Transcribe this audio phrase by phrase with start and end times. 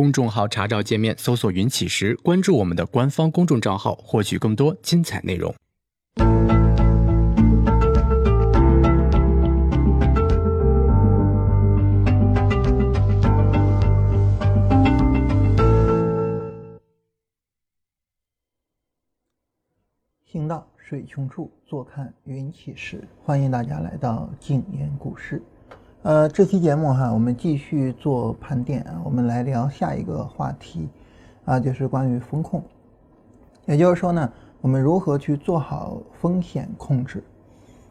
[0.00, 5.54] 公众号查找界面搜索“云起时”，关注我们的官方公众账号，获取更多精彩内容。
[20.24, 23.06] 行到水穷处，坐看云起时。
[23.22, 25.42] 欢迎大家来到静言股市。
[26.02, 30.88] 呃，这期节目哈，我们继续做盘点，我们来聊下一个话题
[31.44, 32.62] 啊，就是关于风控。
[33.66, 37.22] 也就是说呢，我们如何去做好风险控制？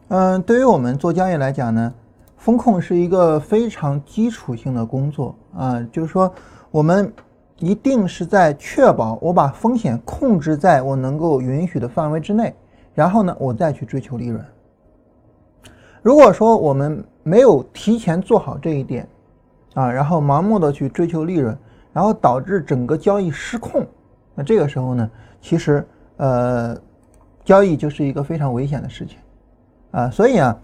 [0.08, 1.94] 嗯，对于我们做交易来讲呢，
[2.36, 6.32] 风控是一个非常基础性的工作啊，就是说
[6.70, 7.12] 我们。
[7.62, 12.54] 一定是在确保我把风险控制在我能够允许的范围之内，
[12.94, 14.42] 然后呢，我再去追求利润。
[16.02, 19.08] 如果说我们没有提前做好这一点，
[19.74, 21.56] 啊，然后盲目的去追求利润，
[21.92, 23.86] 然后导致整个交易失控，
[24.34, 25.10] 那这个时候呢，
[25.40, 26.76] 其实呃，
[27.44, 29.18] 交易就是一个非常危险的事情，
[29.90, 30.56] 啊，所以啊，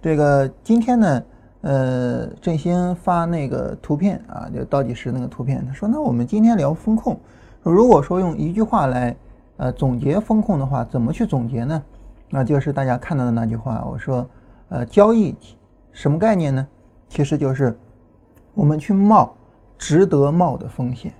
[0.00, 1.22] 这个今天呢。
[1.64, 5.64] 呃，振兴发那个图片啊，就倒计时那个图片。
[5.64, 7.16] 他说：“那我们今天聊风控，
[7.62, 9.14] 如果说用一句话来
[9.58, 11.80] 呃总结风控的话，怎么去总结呢？
[12.28, 13.84] 那就是大家看到的那句话。
[13.88, 14.28] 我说，
[14.72, 15.34] 呃，交易
[15.92, 16.66] 什么概念呢？
[17.08, 17.78] 其实就是
[18.54, 19.34] 我们去冒
[19.76, 21.12] 值得冒的风险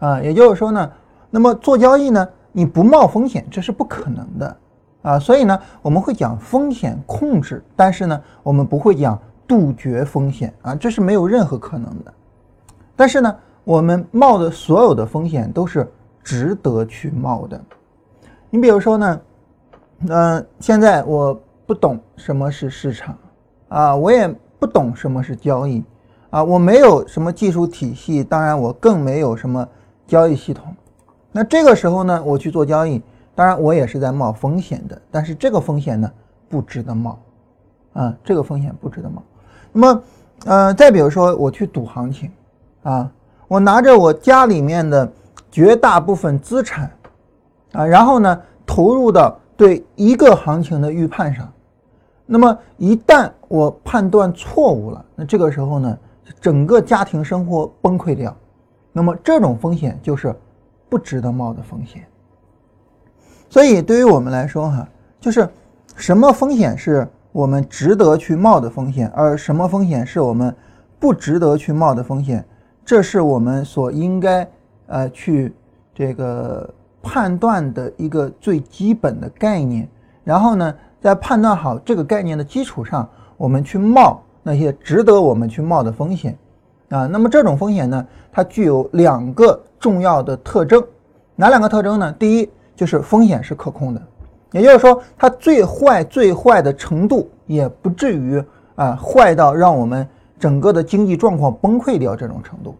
[0.00, 0.20] 啊。
[0.20, 0.92] 也就是说呢，
[1.30, 4.56] 那么做交易呢，你不冒风险这是不可能的
[5.02, 5.18] 啊。
[5.18, 12.14] 所以呢，我们会讲风险控制，但是呢，我们不会讲。”杜绝风险啊，这是没有任何可能的。
[12.96, 15.86] 但是呢，我们冒的所有的风险都是
[16.22, 17.60] 值得去冒的。
[18.48, 19.20] 你比如说呢，
[20.08, 23.16] 嗯，现在我不懂什么是市场
[23.68, 25.82] 啊，我也不懂什么是交易
[26.30, 29.66] 啊，我没有什么技术体系，当然我更没有什么
[30.06, 30.74] 交易系统。
[31.30, 33.00] 那这个时候呢，我去做交易，
[33.34, 35.00] 当然我也是在冒风险的。
[35.10, 36.10] 但是这个风险呢，
[36.48, 37.18] 不值得冒
[37.94, 39.22] 啊，这个风险不值得冒。
[39.72, 40.02] 那么，
[40.44, 42.30] 呃，再比如说我去赌行情，
[42.82, 43.10] 啊，
[43.48, 45.10] 我拿着我家里面的
[45.50, 46.90] 绝大部分资产，
[47.72, 51.52] 啊，然后呢投入到对一个行情的预判上，
[52.26, 55.98] 那么一旦我判断错误了，那这个时候呢，
[56.40, 58.36] 整个家庭生活崩溃掉，
[58.92, 60.34] 那么这种风险就是
[60.88, 62.04] 不值得冒的风险。
[63.48, 64.88] 所以对于我们来说，哈，
[65.20, 65.48] 就是
[65.96, 67.06] 什么风险是？
[67.32, 70.54] 我们值得去冒的风险，而什么风险是我们
[71.00, 72.44] 不值得去冒的风险？
[72.84, 74.46] 这是我们所应该
[74.86, 75.54] 呃去
[75.94, 76.68] 这个
[77.02, 79.88] 判断的一个最基本的概念。
[80.24, 86.38] 然后呢，在判断好这个概念的基础上，我们去冒那些值得我们去冒的风险
[86.90, 87.06] 啊。
[87.06, 90.82] 那么这种风险呢，它具有两个重要的特征，
[91.34, 92.12] 哪两个特征呢？
[92.18, 94.00] 第一就是风险是可控的。
[94.52, 98.42] 也就是说，它最坏最坏的程度也不至于
[98.74, 100.06] 啊坏到让我们
[100.38, 102.76] 整个的经济状况崩溃掉这种程度，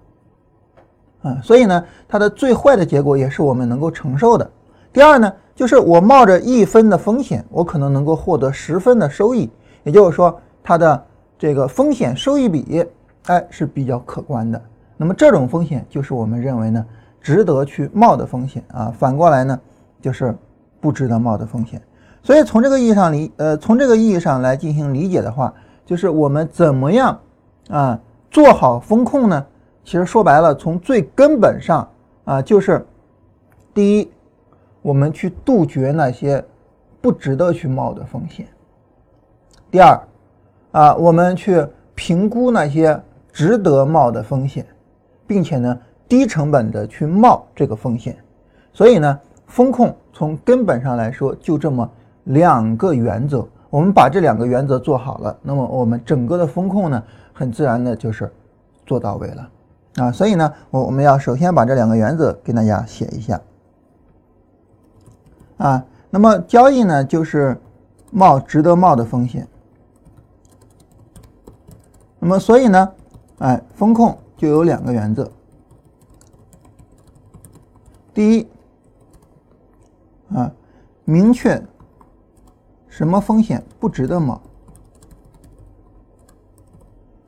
[1.23, 4.51] 啊，所以呢，它的最坏的结果也是我们能够承受的。
[4.93, 9.51] 第二呢，就是我冒着一分的风险，我可能能够获得十分的收益，
[9.85, 11.05] 也就是说，它的
[11.39, 12.85] 这个风险收益比，
[13.27, 14.61] 哎是比较可观的。
[14.97, 16.85] 那么这种风险就是我们认为呢
[17.21, 18.93] 值得去冒的风险啊。
[18.99, 19.59] 反过来呢，
[20.01, 20.37] 就是。
[20.83, 21.81] 不值得冒的风险，
[22.25, 25.55] 所以从这个意义上理，呃，从这个意义上来进行理解的话，
[25.87, 27.17] 就是我们怎么样
[27.69, 27.97] 啊
[28.33, 29.47] 做好风控呢？
[29.85, 31.89] 其实说白了，从最根本上
[32.25, 32.85] 啊，就是
[33.75, 34.11] 第一，
[34.81, 36.45] 我们去杜绝那些
[37.01, 38.47] 不值得去冒的风险；
[39.71, 40.01] 第二，
[40.73, 43.01] 啊，我们去评估那些
[43.33, 44.67] 值得冒的风险，
[45.27, 45.79] 并且呢，
[46.09, 48.17] 低成本的去冒这个风险。
[48.73, 49.19] 所以呢。
[49.49, 51.87] 风控从根本上来说，就这么
[52.25, 53.47] 两个原则。
[53.69, 57.03] 我们把这两个原则做好了，那么我们整个的风控呢，
[57.35, 58.33] 很自然的就是
[58.87, 59.47] 做到位了
[59.97, 60.13] 啊。
[60.13, 63.41] 所以呢，我我们要首先把这两个原则给大家写一下
[65.57, 65.85] 啊。
[66.11, 67.61] 那么交易呢，就是
[68.11, 69.49] 冒值得冒的风险。
[72.19, 72.93] 那么所以呢，
[73.39, 75.31] 哎，风控就有两个原则。
[78.15, 78.49] 第一。
[80.35, 80.51] 啊，
[81.05, 81.63] 明确
[82.89, 84.41] 什么风险不值得冒，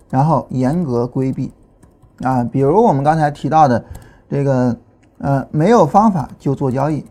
[0.08, 1.52] 然后严格规避。
[2.22, 3.84] 啊，比如我们刚才提到的
[4.28, 4.76] 这个，
[5.18, 7.04] 呃，没有方法就做交易。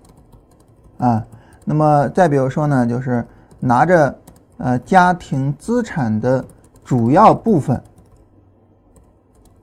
[0.97, 1.25] 啊，
[1.65, 3.25] 那么再比如说呢，就是
[3.59, 4.15] 拿着
[4.57, 6.43] 呃家庭资产的
[6.83, 7.81] 主要部分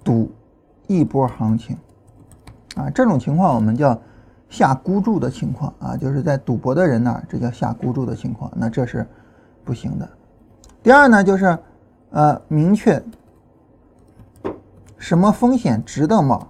[0.05, 0.31] 赌
[0.87, 1.77] 一波行情。
[2.77, 3.99] 啊，这种情况我们叫
[4.49, 9.07] 下孤注的情况啊，就是在赌博的人那，这叫下孤注的情况，那这是
[9.65, 10.09] 不行的。
[10.83, 11.59] 第二呢，就是
[12.11, 13.03] 呃明确
[15.01, 16.47] 什么风险值得冒，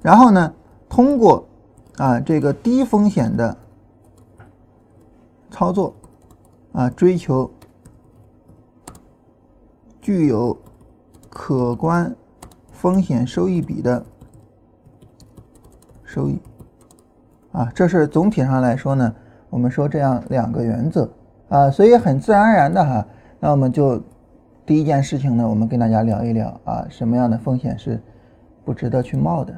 [0.00, 0.54] 然后呢，
[0.88, 1.46] 通过
[1.98, 3.54] 啊这个低风险的
[5.50, 5.94] 操作
[6.72, 7.50] 啊追求
[10.00, 10.56] 具有
[11.28, 12.16] 可观
[12.72, 14.04] 风险收益比的
[16.02, 16.40] 收益
[17.52, 19.14] 啊，这是总体上来说呢。
[19.50, 21.08] 我们说这样两个原则
[21.48, 23.06] 啊，所以很自然而然的哈，
[23.38, 24.02] 那我们就
[24.66, 28.02] 第一件事情呢，我们跟大家聊一聊啊，什么样的风险是
[28.64, 29.54] 不值得去冒的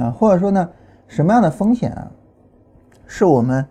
[0.00, 0.68] 啊，或者说呢，
[1.08, 2.08] 什么样的风险啊，
[3.04, 3.66] 是我们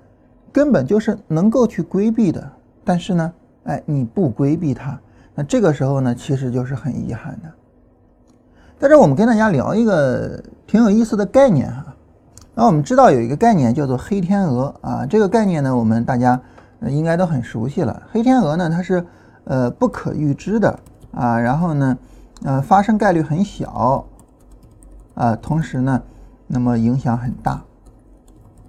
[0.52, 2.52] 根本就是能够去规避的，
[2.84, 3.34] 但是呢，
[3.64, 5.00] 哎，你不规避它，
[5.34, 7.50] 那这个时候呢，其实就是很遗憾的。
[8.78, 11.96] 在这我们跟大家聊一个挺有意思的概念哈。
[12.54, 16.42] 那我们知道有一个概念叫做黑天鹅啊，这个概念呢，我们大家
[16.88, 18.04] 应该都很熟悉了。
[18.12, 19.06] 黑天鹅呢，它是
[19.48, 20.80] 呃不可预知的
[21.12, 21.98] 啊，然后呢，
[22.44, 24.06] 呃发生概率很小
[25.16, 26.02] 啊，同时呢，
[26.46, 27.64] 那么影响很大。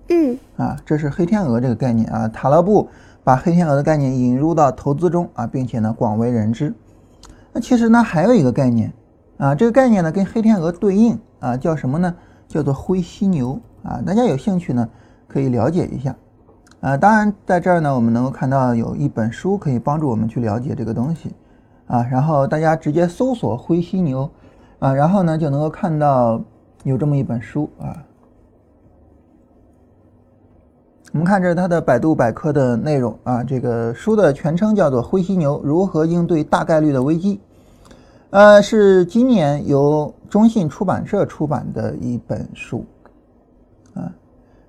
[0.09, 2.27] 嗯，啊，这是黑天鹅这个概念啊。
[2.29, 2.89] 塔勒布
[3.23, 6.73] 把黑天鹅的概念引入到投资中啊，并且呢广为人知。
[7.53, 8.93] 那其实呢还有一个概念
[9.37, 12.15] 啊，这个概念呢跟黑天鹅对应啊，叫什么呢？
[12.47, 13.61] 叫做灰犀牛。
[13.83, 14.89] 啊，大家有兴趣呢，
[15.29, 16.15] 可以了解一下。
[16.81, 21.35] 啊，当然在这儿呢，我们能够看到有一本书可以帮助我们去了解这个东西。
[21.89, 24.31] 啊，然后大家直接搜索“灰犀牛”，
[24.79, 26.39] 啊，然后呢就能够看到
[26.85, 28.05] 有这么一本书啊。
[31.13, 37.37] 我们看这是它的百度百科的内容啊，这个书的全称叫做《灰犀牛：如何应对大概率的危机》，
[38.29, 42.85] 呃，是今年由中信出版社出版的一本书。
[43.95, 44.13] 啊，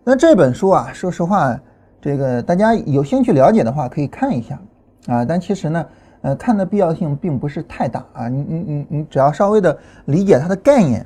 [0.05, 1.59] 那这本书啊，说实话，
[2.01, 4.59] 这个大家有兴趣了解的话，可以看一下
[5.07, 5.25] 啊。
[5.25, 5.85] 但其实呢，
[6.21, 8.27] 呃，看的必要性并不是太大啊。
[8.27, 11.05] 你你你你只要稍微的理解它的概念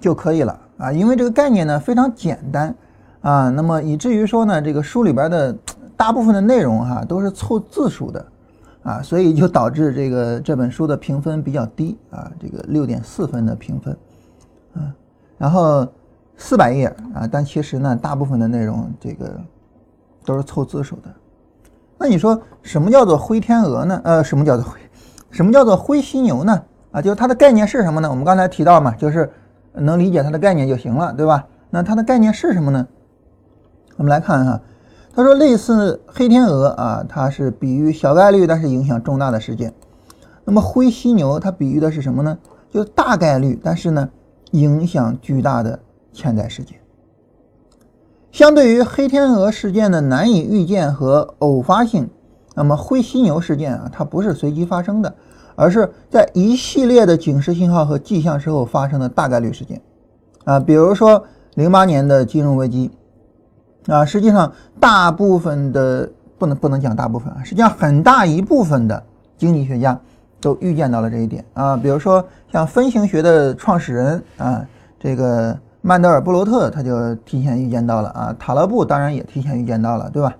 [0.00, 0.92] 就可以了啊。
[0.92, 2.74] 因为这个概念呢非常简单
[3.20, 5.56] 啊，那么以至于说呢，这个书里边的
[5.96, 8.26] 大部分的内容哈都是凑字数的
[8.82, 13.96] 啊，所以就导致这个这本书的评分比较低啊，这个六点四分的评分
[14.74, 14.94] 啊，
[15.38, 15.86] 然后。
[16.34, 19.38] 四百页啊，但其实呢，大部分的内容这个
[20.24, 21.02] 都是凑字数的。
[21.98, 24.00] 那你说什么叫做灰天鹅呢？
[24.04, 24.78] 呃，什么叫做灰？
[25.30, 26.62] 什么叫做灰犀牛呢？
[26.90, 28.10] 啊，就是它的概念是什么呢？
[28.10, 29.30] 我们刚才提到嘛，就是
[29.72, 31.46] 能理解它的概念就行了，对吧？
[31.70, 32.86] 那它的概念是什么呢？
[33.96, 34.60] 我们来看哈，
[35.14, 39.72] 他说类似黑天鹅啊，它是比喻小概率但是影响重大的事件。
[40.44, 42.38] 那么灰犀牛它比喻的是什么呢？
[42.70, 44.08] 就是大概率但是呢
[44.50, 45.78] 影响巨大的。
[46.14, 46.78] 潜在事件，
[48.32, 52.08] 相对于黑天鹅事件的难以预见和偶发性，
[52.54, 55.14] 那么灰犀牛事件啊，它不是随机发生的，
[55.54, 59.78] 而是在一系列的警示信号和迹象之后发生的大概率事件
[60.44, 60.58] 啊。
[60.58, 61.22] 比如说
[61.56, 62.90] 零八年的金融危机
[63.86, 64.50] 啊，实际上
[64.80, 69.02] 大部分的不能不能讲大部分啊，实际上很大一部分的
[69.36, 70.00] 经济学家
[70.40, 71.76] 都预见到了这一点啊。
[71.76, 74.66] 比如说像分形学的创始人啊，
[74.98, 75.54] 这个。
[75.84, 80.32] 曼德尔布罗特他就提前预见到了啊，塔勒布当然也提前预见到了，对吧？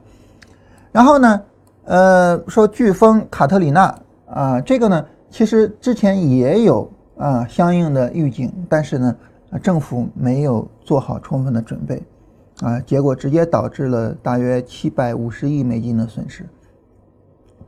[0.92, 1.42] 然后呢，
[1.84, 9.16] 呃，说飓风卡特里娜啊，这个呢其实之前也有啊相应的预警，但是呢，
[9.60, 12.00] 政府没有做好充分的准备
[12.60, 16.46] 啊，结果直接导致了大约七百五十亿美金的损失，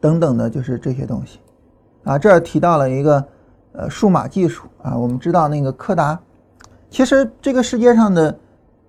[0.00, 1.40] 等等的，就是这些东西
[2.04, 2.16] 啊。
[2.16, 3.26] 这儿提到了一个
[3.72, 6.16] 呃数码技术啊，我们知道那个柯达。
[6.94, 8.32] 其实这个世界上的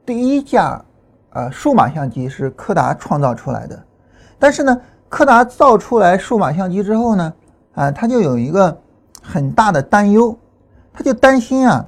[0.06, 0.80] 第一架
[1.32, 3.84] 呃数码相机是柯达创造出来的，
[4.38, 7.34] 但是呢，柯达造出来数码相机之后呢，
[7.74, 8.78] 啊，他就有一个
[9.24, 10.38] 很大的担忧，
[10.94, 11.84] 他就担心啊，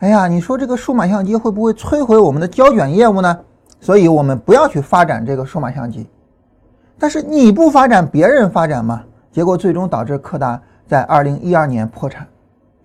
[0.00, 3.40] 哎呀，你说这个数码相机会不会摧毁我们的胶卷业务呢？
[3.80, 6.06] 所以我们不要去发展这个数码相机。
[6.98, 9.02] 但是你不发展，别人发展嘛，
[9.32, 12.26] 结果最终导致柯达在二零一二年破产。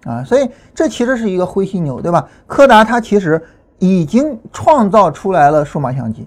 [0.08, 2.26] 啊，所以这其实是一个灰犀牛，对吧？
[2.48, 3.44] 柯达它其实
[3.78, 6.26] 已经创造出来了数码相机，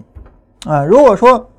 [0.67, 1.49] 啊，如果说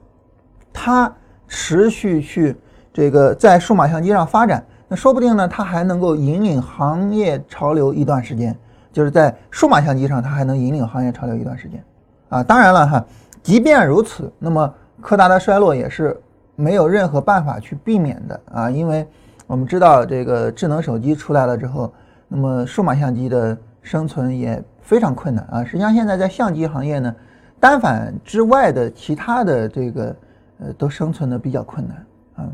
[0.72, 1.12] 它
[1.48, 2.56] 持续去
[2.92, 8.56] 这个在数码相机上发展，那说不定呢，它还能够引领行业潮流一段时间，
[8.92, 11.82] 就是在数码相机上它还能引领行业潮流一段时间，
[12.28, 13.04] 啊，当然了哈，
[13.42, 16.16] 即便如此，那么柯达的衰落也是
[16.54, 19.04] 没有任何办法去避免的啊，因为
[19.48, 21.92] 我们知道这个智能手机出来了之后。
[22.34, 25.62] 那么数码相机的生存也非常困难啊。
[25.62, 27.14] 实际上现在在相机行业呢，
[27.60, 30.16] 单反之外的其他的这个
[30.60, 32.48] 呃都生存的比较困难啊。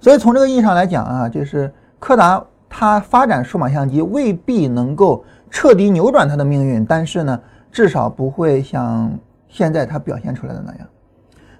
[0.00, 7.38] 所以从这个意义上来讲啊，就是柯达它发展数码相机未必能够彻底扭转它的命运，但是呢，
[7.70, 9.12] 至少不会像
[9.48, 10.86] 现在它表现出来的那样。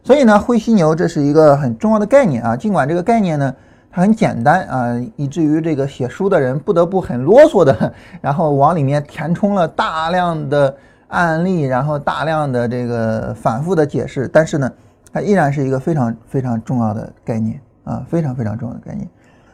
[0.02, 2.56] 所以呢，灰犀牛这是一个很重要的概念啊。
[2.56, 3.54] 尽管这个概念呢，
[3.96, 10.76] 很简单啊，以至于这个写书的人不得不很啰嗦的， 然后往里面填充了大量的
[11.08, 14.28] 案例，然后大量的这个反复的解释。
[14.28, 14.70] 但是呢，
[15.10, 19.08] 它依然是一个非常非常重要的概念啊，非常非常重要的概念。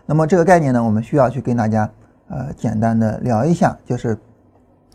[0.05, 1.89] 那么这个概念呢，我们需要去跟大家
[2.29, 4.19] 呃简单的聊一下，就是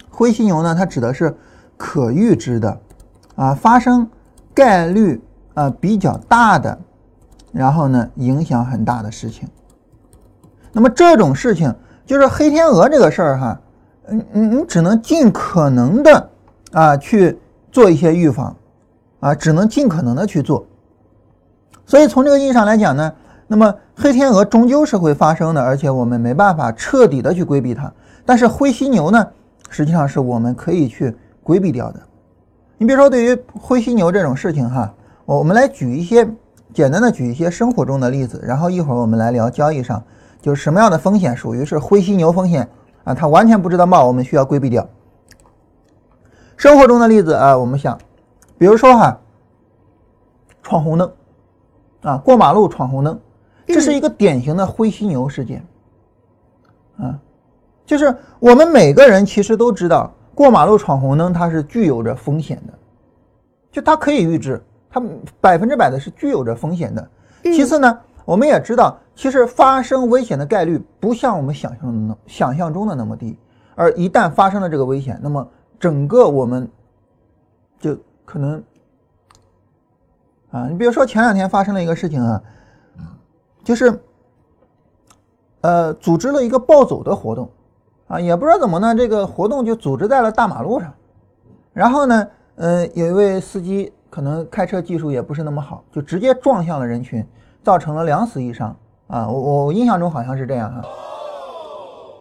[0.10, 1.34] 灰犀牛呢，它指的是
[1.78, 2.78] 可预知的
[3.38, 4.06] 啊，发生
[4.54, 5.22] 概率。
[5.54, 6.78] 啊，比较大的，
[7.52, 9.48] 然后呢，影响很大的事情。
[10.72, 11.74] 那么这种事情
[12.06, 13.62] 就是黑天鹅这个事儿哈，
[14.08, 16.30] 嗯嗯，你只能尽可能的
[16.72, 17.38] 啊去
[17.72, 18.56] 做一些预防，
[19.20, 20.66] 啊，只能尽可能的去做。
[21.86, 23.14] 所以从这个意义上来讲呢，
[23.48, 27.92] 那么黑天鹅终究是会发生的，而且我们没办法彻底的去规避它。
[28.26, 29.28] 但是灰犀牛呢，
[29.70, 32.00] 实际上是我们可以去规避掉的。
[32.78, 34.94] 你比如说，对于灰犀牛这种事情哈。
[35.26, 36.26] 我我们来举一些
[36.78, 40.04] 简单的举一些生活中的例子，然后一会儿我们来聊交易上，
[40.40, 42.70] 就是什么样的风险属于是灰犀牛风险
[43.04, 43.16] 啊？
[43.16, 44.88] 他完全不知道冒，我们需要规避掉。
[46.56, 47.98] 生活中的例子啊，我们想，
[48.60, 49.20] 比如说哈，
[50.62, 51.12] 闯红灯
[52.04, 53.20] 啊，过马路闯红灯，
[53.66, 55.66] 这是一个典型的灰犀牛事件
[57.00, 57.18] 啊，
[57.88, 62.74] 就是我们每个人其实都知道，过马路闯红灯它是具有着风险的，
[63.72, 64.64] 就它可以预知。
[64.98, 65.06] 它
[65.40, 67.10] 百分之百的是具有着风险的。
[67.44, 73.38] 其次呢，我们也知道，其实发生危险的概率不像我们想象的那想象中的那么低。
[73.76, 75.48] 而一旦发生了这个危险，那么
[75.80, 76.68] 整个我们
[77.80, 78.62] 就可能
[80.52, 82.42] 啊，你比如说前两天发生了一个事情啊，
[83.64, 84.02] 就是
[85.62, 87.50] 呃，组织了一个暴走的活动
[88.08, 90.94] 啊，也不知道怎么呢，这个活动就组织在了大马路上，
[91.72, 93.94] 然后呢，呃，有一位司机。
[94.10, 97.26] 可能开车技术也不是那么好，就直接撞向了人群，
[97.64, 98.76] 造成了两死一伤
[99.08, 99.28] 啊！
[99.28, 100.82] 我我印象中好像是这样哈。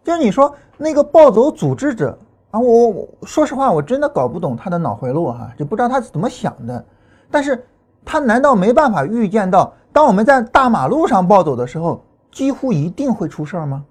[0.05, 2.19] 就是你说那个暴走组织者
[2.51, 6.85] 啊，我我说实话，我真的搞不懂他的脑回路哈，就不知道他是怎么想的。
[7.31, 7.67] 但是
[8.05, 13.85] 他难道没办法预见到，当我们在大马路上暴走的时候，几乎一定会出事儿吗？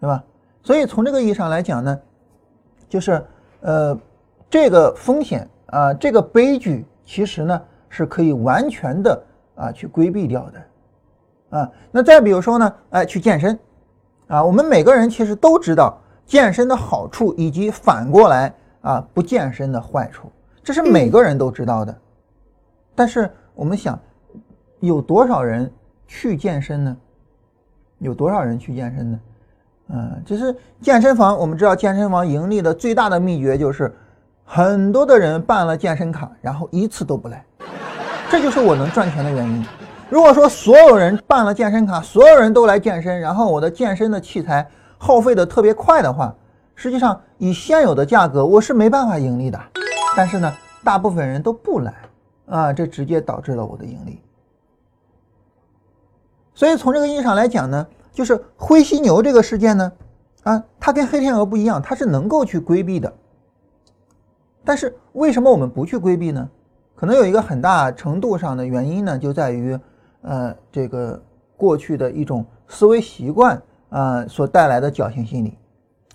[0.00, 0.22] 对吧？
[0.62, 1.98] 所以从这个意义上来讲呢，
[2.88, 3.22] 就是
[3.60, 3.98] 呃
[4.48, 5.48] 这个风险。
[5.74, 9.22] 啊，这个悲剧其实呢是可以完全的
[9.56, 13.58] 啊去规避掉的，啊，那再比如说呢，哎，去健身，
[14.28, 20.30] 啊，我们每个人其实都知道健身的好处，以及反过来啊不健身的坏处，
[20.62, 21.92] 这是每个人都知道的。
[22.94, 23.98] 但是我们想，
[24.78, 25.68] 有多少人
[26.06, 26.96] 去健身呢？
[27.98, 29.20] 有多少人去健身呢？
[29.88, 33.92] 嗯，就是健身房，我们知道健身房盈利的最大的秘诀就是。
[34.44, 37.44] 很多的人办了健身卡，然后一次都不来，
[38.30, 39.66] 这就是我能赚钱的原因。
[40.10, 44.64] 如果说所有人办了健身卡，所有人都来健身，然后我的健身的器材
[44.98, 46.32] 耗费的特别快的话，
[46.74, 49.58] 实际上以现有的价格我是没办法盈利的。
[50.16, 50.52] 但是呢，
[50.84, 51.94] 大部分人都不来
[52.46, 54.20] 啊，这直接导致了我的盈利。
[56.54, 59.92] 所以从这个意义上来讲呢，就是灰犀牛这个事件呢，
[60.44, 63.12] 啊，它跟黑天鹅不一样，它是能够去规避的。
[64.64, 66.48] 但是为什么我们不去规避呢？
[66.96, 69.78] 可能有一个很大程度上的原因呢，就在于，
[70.22, 71.20] 呃，这个
[71.56, 75.58] 过去的一种思维习惯啊所带来的侥幸心理。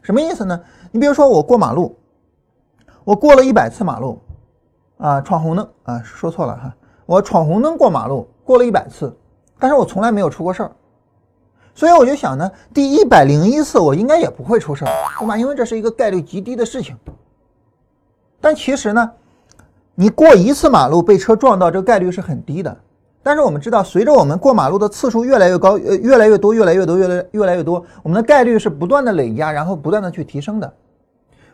[0.02, 0.60] 什么意思呢？
[0.92, 1.96] 你比如说我过马路，
[3.04, 4.20] 我过了一百次马路，
[4.98, 6.76] 啊，闯红灯啊，说错了哈，
[7.06, 9.16] 我闯红灯过马路过了一百次，
[9.60, 10.72] 但是我从来没有出过事儿，
[11.76, 15.38] 所以我就想呢，第一百零一次我应该也不会出事儿，对吧？
[15.38, 16.98] 因为这是一个概率极低的事情。
[18.42, 19.12] 但其实呢，
[19.96, 22.78] 你过一次马路被车撞到，这个概率是很低的。
[23.22, 30.74] 但是我们知道，随着我们过马路的次数越来越高，呃，越来越多，越来越多，越来越来越多，我们的概率是不断的累加，然后不断的去提升的。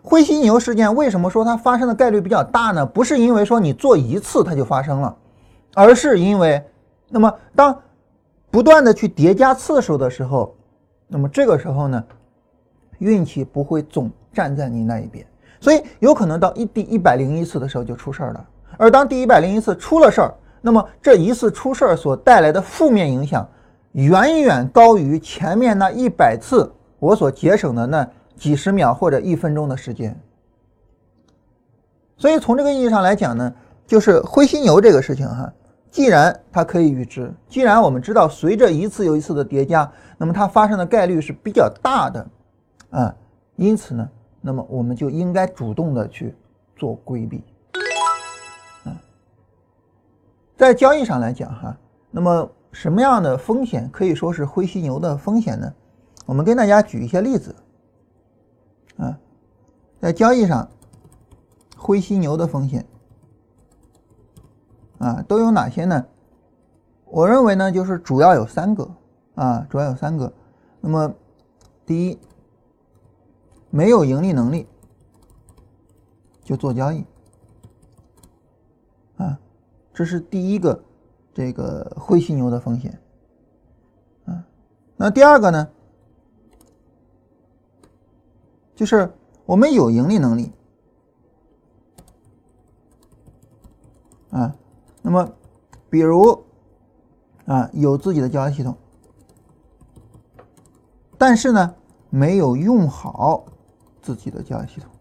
[0.03, 2.85] 灰犀牛事件为什么说它发生的概率比较大呢？
[2.85, 5.15] 不是因为说你做一次它就发生了，
[5.73, 6.63] 而是因为，
[7.09, 7.75] 那么当
[8.51, 10.55] 不断的去叠加次数的时候，
[11.07, 12.03] 那么这个时候呢，
[12.99, 15.25] 运气不会总站在你那一边。
[15.65, 18.45] 所以有可能到一第一百零一次的时候就出事儿了，
[18.77, 20.31] 而当第一百零一次出了事儿，
[20.62, 23.50] 那么这一次出事儿所带来的负面影响，
[23.93, 30.15] 远远高于前面那一百次我所节省的那几十秒或者一分钟的时间。
[32.15, 33.51] 所以从这个意义上来讲呢，
[33.88, 35.51] 就是灰犀牛这个事情哈，
[35.89, 42.27] 既然它可以预知，既然我们知道随着一次又一次的叠加，那么它发生的概率是比较大的，
[42.91, 43.15] 啊，
[43.55, 44.07] 因此呢，
[44.45, 46.35] 那么我们就应该主动的去
[46.75, 47.43] 做规避，
[48.83, 48.93] 啊，
[50.55, 51.75] 在交易上来讲哈，
[52.11, 55.73] 那么什么样的风险可以说是灰犀牛的风险呢？
[56.27, 57.55] 我们跟大家举一些例子，
[58.97, 59.17] 啊，
[59.99, 60.69] 在交易上。
[61.77, 62.83] 灰犀牛的风险
[64.97, 66.05] 啊，都有哪些呢？
[67.05, 68.89] 我认为呢，就是主要有三个
[69.35, 70.31] 啊，主要有三个。
[70.79, 71.13] 那么，
[71.85, 72.19] 第一，
[73.75, 74.65] 没有盈利能力
[76.46, 77.03] 就做交易
[79.17, 79.38] 啊，
[79.94, 80.82] 这是第一个
[81.34, 83.01] 这个灰犀牛的风险
[84.24, 84.48] 啊。
[84.96, 85.67] 那第二个呢，
[88.75, 89.13] 就是
[89.46, 90.53] 我们有盈利能力。
[94.29, 94.55] 啊，
[95.01, 95.34] 那么，
[95.89, 96.46] 比如，
[97.46, 98.77] 啊，有自己的交易系统，
[101.17, 101.75] 但是呢，
[102.10, 103.46] 没有用好
[104.05, 104.91] 自己的交易系统，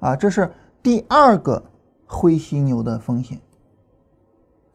[0.00, 0.50] 啊，这是
[0.82, 1.62] 第二个
[2.08, 3.40] 灰犀牛的风险。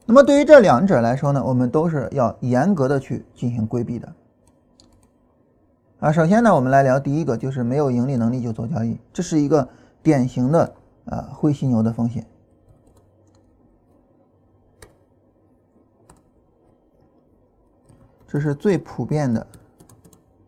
[0.06, 4.14] 那么，对于这两者来说呢，我们都是要严格的去进行规避的。
[6.00, 9.68] 啊，首先呢，我们来聊第一个，就是没有盈利能力就做交易，这是一个
[10.02, 10.74] 典型的
[11.08, 12.26] 啊灰犀牛的风险。
[18.30, 19.48] 这是最普遍的，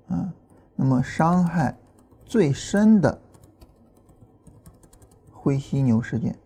[0.08, 0.34] 啊，
[0.78, 1.78] 那么伤害
[2.30, 3.20] 最深的
[5.34, 6.38] 灰犀牛事件，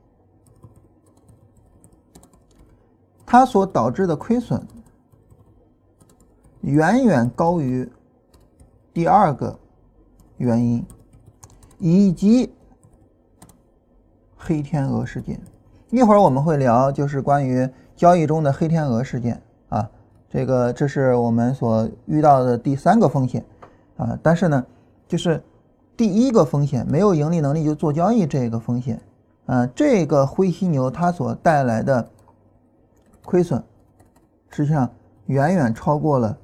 [3.26, 4.66] 它所导致的亏损
[6.62, 7.92] 远远高于
[8.94, 9.60] 第二个
[10.38, 10.86] 原因，
[11.80, 12.54] 以及
[14.38, 15.38] 黑天鹅事件。
[15.90, 19.92] 一会儿我们会聊，就是关于交易中的黑天鹅事件啊。
[20.30, 23.46] 这个这是我们所遇到的第三个风险，
[23.98, 24.66] 啊，但是呢，
[25.10, 25.44] 就是
[25.96, 29.02] 第一个风险没有盈利能力就做交易这个风险，
[29.46, 32.10] 啊，这个灰犀牛它所带来的
[33.24, 33.64] 亏损，
[34.50, 34.90] 实际上
[35.28, 36.38] 远远超过了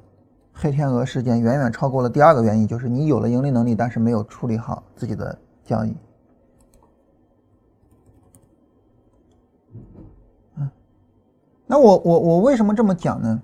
[0.54, 5.96] 黑天鹅事件，远远超过了第二个原因，就是你有了盈利能力，但是没有处理好自己的交易。
[10.58, 10.70] 嗯，
[11.66, 13.42] 那我我我为什么这么讲呢？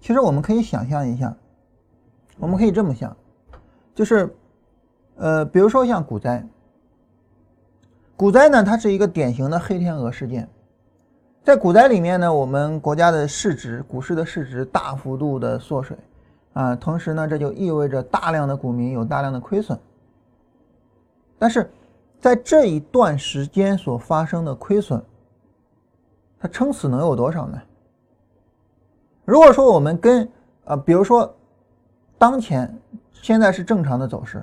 [0.00, 1.36] 其实我们可以想象一下，
[2.38, 3.14] 我们可以这么想，
[3.94, 4.34] 就是，
[5.20, 6.42] 呃，比如说像股灾，
[8.16, 10.48] 股灾呢，它是一个典型的黑天鹅事件，
[11.44, 15.94] 在股灾里面呢，我们国家的市值、股市的市值大幅度的缩水，
[16.54, 19.78] 啊，同时呢，这就意味着大量的股民有大量的亏损，
[21.38, 21.70] 但是
[22.18, 25.02] 在这一段时间所发生的亏损，
[26.38, 27.60] 它撑死能有多少呢？
[29.26, 30.26] 如果说我们跟
[30.64, 31.30] 啊，比如说
[32.16, 32.74] 当前
[33.12, 34.42] 现在是正常的走势，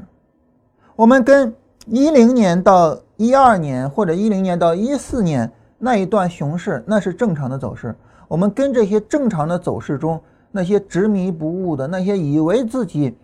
[0.97, 1.53] 我们跟
[1.85, 7.95] 一零年到一二年或者一零年到一四年那一段熊市，那是正常的走势。
[8.27, 10.19] 我们跟这些正常的走势中
[10.51, 13.15] 那些执迷不悟的那些以为自己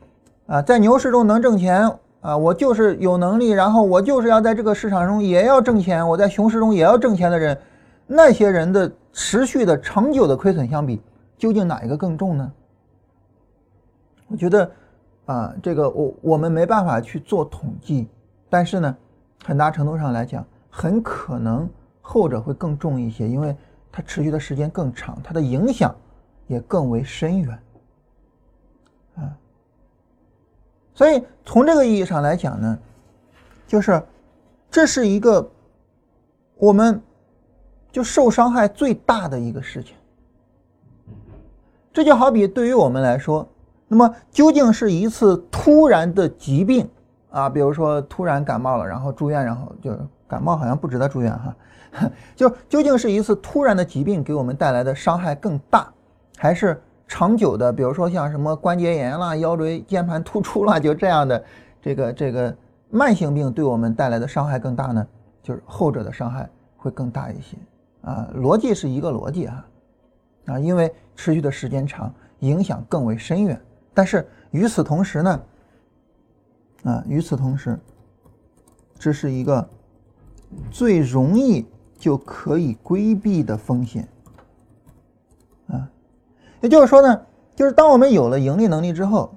[0.46, 7.58] 啊在牛市中能挣钱啊，我就是有能力，然后我就是要在这个市场中也要挣钱，我在熊市中也要挣钱的人，
[8.06, 11.02] 那些人的持续的长久的亏损相比。
[11.40, 12.52] 究竟哪一个更重呢？
[14.28, 14.70] 我觉得，
[15.26, 18.08] 啊，这个我我们没办法去做统计，
[18.50, 18.98] 但是呢，
[19.46, 21.70] 很大程度上来讲，很可能
[22.02, 23.56] 后者会更重一些，因为
[23.92, 25.96] 它持续的时间更长，它的影响
[26.48, 27.60] 也更为深远，
[29.16, 29.38] 啊，
[30.94, 32.80] 所以从这个意义上来讲呢，
[33.66, 34.04] 就是
[34.70, 35.50] 这是一个
[36.58, 37.02] 我们
[37.92, 39.96] 就受伤害最大的一个事情。
[41.94, 43.48] 这就好比对于我们来说，
[43.94, 46.90] 那么究竟是一次突然的疾病
[47.30, 49.96] 啊，比如说突然感冒了，然后住院，然后就
[50.28, 51.56] 感冒好像不值得住院哈，
[52.36, 55.88] 就究竟是一次突然的疾病给我们带来的伤害更大，
[56.40, 61.44] 还是长久的，比如说像什么关节炎啦、腰椎间盘突出啦，就这样的
[61.80, 62.56] 这个这个
[62.90, 65.06] 慢性病对我们带来的伤害更大呢？
[65.44, 67.56] 就是后者的伤害会更大一些
[68.02, 69.64] 啊，逻辑是一个逻辑哈。
[70.48, 73.62] 啊，因为持续的时间长，影响更为深远。
[73.94, 75.42] 但是与此同时呢，
[76.84, 77.80] 啊，与此同时，
[78.98, 79.68] 这是一个
[80.72, 81.66] 最容易
[81.98, 84.08] 就可以规避的风险。
[85.68, 85.90] 啊，
[86.62, 87.22] 也就是说呢，
[87.56, 89.34] 就是当我们有了盈利能力之后，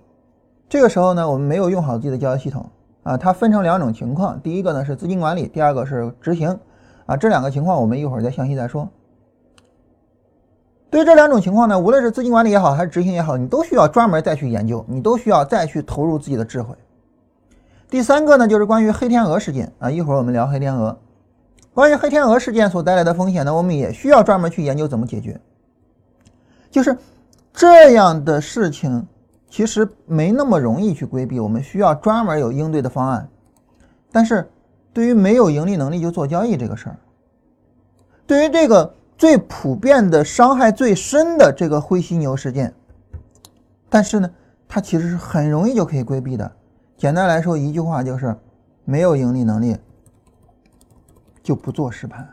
[0.68, 2.68] 这个时候呢，我们没有用好自己的交易系统
[3.02, 6.58] 啊，它分成两种情况，第一个呢是资金管理，第二个是执行
[7.06, 8.88] 啊，这两个情况我们一会儿再详细再说。
[10.88, 16.74] 对于这两种情况呢，无论是资金管理也好，还是执行也好，你都需要专门再去研究，你都需要再去投入自己的智慧。
[17.90, 20.96] 第三个呢，就是关于黑天鹅事件啊，一会儿我们聊黑天鹅。
[21.74, 25.38] 关于黑天鹅事件所带来的风险呢，我们也需要专门去研究怎么解决。
[26.70, 26.96] 就是
[27.52, 29.06] 这样的事情，
[29.50, 33.28] 其实没那么容易去规避，我们需要专门有应对的方案。
[34.12, 34.48] 但是，
[34.92, 36.96] 对于没有盈利能力就做交易这个事儿，
[38.24, 38.94] 对于这个。
[39.18, 42.74] 最普遍的伤害最深的这个灰犀牛事件，
[43.88, 44.30] 但是呢，
[44.68, 46.52] 它其实是很容易就可以规避的。
[46.98, 48.36] 简单来说，一句话就是：
[48.84, 49.76] 没有盈利能力
[51.42, 52.28] 就不做实盘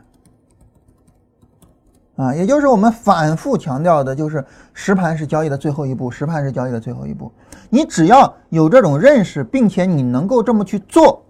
[2.16, 2.34] 啊。
[2.34, 4.44] 也就是我们反复强调的，就是
[4.74, 7.32] 实盘是交易的最后一步，实盘是交易的最后一步。
[7.70, 11.24] 你只要有这种认识，并且你能够这么去做，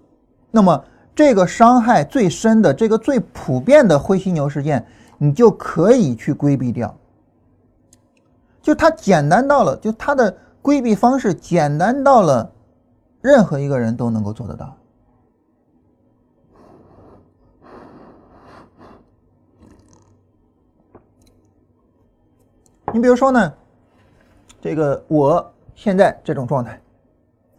[0.51, 4.85] 那么这个伤害最深的、这个最普遍的灰犀牛事件。
[5.25, 6.95] 你就可以去规避掉，
[8.61, 12.53] 就它简单到了，就它的规避方式简单到了，
[13.23, 14.77] 任何一个人都能够做得到。
[22.93, 23.55] 你比如说呢，
[24.61, 26.79] 这个我现在这种状态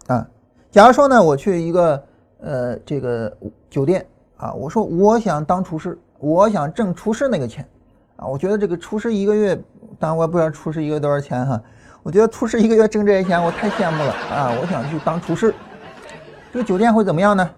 [0.06, 0.30] 啊，
[0.70, 2.04] 假如说呢，我去一个
[2.42, 3.36] 呃这个
[3.72, 4.06] 酒店
[4.38, 5.98] 啊，我说我想当厨师。
[6.20, 7.68] 我想挣厨师那个钱，
[8.16, 9.56] 啊，我觉得这个厨师一个月，
[10.00, 11.62] 当然我也不知道厨师一个月多少钱哈。
[12.04, 14.52] 我觉得厨师一个月挣这些钱，我太羡慕了啊！
[14.62, 15.54] 我想去当厨师。
[16.54, 17.50] 这个酒店会怎么样呢？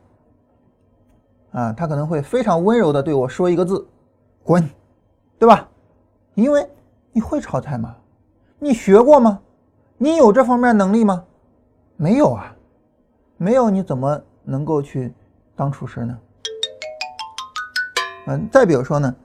[1.52, 3.86] 啊，他可能会非常温柔的对我说一个字：
[4.43, 4.70] 滚，
[5.38, 5.67] 对吧？
[6.34, 6.65] 因为
[7.12, 7.96] 你会炒菜吗？
[8.58, 9.39] 你学过吗？
[9.98, 11.26] 你有这方面能力吗？
[11.98, 12.56] 没有啊，
[13.36, 15.13] 没有你怎么能够去
[15.56, 16.17] 当厨师呢？
[18.30, 19.16] 嗯，再比如说呢，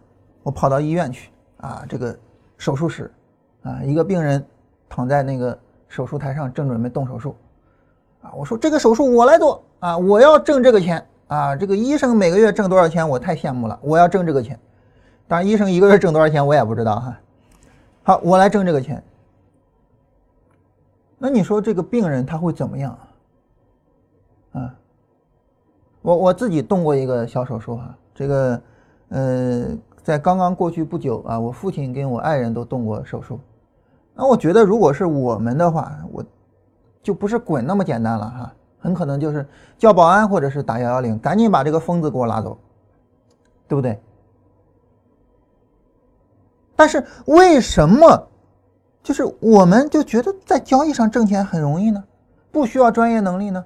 [0.45, 2.17] 我跑到医院去啊，这个
[2.57, 3.13] 手术室
[3.65, 4.45] 啊，一个病人
[4.89, 7.35] 躺在那个手术台上，正准备动手术
[8.23, 14.57] 啊，我说这个手术我来做啊，我要挣这个钱啊，这个医生每个月挣多少钱，我太羡慕了，我要挣这个钱。
[15.27, 17.21] 当然，医生一个月挣多少钱我也不知道哈。
[18.05, 19.03] 好，我来挣这个钱。
[21.19, 22.97] 那你说这个病人他会怎么样
[24.53, 24.61] 啊？
[24.61, 24.75] 啊，
[26.03, 28.63] 我我自己动过一个小手术哈，这个。
[29.13, 29.69] 呃，
[30.03, 33.39] 在刚刚过去不久啊，我父亲跟我爱人都动过手术。
[34.15, 36.25] 那我觉得，如果是我们的话，我
[37.03, 39.47] 就不是滚那么简单了哈，很可能就是
[39.77, 42.57] 叫保安或者是打幺幺零，赶紧把这个疯子给我拉走，
[43.69, 44.01] 对不对？
[46.75, 48.29] 但是为什么
[49.03, 52.03] 就是我们就觉得在交易上挣钱很容易呢？
[52.51, 53.65] 不需要专业能力呢？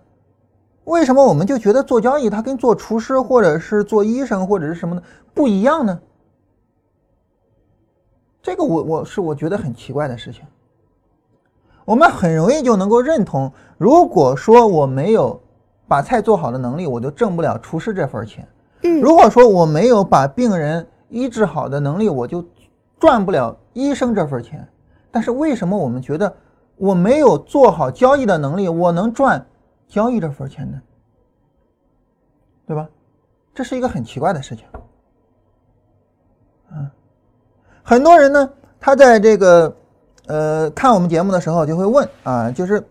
[0.87, 5.03] 为什么我们就觉得做交易它跟做厨师或者是做医生或者是什么的
[5.35, 6.01] 不一样呢？
[8.41, 10.45] 这个我我是我觉得很奇怪的事情。
[11.85, 15.41] 我们很容易就能够认同，如果说我没有
[15.89, 18.47] 把菜做好的能力，我就挣不了厨师这份钱。
[19.03, 22.45] 如果说我没有把病人医治好的能力，我就
[23.01, 24.67] 赚不了医生这份钱。
[25.11, 26.33] 但是为什么我们觉得
[26.77, 29.45] 我没有做好交易的能力，我能赚？
[29.89, 30.81] 交易这份钱呢，
[32.67, 32.89] 对吧？
[33.55, 34.65] 这是一个很奇怪的事情。
[36.73, 36.91] 嗯，
[37.83, 39.77] 很多人呢，他在这个
[40.27, 42.87] 呃看我们节目的时候就会问啊，就是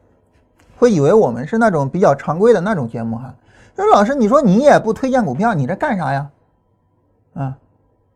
[0.78, 3.36] 会以为我们是那种比较常规的那种节目哈。
[3.76, 6.32] 说老师，你说你也不推荐股票，你这干啥呀？
[7.34, 7.58] 啊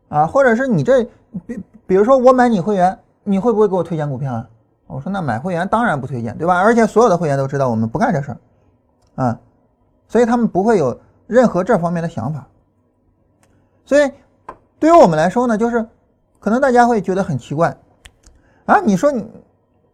[0.08, 1.04] 啊，或者是你这
[1.46, 4.48] 比比如说我买你会员，你会不会给我推荐股票啊？
[4.86, 6.58] 我说那买会员当然不推荐，对吧？
[6.58, 8.38] 而且所有的会员都知道我们不干这事儿。
[9.14, 9.38] 啊，
[10.08, 12.46] 所以他们不会有任何这方面的想法。
[13.84, 14.10] 所以，
[14.78, 15.84] 对于我们来说呢，就是
[16.38, 17.76] 可能大家会觉得很奇怪
[18.66, 18.80] 啊。
[18.80, 19.30] 你说你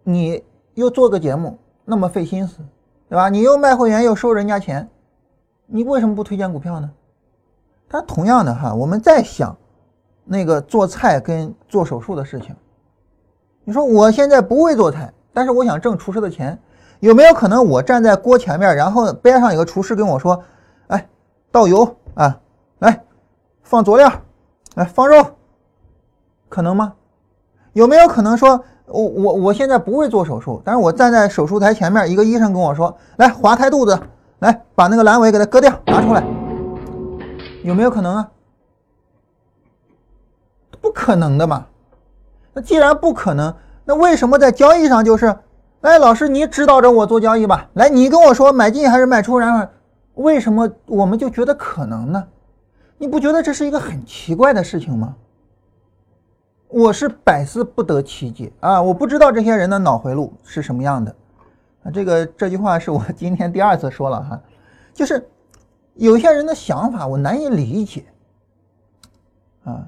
[0.03, 2.59] 你又做个节目那么费心思，
[3.09, 3.29] 对吧？
[3.29, 4.89] 你又卖会员又收人家钱，
[5.67, 6.91] 你为什么不推荐股票呢？
[7.89, 9.57] 但同样的哈，我们在想
[10.25, 12.55] 那个做菜跟做手术的事情。
[13.65, 16.59] 你说我现在不会做菜，但是我想挣厨师的钱。
[17.07, 20.43] 有没有可能我站在锅前面，然后边上有个厨师跟我说
[20.89, 21.09] ：“哎，
[21.53, 22.41] 倒油啊，
[22.81, 23.05] 来
[23.63, 24.13] 放佐料，
[24.75, 25.25] 来放肉，
[26.49, 26.95] 可能吗？
[27.75, 33.97] 有没有可能说，我我我现在不会做手术，但是我站在手术台前面，一个医生跟我说：来划开肚子，
[34.41, 36.25] 来把那个阑尾给它割掉，拿出来，
[37.63, 38.29] 有没有可能啊？
[40.81, 41.67] 不可能的嘛。
[42.53, 45.37] 那既然不可能，那为什么在交易上就是？
[45.87, 47.71] 哎，老师，你指导着我做交易吧。
[47.75, 49.39] 来，你跟我说买进还是卖出？
[49.39, 49.65] 然后
[50.15, 52.27] 为什么我们就觉得可能呢？
[52.99, 55.15] 你不觉得这是一个很奇怪的事情吗？
[56.67, 58.83] 我是百思不得其解啊！
[58.83, 61.15] 我不知道这些人的脑回路是什么样的
[61.85, 61.91] 啊！
[61.93, 64.41] 这个这句话是我今天第二次说了哈，
[64.93, 65.25] 就是
[65.95, 68.07] 有些人的想法我难以理解
[69.63, 69.87] 啊！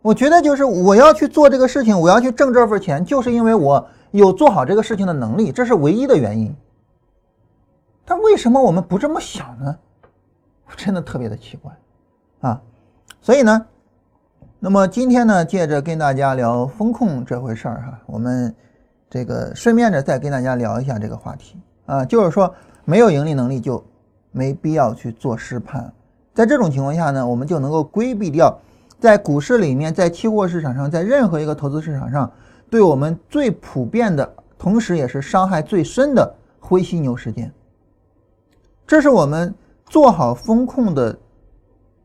[0.00, 6.54] 我觉得就是我要去做这个事情，我要去挣这份钱，就是因为我有做好这个事情的能力，这是唯一的原因。
[8.04, 9.76] 但为什么我们不这么想呢？
[10.76, 11.72] 真的特别的奇怪
[12.40, 12.60] 啊！
[13.20, 13.66] 所以呢。
[14.60, 18.52] 那么今天呢，借着跟大家聊风控这回事儿哈，我们
[19.08, 22.52] 这个顺便着再跟大家聊一下这个话题啊，就是说
[22.84, 23.80] 没有盈利能力就
[24.32, 25.92] 没必要去做实盘，
[26.34, 28.58] 在这种情况下呢，我们就能够规避掉
[28.98, 32.28] 在股市里面、在期货市场上、在任何一个投资市场上
[32.70, 37.52] 对我们最普遍的，同时也是伤害最深的灰犀牛事件。
[38.86, 39.54] 这是我们
[39.86, 41.18] 做好风控的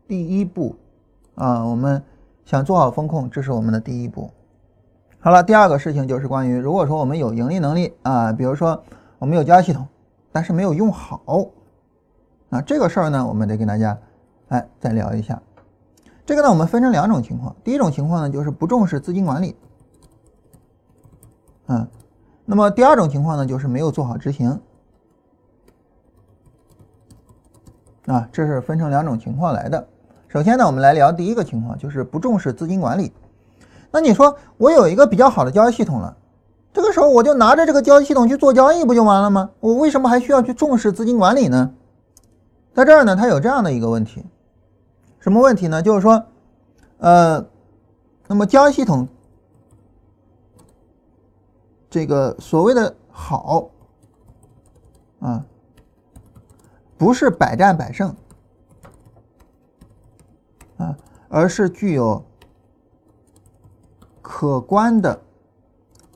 [0.08, 0.76] 第一步
[1.36, 2.02] 啊，我们。
[2.46, 4.30] 想做好风控，这是我们的第一步。
[5.22, 8.84] 好了，第二个事情就是关于，如果说我们有盈利能力啊，比如说
[9.18, 9.88] 我们有交易系统，
[10.30, 11.48] 但是没有用好，
[12.50, 13.98] 啊，这个事儿呢，我们得跟大家
[14.50, 15.42] 哎再聊一下。
[16.26, 17.56] 这个呢，我们分成两种情况。
[17.64, 19.56] 第一种情况呢，就是不重视资金管理，
[21.68, 21.88] 嗯，
[22.46, 24.60] 那么第二种情况呢，就是没有做好执行。
[28.06, 29.88] 啊，这是分成两种情况来的。
[30.28, 33.14] 首先呢，我们来聊第一个情况，就是不重视资金管理。
[33.92, 36.18] 那你说我有一个比较好的交易系统了，
[36.74, 39.52] 这个时候我就拿着这个交易系统去做交易不就完了吗？
[39.60, 41.72] 我为什么还需要去重视资金管理呢？
[42.74, 44.26] 在这儿呢，它有这样的一个问题，
[45.20, 45.82] 什么问题呢？
[45.82, 46.26] 就是说，
[46.98, 47.46] 呃，
[48.28, 49.08] 那么交易系统
[51.94, 53.70] 这个所谓的好
[55.20, 55.46] 啊，
[56.98, 58.16] 不是百战百胜。
[60.78, 60.98] 啊，
[61.30, 62.26] 而是具有
[64.24, 65.22] 可观的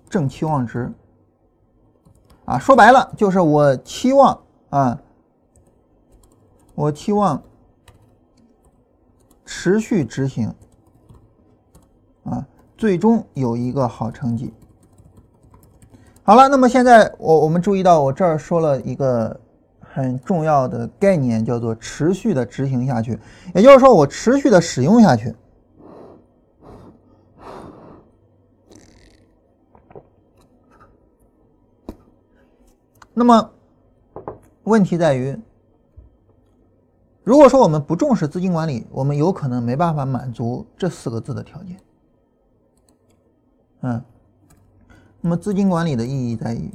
[0.10, 0.92] 正期望值
[2.46, 5.00] 啊，说白了就是我期望啊，
[6.74, 7.40] 我期望
[9.46, 10.52] 持续执行
[12.24, 14.52] 啊，最终有一个好成绩。
[16.28, 19.40] 好了，那么现在我我们注意到我这儿说了一个。
[19.90, 23.18] 很重要的概念叫做持续的执行下去，
[23.56, 25.34] 也就是说，我持续的使用下去。
[33.12, 33.50] 那么，
[34.66, 35.36] 问题在于，
[37.24, 41.80] 如果说我们不重视资金管理，我们有可能没办法满足这四个字的条件。
[43.82, 44.04] 嗯，
[45.28, 46.74] 那么资金管理的意义在于。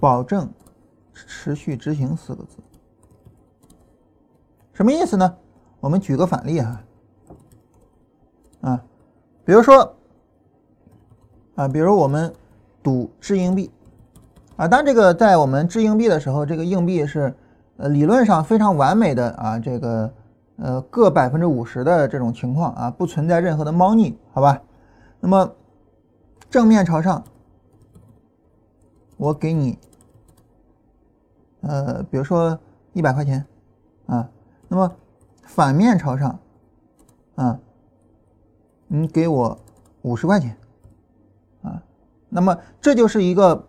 [0.00, 0.48] 保证
[1.12, 2.56] 持续执行四个字，
[4.72, 5.36] 什么意思呢？
[5.78, 6.80] 我们举个反例哈，
[8.62, 8.82] 啊，
[9.44, 9.94] 比如说
[11.54, 12.32] 啊，比如我们
[12.82, 13.70] 赌掷硬币
[14.56, 17.34] 啊，当这个在我们掷硬币的时候，这个硬币是
[17.76, 20.10] 呃理论上非常完美的啊，这个
[20.56, 24.62] 呃各百分之五十的这种情况啊，不存在任何的猫腻，好吧？
[25.26, 25.56] 那么
[26.48, 27.24] 正面朝上。
[29.16, 29.76] 我给你，
[31.62, 32.56] 呃，比如说
[32.92, 33.44] 一百块钱，
[34.06, 34.30] 啊，
[34.68, 34.94] 那么
[35.42, 36.38] 反面朝上，
[37.34, 37.58] 啊，
[38.86, 39.58] 你给我
[40.02, 40.56] 五十块钱，
[41.62, 41.82] 啊，
[42.28, 43.66] 那么这就是一个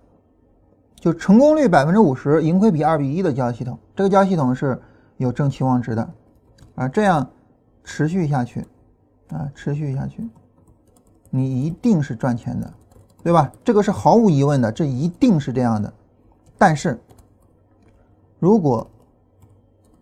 [0.94, 3.80] 就成功率百分之五十，盈亏比二比一的交易系统。
[3.96, 4.80] 这个交易系统是
[5.16, 6.08] 有正期望值的，
[6.76, 7.28] 啊，这样
[7.84, 8.64] 持续下去，
[9.30, 10.30] 啊，持续下去，
[11.30, 12.74] 你一定是赚钱的。
[13.24, 13.52] 对吧？
[13.62, 15.94] 这个是毫无疑问的，这一定是这样的。
[16.58, 16.98] 但是，
[18.40, 18.90] 如果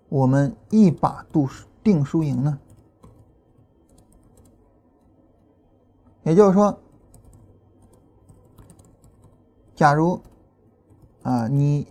[0.10, 1.50] 我们一把度
[1.82, 2.60] 定输赢呢？
[6.22, 6.78] 也就是说，
[9.74, 10.22] 假如
[11.24, 11.88] 啊，你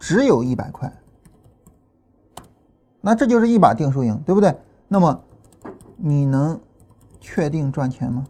[0.00, 0.92] 只有一百块，
[3.00, 4.52] 那这就是一把定输赢，对不对？
[4.88, 5.22] 那么，
[6.00, 6.58] 你能
[7.20, 8.24] 确定赚钱吗？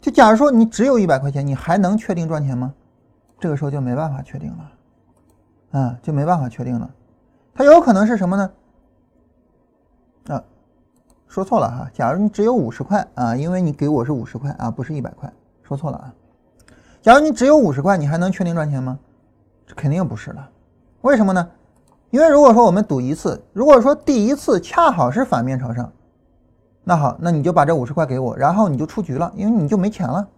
[0.00, 2.74] 就假如说你只有一百块钱，你还能确定赚钱吗？
[3.38, 6.90] 这个时候就没办法确定了，啊，就没办法确定了。
[7.54, 8.52] 它有可能是什么呢？
[10.28, 10.44] 啊，
[11.28, 11.90] 说错了哈。
[11.94, 16.14] 假如你只有五十块啊，因为你给我是五十块啊，不是一百块，说错了啊。
[17.00, 18.98] 假如你只有五十块，你还能确定赚钱吗？
[19.66, 20.50] 这肯定不是了。
[21.02, 21.50] 为什么呢？
[22.14, 25.92] 因为如果说我们赌一次，如果说第一次恰好是反面朝上，
[26.84, 30.28] 那好，那你就把这五十块给我，然后你就出局了，因为你就没钱了，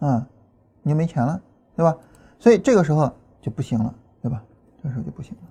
[0.00, 0.26] 啊，
[0.80, 1.38] 你就没钱了，
[1.76, 1.94] 对吧？
[2.38, 4.42] 所以这个时候就不行了，对吧？
[4.78, 5.42] 这个时候就不行了。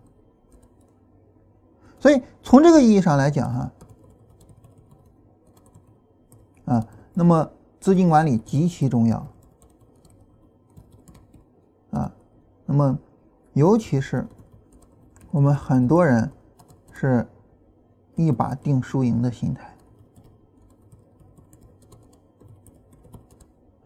[1.99, 3.71] 所以从这个意义上来讲，哈，
[6.73, 7.47] 啊，那么
[7.79, 9.27] 资金管理极其重要，
[11.91, 12.11] 啊，
[12.65, 12.97] 那么
[13.57, 14.25] 尤其是
[15.31, 16.31] 我们很多人
[16.93, 17.27] 是。
[18.19, 19.75] 一把定输赢的心态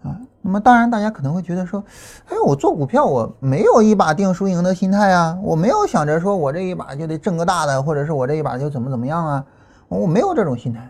[0.04, 1.84] 啊，那么当然，大家可能会觉得说，
[2.28, 9.46] 哎，我做股票我没有一把定输赢的心态啊，我没有想着说我这一把就得挣个大的，或者是我这一把就怎么怎么样啊，
[9.90, 10.90] 我没有这种心态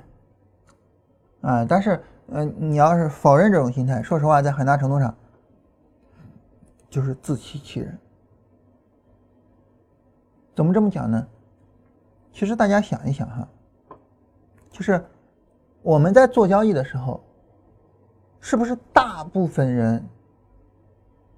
[1.42, 1.66] 啊。
[1.68, 5.12] 但是，嗯，你要是否认这种心态，说实话，在很大程度上
[6.92, 7.98] 就是自欺欺人。
[10.56, 11.28] 怎么这么讲呢？
[12.34, 13.48] 其实大家想一想哈，
[14.70, 15.04] 就是
[15.82, 17.22] 我们在做交易的时候，
[18.40, 20.02] 是不是大部分人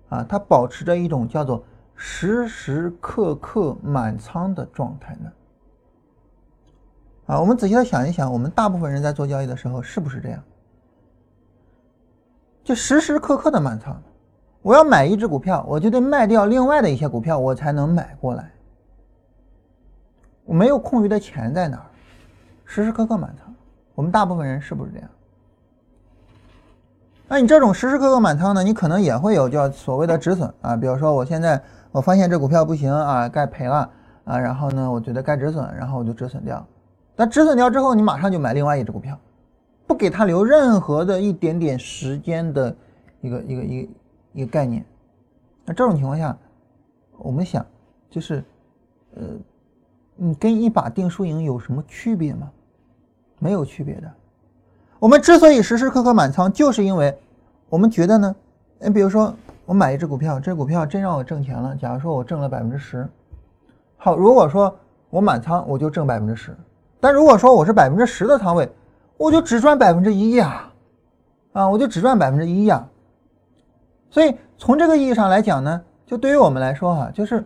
[0.09, 1.63] 啊，他保持着一种叫做
[1.95, 5.31] 时时刻刻满仓的状态呢？
[7.25, 10.43] 啊，我们仔细的想一想，我们大部分人在做交易的时候是不是这样？
[12.63, 13.99] 就时时刻刻的满仓，
[14.61, 18.52] 我要买一只股票，我就得卖掉另外的一些股票，我才能买过来。
[20.45, 21.85] 我没有空余的钱在哪儿，
[22.65, 23.53] 时时刻刻满仓。
[23.95, 25.09] 我们大部分人是不是这样？
[27.27, 28.61] 那你这种时时刻刻满仓呢？
[28.61, 33.89] 你可能也会有叫所谓的止损啊，比如说我现在我发现这股票不行啊，该赔了
[34.25, 36.65] 啊，然后呢，我觉得该止损，然后我就止损掉。
[37.15, 39.17] 但止损掉之后，你马上就买另外一只股票，
[39.87, 42.75] 不给他留任何的一点点时间的
[43.21, 43.89] 一个一个一个
[44.33, 44.83] 一个概念。
[45.65, 46.35] 那这种情况下，
[47.17, 47.65] 我们想
[48.09, 48.43] 就是
[49.15, 49.23] 呃。
[50.23, 52.49] 你跟一把定输赢有什么区别吗？
[53.39, 54.09] 没有区别的。
[54.97, 57.13] 我们之所以时时刻刻满仓，就是因为
[57.67, 58.33] 我们觉得呢，
[58.79, 61.75] 你比如说我买一只股票，这股票真让我挣钱了。
[61.75, 63.05] 假如说我挣了百分之十，
[63.97, 64.73] 好，如果说
[65.09, 66.53] 我满仓，我就挣百分之十；
[67.01, 68.71] 但如果说我是百分之十的仓位，
[69.17, 70.71] 我就只赚百分之一呀，
[71.51, 72.87] 啊，我就只赚百分之一呀。
[74.09, 77.43] 所以从这个意义上来讲呢，就对于我们来说哈，就是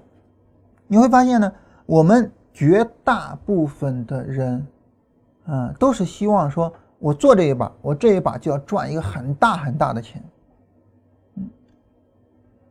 [0.85, 1.51] 你会发现呢，
[1.87, 2.31] 我们。
[2.57, 4.67] 绝大部分的人，
[5.45, 10.23] 嗯，都是希望说，我做这一把，我这一把就要赚一个很大很大的钱，
[11.35, 11.47] 嗯，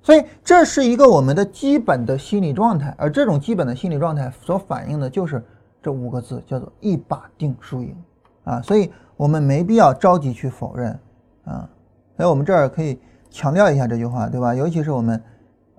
[0.03, 5.41] 所以这是一个我们的基本的心理状态，而这种基本的心理状态所反映的就是
[5.81, 7.97] 这五个字，叫做一把定输赢，
[8.43, 10.99] 啊，所以我们没必要着急去否认，
[11.45, 11.71] 啊，
[12.17, 12.99] 所以我们这儿可以
[13.31, 14.53] 强调一下这句话，对吧？
[14.53, 15.23] 尤其是我们。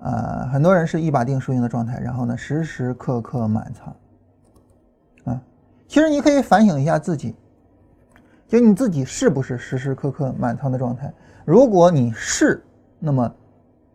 [0.07, 3.95] 啊，很多人是一把定输赢的状态，然后呢，时时刻刻满仓。
[5.25, 5.41] 啊，
[5.85, 7.35] 其实你可以反省一下自己，
[8.47, 11.13] 就你自己是不是时时刻刻满仓的状态？
[11.43, 12.63] 如果你是，
[12.99, 13.29] 那么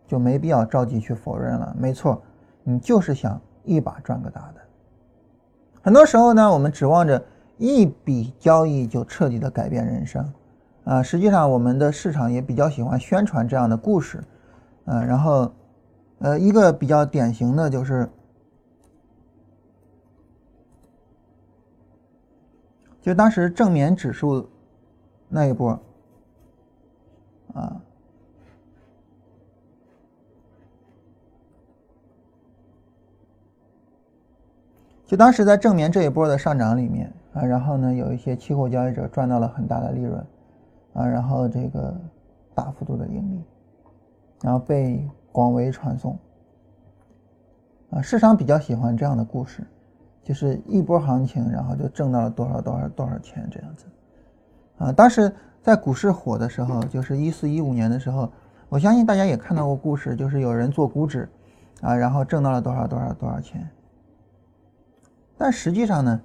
[0.07, 1.75] 就没必要着急去否认了。
[1.79, 2.21] 没错，
[2.61, 4.61] 你就是想一把赚个大的。
[5.81, 7.19] 很多时候呢，我们指望着
[7.57, 10.33] 一笔交易就彻底的改变人生，
[10.83, 14.23] 啊，实际上我们的市场也比较喜欢宣传这样的故事，
[14.85, 15.51] 嗯，然后。
[16.23, 18.09] 呃，一个比较典型的就是，
[23.01, 24.47] 就当时正棉指数
[25.27, 25.77] 那一波，
[27.53, 27.81] 啊，
[35.05, 40.25] 就当时在正棉这一波的上涨里面啊，然后呢，有一些期货交易者赚到了很大的利润，
[40.93, 41.93] 啊，然后这个
[42.55, 43.43] 大幅度的盈利，
[44.41, 45.05] 然后被。
[45.33, 46.17] 广为传颂，
[47.89, 49.65] 啊，市场比较喜欢这样的故事，
[50.23, 53.85] 就是一波行情，然后就挣到了多少多少多少钱这样子，
[54.77, 58.31] 啊，当时在股市火的时候，就是一四一五年的时候，
[58.69, 61.27] 我相信大家也看到过故事，就是有人做股指，
[61.81, 63.67] 啊，然后挣到了多少多少多少钱，
[65.35, 66.21] 但实际上呢，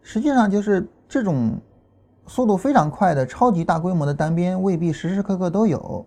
[0.00, 1.58] 实际上就是这种
[2.26, 6.06] 速度非常快的超级大规模的单边，未必时时刻刻都有，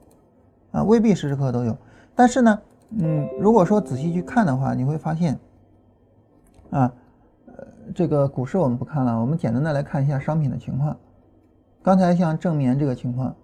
[0.72, 1.78] 啊，未必时时刻刻都有。
[2.18, 2.62] 但是呢，
[2.98, 5.38] 嗯，如果说仔细去看的话，你会发现，
[6.72, 6.92] 啊，
[7.46, 7.54] 呃，
[7.94, 10.98] 这个股市我们不看了，我们简单的来看一下商品的情况。
[11.84, 13.36] 刚才像正棉这个情况，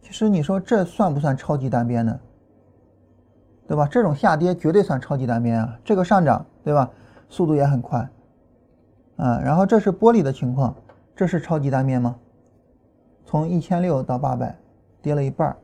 [0.00, 2.20] 其实你说这算不算超级单边呢？
[3.66, 3.88] 对吧？
[3.90, 5.76] 这种下跌绝对算超级单边啊。
[5.84, 6.88] 这个上涨，对吧？
[7.28, 8.08] 速度也很快，
[9.16, 10.72] 啊，然后这是玻璃的情况，
[11.16, 12.14] 这是超级单边吗？
[13.24, 14.56] 从一千六到八百，
[15.02, 15.56] 跌了一半儿，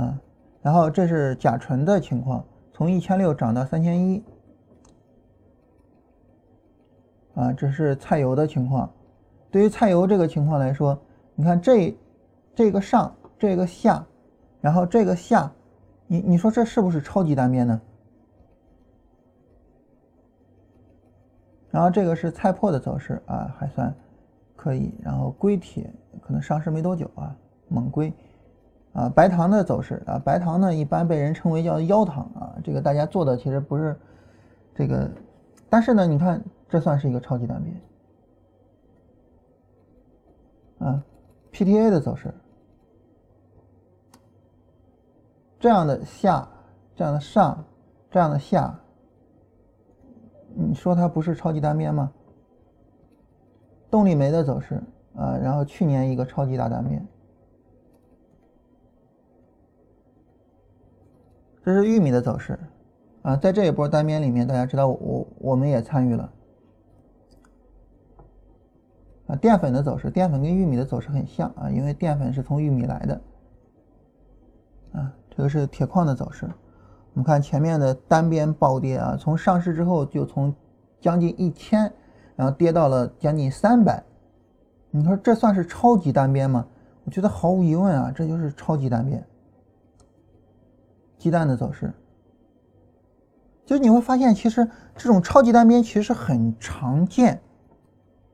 [0.00, 0.18] 啊。
[0.62, 4.22] 然后这是甲醇的情况，从一千六涨到三千一，
[7.34, 8.90] 啊，这是菜油的情况，
[9.50, 11.00] 对于菜油这个情况来说，
[11.34, 11.96] 你看这
[12.54, 14.04] 这个上，这个下，
[14.60, 15.50] 然后这个下，
[16.06, 17.80] 你你说这是不是超级单边呢？
[21.70, 23.94] 然后这个是菜粕的走势啊，还算
[24.56, 24.92] 可以。
[25.00, 25.88] 然后硅铁
[26.20, 27.34] 可能上市没多久啊，
[27.70, 28.12] 锰硅
[28.92, 33.96] 啊，白糖的走势啊，白糖呢一般被人称为叫腰糖啊，这个大家做的其实不是
[34.74, 35.08] 这个，
[35.68, 37.80] 但是呢，你看这算是一个超级单边。
[40.80, 41.04] 啊
[41.52, 42.32] ，PTA 的走势，
[45.58, 46.48] 这样的下，
[46.96, 47.62] 这样的上，
[48.10, 48.74] 这样的下，
[50.54, 52.10] 你说它不是超级单边吗？
[53.90, 54.82] 动力煤的走势
[55.14, 57.06] 啊，然后去年一个超级大单边，
[61.64, 62.58] 这是玉米的走势
[63.22, 66.32] 啊，在这一波单边里面，大家知道我我们也参与了。
[69.26, 73.20] 啊，淀粉的走势，淀粉跟玉米的走势很像啊，因为淀粉是从玉米来的。
[74.92, 76.46] 啊，这个是铁矿的走势。
[77.12, 80.54] 我们看前面的单边暴跌啊，从上市之后就从
[81.00, 81.92] 将近一千，
[82.36, 84.02] 然后跌到了将近三百。
[84.90, 86.66] 你说这算是超级单边吗？
[87.04, 89.24] 我觉得毫无疑问啊，这就是超级单边。
[91.20, 91.92] 鸡蛋的走势，
[93.64, 97.40] 就是你会发现，其实这种超级单边其实很常见。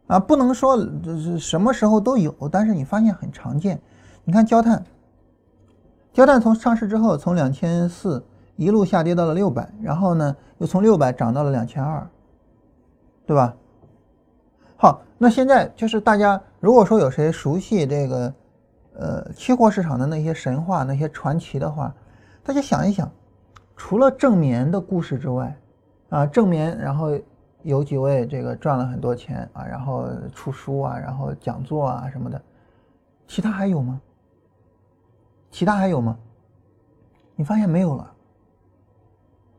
[0.07, 3.81] 啊，不能说这是什么时候都有，但是你发现很常见。
[4.23, 4.85] 你看焦炭，
[6.13, 8.25] 焦炭从上市之后，从两千四
[8.55, 12.09] 一路下跌到了六百，然后呢又从六百涨到了两千二，
[13.27, 13.57] 对吧？
[14.77, 18.33] 好，那现在就是大家如果说有谁熟悉这个
[18.95, 21.93] 呃期货市场的那些神话、那些传奇的话，
[22.47, 23.11] 大家想一想，
[23.77, 25.59] 除了正棉的故事之外，
[26.11, 27.19] 啊正棉，然后。
[27.63, 32.41] 有几位这个赚了很多钱啊，然后出书啊，然后讲座啊什么的，
[33.27, 34.01] 其他还有吗？
[35.51, 36.17] 其他还有吗？
[37.35, 38.13] 你发现没有了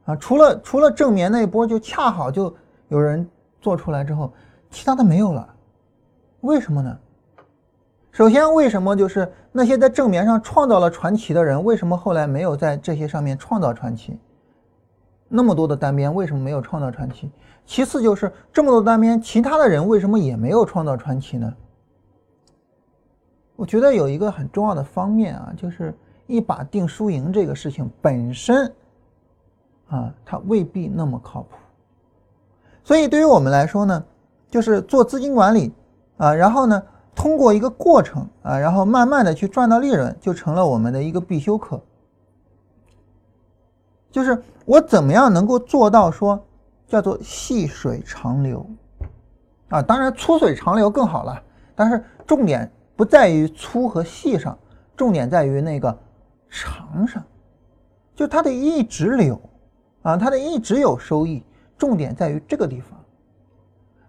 [0.06, 0.16] 啊？
[0.16, 2.56] 除了除了正棉那一波，就恰好就
[2.88, 3.30] 有人
[3.60, 4.32] 做出来之后，
[4.70, 5.54] 其他的没有了。
[6.40, 6.98] 为什么呢？
[8.14, 14.16] 首先，为什么就是那些在正面上创造了传奇的人，为什么后来没有在这些上面创造传奇？
[15.28, 17.32] 那么多的单边，为什么没有创造传奇？
[17.66, 21.52] 其次就是这么多单边，其他的人为什么也没有创造传奇呢？
[23.56, 25.92] 我觉得有一个很重要的方面啊，就是
[26.28, 28.72] 一把定输赢这个事情本身，
[29.88, 31.58] 啊，它未必那么靠谱。
[32.84, 34.06] 所以对于我们来说呢，
[34.52, 35.74] 就是做资金管理
[36.18, 36.84] 啊，然后呢，
[37.18, 41.82] 通过一个过程啊，然后慢慢的去赚到利润，就成了我们的一个必修课。
[44.12, 46.40] 就是我怎么样能够做到说？
[46.88, 48.66] 叫做细水长流，
[49.68, 51.44] 啊，当然粗水长流更好了。
[51.76, 54.58] 但是重点不在于粗和细上，
[54.96, 55.98] 重点在于那个
[56.50, 57.22] 长上，
[58.16, 59.42] 就它得一直流，
[60.04, 61.44] 啊，它得一直有收益。
[61.78, 62.98] 重点在于这个地方。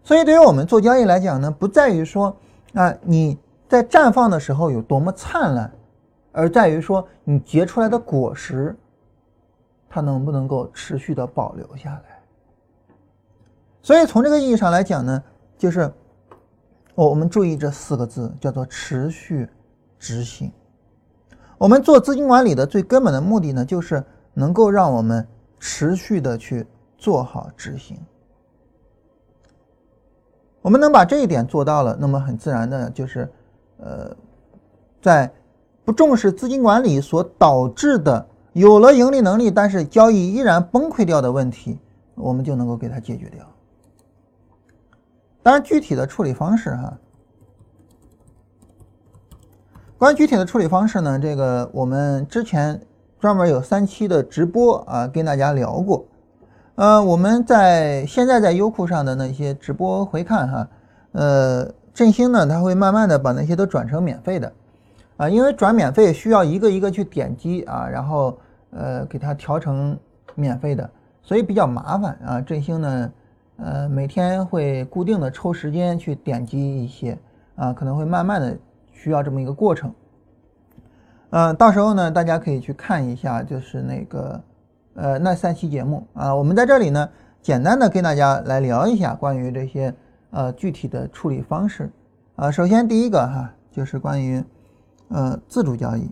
[0.05, 2.37] 所以对于我们做交易来讲呢，不在于说
[2.73, 3.39] 那你
[3.69, 5.71] 在绽放的时候有多么灿烂，
[6.33, 8.77] 而在于说你结出来的果实，
[9.89, 12.21] 它能不能够持续的保留下来。
[13.83, 15.23] 所以从这个意义上来讲呢，
[15.57, 15.91] 就是
[16.95, 19.49] 我我们注意这四个字，叫做持续
[19.99, 20.53] 执行。
[21.57, 24.05] 我们做资金管理的最根本的目的呢，就是
[24.35, 25.27] 能够让我们
[25.59, 26.67] 持续的去
[26.97, 27.99] 做好执行。
[30.61, 33.31] 我们能把这一点做到了，那么很自然的就是，
[33.79, 34.15] 呃，
[35.01, 35.33] 在
[35.85, 41.79] 不重视资金管理所导致的有了盈利能力，但是交易依然崩溃掉的问题，
[42.15, 43.47] 我们就能够给它解决掉。
[45.43, 46.99] 当然，具体的处理方式哈，
[49.97, 52.79] 关于具体的处理方式呢，这个我们之前
[53.19, 56.05] 专门有三期的直播啊，跟大家聊过。
[56.79, 60.69] 呃，我们在现在在优酷上的那些直播回看哈，
[61.11, 64.53] 呃，振兴呢，它会慢慢的把那些都转成免费的
[65.17, 68.39] 啊，因为转免费需要一个一个去点击啊，然后
[68.71, 69.99] 呃给它调成
[70.37, 70.89] 免费的，
[71.21, 72.41] 所以比较麻烦啊。
[72.41, 73.13] 振兴呢。
[73.57, 77.19] 呃，每天会固定的抽时间去点击一些
[77.57, 78.57] 啊，可能会慢慢的
[78.93, 79.93] 需要这么一个过程。
[81.31, 84.41] 嗯，到时候呢，大家可以去看一下，就是那个
[84.99, 87.09] 呃那三期节目啊，我们在这里呢，
[87.41, 89.95] 简单的跟大家来聊一下关于这些
[90.31, 91.89] 呃具体的处理方式
[92.35, 92.51] 啊。
[92.51, 94.43] 首先第一个哈，就是关于
[95.07, 96.11] 呃自主交易，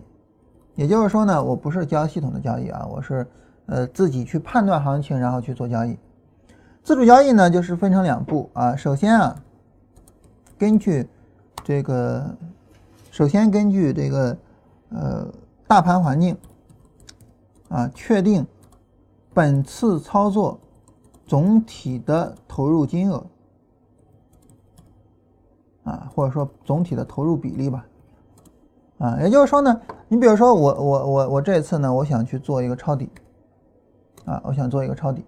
[0.75, 3.27] 也就是说呢，我不是交系统的交易啊，我是
[3.65, 5.97] 呃自己去判断行情，然后去做交易。
[6.81, 8.73] 自主交易呢，就是分成两步啊。
[8.73, 9.35] 首先啊，
[10.57, 11.05] 根据
[11.61, 12.25] 这个
[13.11, 14.37] 首先根据这个
[14.91, 15.27] 呃
[15.67, 16.37] 大盘环境
[17.67, 18.47] 啊，确定
[19.37, 20.59] 本次操作
[21.27, 23.23] 总体的投入金额
[25.83, 27.85] 啊，或者说总体的投入比例吧。
[28.97, 33.11] 啊，也就是说呢，你比如说我我我我这次呢，我想去做一个抄底，
[34.25, 35.23] 啊，我想做一个抄底，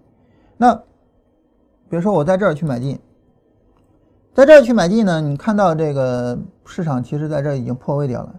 [0.56, 2.98] 那比如说我在这儿去买进，
[4.34, 8.34] 在这儿去买进呢，你看到这个市场其实在这已经破位掉了，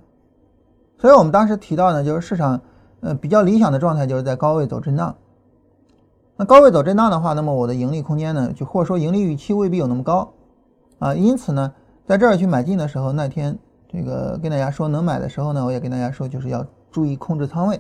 [0.97, 2.59] 所以我们当时提到呢，就是市场
[2.99, 5.15] 呃比较理想的状态就是在高位走震荡，
[6.41, 10.33] 那高位走震荡的话，那么我的盈利空间呢，就或者说盈利预期未必有那么高，
[10.97, 11.71] 啊，因此呢，
[12.07, 13.55] 在这儿去买进的时候，那天。
[13.87, 17.79] 这个跟大家说，能买的时候呢，我也跟大家说，就是要注意控制仓位。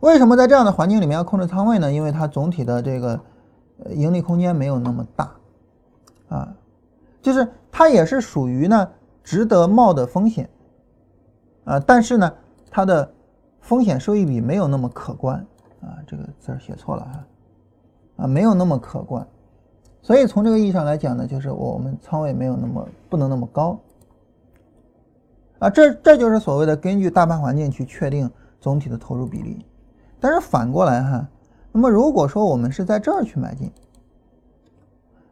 [0.00, 1.90] 为什么在这样的环境里面要控制仓位呢？
[1.90, 3.18] 因为它总体的这个
[3.90, 5.30] 盈利空间没有那么大，
[6.28, 6.54] 啊，
[7.22, 8.88] 就是它也是属于呢
[9.22, 10.50] 值得冒的风险，
[11.64, 12.32] 啊，但是呢
[12.68, 13.08] 它的
[13.60, 15.46] 风险收益比没有那么可观，
[15.86, 19.26] 啊，这个字儿写错了哈，啊，没有那么可观。
[20.02, 23.78] 所以从这个意义上来讲呢，就是我们仓位没有那么不能那么高
[25.58, 28.30] 啊，这这就是所谓的根据大盘环境去确定
[28.60, 29.64] 总体的投入比例。
[30.20, 31.28] 但是反过来哈，
[31.72, 33.70] 那么如果说我们是在这儿去买进，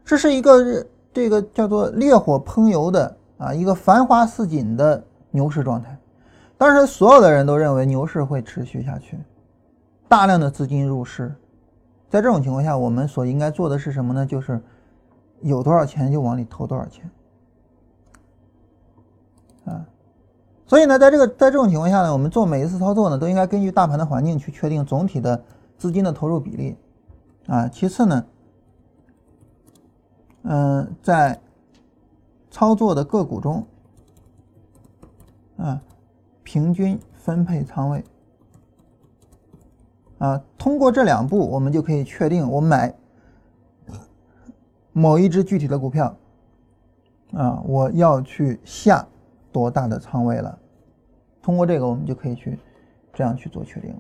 [0.05, 5.97] 这是一个这个叫做烈火烹油的啊，一个繁花似锦的牛市状态，
[6.59, 9.19] 当时所有的人都认为牛市会持续下去，
[10.15, 11.35] 大量的资金入市。
[12.09, 14.25] 在这种情况下，我们所应该做的是什么呢？
[14.25, 14.63] 就是
[15.41, 17.11] 有多少钱就往里投多少钱，
[19.65, 19.85] 啊，
[20.67, 25.43] 所以呢，在这个在这种情况下呢，我们做每一次操作呢，都应该根据大盘的环境去确定总体的
[25.77, 26.77] 资金的投入比例，
[27.49, 28.25] 啊，其次呢，
[30.43, 31.41] 嗯，在
[32.53, 33.67] 操作的个股中，
[35.57, 35.83] 啊，
[36.45, 38.05] 平均分配仓位。
[40.25, 42.95] 啊，通过这两步，我们就可以确定我买
[44.93, 46.17] 某一只具体的股票，
[47.35, 49.07] 啊，我要去下
[49.53, 50.59] 多大的仓位了。
[51.43, 52.59] 通过这个，我们就可以去
[53.13, 53.99] 这样去做确定了。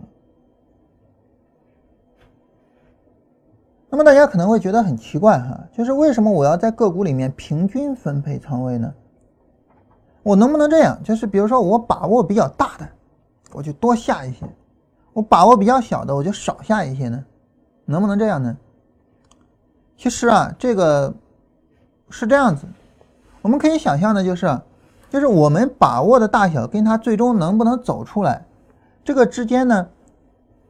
[3.91, 8.95] 那么大家可能会觉得很奇怪哈，就是为什么我要在个股里面平均分配仓位呢？
[10.22, 10.99] 我能不能这样？
[11.03, 12.89] 就是比如说我把握比较大的，
[13.53, 14.47] 我就多下一些。
[15.14, 17.24] 我把握比较小的，我就少下一些呢，
[17.86, 18.56] 能不能这样呢？
[19.96, 21.14] 其实啊，这个
[22.10, 22.66] 是这样子，
[23.40, 24.60] 我们可以想象的就是，
[25.08, 28.44] 就是我们把握的大小跟它最终能不能走出来，
[29.04, 29.86] 这个之间呢，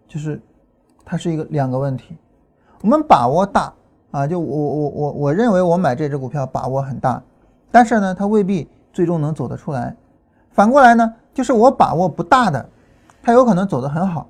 [0.07, 0.41] 就是
[1.07, 2.15] 它是一个两个问题。
[2.83, 3.73] 我们把握大
[4.11, 7.23] 啊，就我我我我认为我买这只股票把握很大，
[7.71, 9.97] 但是呢，它未必最终能走得出来。
[10.51, 12.69] 反过来呢，就是我把握不大的，
[13.23, 14.29] 它有可能走得很好。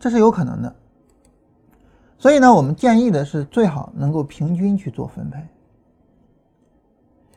[0.00, 0.74] 这是有可能的，
[2.16, 5.46] 所以呢，我们建议的是最好能够平均去做分配。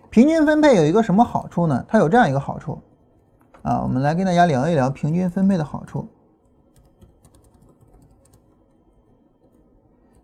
[0.10, 1.84] 平均分配有一个什么好处呢？
[1.90, 2.82] 它有这样一个好处
[3.64, 6.08] 啊，我们来跟大家聊一聊平均分配的好处。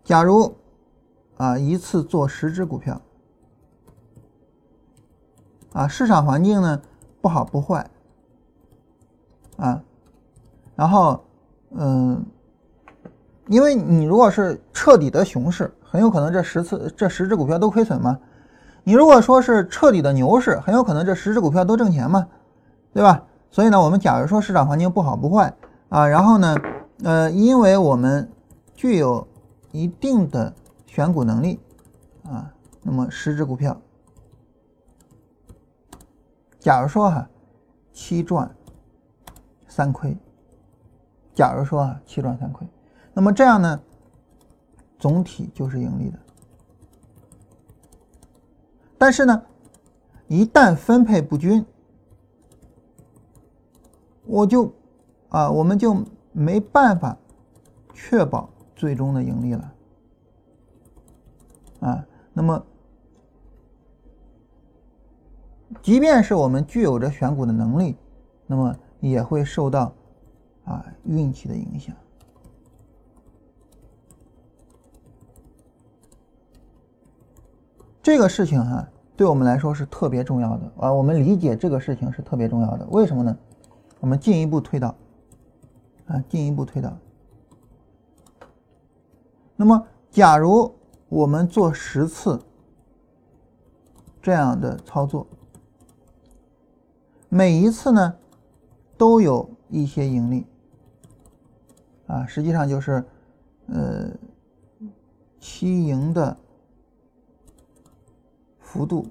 [0.02, 0.56] 假如
[1.36, 3.02] 啊，一次做十只股票，
[5.74, 6.80] 啊，市场环境呢
[7.20, 7.90] 不好不坏，
[9.58, 9.84] 啊，
[10.74, 11.22] 然后。
[11.70, 12.24] 嗯，
[13.46, 18.18] 因为你如果是彻底的熊市，很有可能这十次这十只股票都亏损嘛。
[18.82, 22.26] 你如果说是彻底的牛市，很有可能这十只股票都挣钱嘛，
[22.92, 23.22] 对吧？
[23.50, 25.54] 所以呢，我们假如说市场环境不好不坏
[25.88, 26.56] 啊，然后呢，
[27.02, 28.30] 呃，因为我们
[28.74, 29.26] 具有
[29.72, 30.52] 一定的
[30.86, 31.60] 选股能力
[32.24, 32.52] 啊，
[32.82, 33.80] 那么十只股票，
[36.58, 37.28] 假如说哈，
[37.92, 38.50] 七赚
[39.68, 40.16] 三亏。
[41.40, 42.68] 假如说啊，七赚三亏，
[43.14, 43.80] 那么这样呢，
[44.98, 46.18] 总体就是盈利的。
[48.98, 49.42] 但是呢，
[50.28, 51.64] 一旦分配不均，
[54.26, 54.70] 我就
[55.30, 57.16] 啊，我们就没办法
[57.94, 59.72] 确保最终的盈利了
[61.80, 62.06] 啊。
[62.34, 62.62] 那么，
[65.80, 67.96] 即便是我们具有着选股的能力，
[68.46, 69.90] 那么也会受到。
[70.64, 71.94] 啊，运气的影响，
[78.02, 80.92] 这个事情哈，对我们来说是特别重要的啊。
[80.92, 83.36] 我们理解这个事情是特别重要的，为什么呢？
[84.00, 84.94] 我们进一步推导，
[86.06, 86.96] 啊，进一步推导。
[89.56, 90.74] 那么，假如
[91.08, 92.40] 我们做十次
[94.22, 95.26] 这样的操作，
[97.28, 98.16] 每一次呢
[98.96, 100.46] 都有一些盈利
[102.10, 103.04] 啊，实际上就是
[103.68, 104.10] 呃
[105.38, 106.36] 七盈的
[108.58, 109.06] 幅度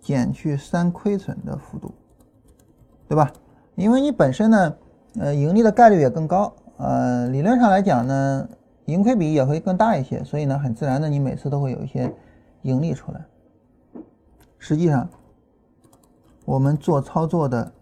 [0.00, 1.92] 减去三亏损的幅度，
[3.08, 3.32] 对吧？
[3.74, 4.76] 因为你本身呢，
[5.18, 8.48] 呃，盈利的概率也更高，呃，理论上来讲呢，
[8.84, 12.14] 盈亏比也会更大一些，所以呢，很自然的你每次都会有一些。
[12.62, 13.24] 盈利出来，
[14.58, 15.08] 实际上，
[16.44, 17.72] 我们做操作的，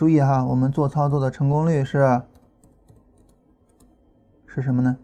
[0.00, 2.22] 注意哈，我们做操作的成功率是
[4.46, 4.96] 是什么呢？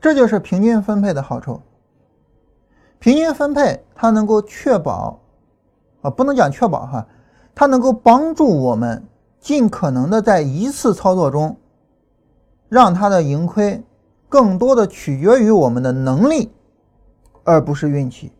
[0.00, 1.60] 这就是平均分配的好处。
[2.98, 5.20] 平均分配它能够确保，
[6.00, 7.06] 啊，不能讲确保哈，
[7.54, 9.04] 它能够帮助我们
[9.38, 11.54] 尽可能的在一次操作中。
[12.70, 13.84] 让它的盈亏
[14.26, 16.50] 更多的取决于我们的能力，
[17.44, 18.32] 而不是运气。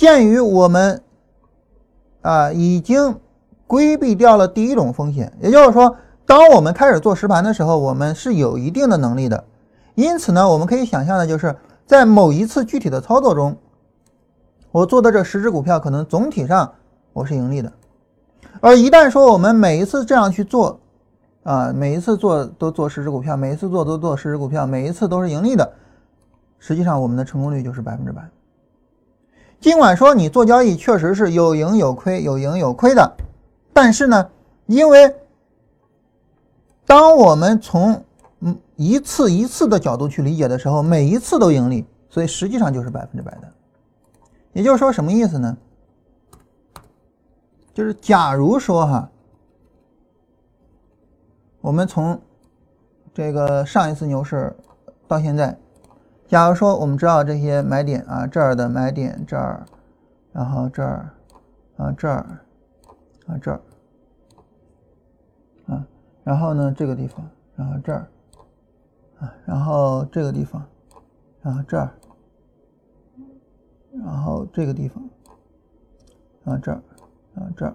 [0.00, 1.02] 鉴于我们
[2.22, 3.20] 啊已经
[3.66, 5.94] 规避掉了第一种风险，也就是说，
[6.24, 9.44] 当我们开始做实盘的时候，我们是有一定的能力的。
[9.96, 13.54] 因此呢，我们可以想象的就是在某一次具体的操作中，
[14.72, 16.72] 我做的这十只股票可能总体上
[17.12, 17.70] 我是盈利的。
[18.62, 20.80] 而一旦说我们每一次这样去做，
[21.42, 25.70] 啊，每一次做都做十只股票，每一次做都做十只股票，每一次都是盈利的。
[26.58, 28.26] 实际上，我们的成功率就是百分之百。
[29.60, 33.16] 尽管说你做交易确实是有赢有亏，有赢有亏的，
[33.72, 34.30] 但是呢，
[34.66, 35.14] 因为
[36.86, 38.02] 当我们从
[38.40, 43.52] 嗯一次一次的角度去理解的时候，每一次都盈利，所以实际上就是百分之百的。
[44.52, 45.56] 也就是说，什么意思呢？
[47.72, 49.08] 就是假如说哈。
[51.62, 52.18] 我们从
[53.12, 54.56] 这个上一次牛市
[55.06, 55.54] 到现在，
[56.30, 59.66] 假如说我们知道这些买点啊，这儿的买点这儿，
[60.32, 61.10] 然后这儿
[61.76, 62.24] 啊这儿
[63.26, 63.60] 啊这儿
[65.66, 65.84] 啊，
[66.22, 68.06] 然后呢这个地方，然后这儿
[69.18, 70.64] 啊，然后这个地方，
[71.42, 71.90] 然后这儿，
[73.92, 75.02] 然后这个地方
[76.44, 76.80] 然后这儿
[77.34, 77.74] 然后这儿，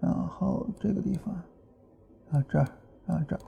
[0.00, 1.34] 然后这个地方。
[2.30, 2.66] 啊这儿
[3.06, 3.40] 啊这儿，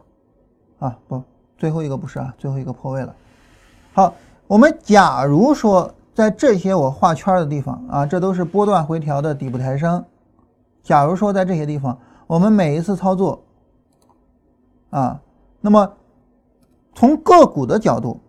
[0.78, 1.22] 啊不，
[1.58, 3.14] 最后一个不是啊，最后一个破位了。
[3.99, 4.14] 好，
[4.46, 10.05] 我们假如说在这些我画圈的地方啊，这都是波段回调的底部抬升。
[10.84, 13.42] 假如说在这些地方，我们每一次操作
[14.90, 15.20] 啊，
[15.61, 15.94] 那么
[16.94, 18.20] 从个股的角度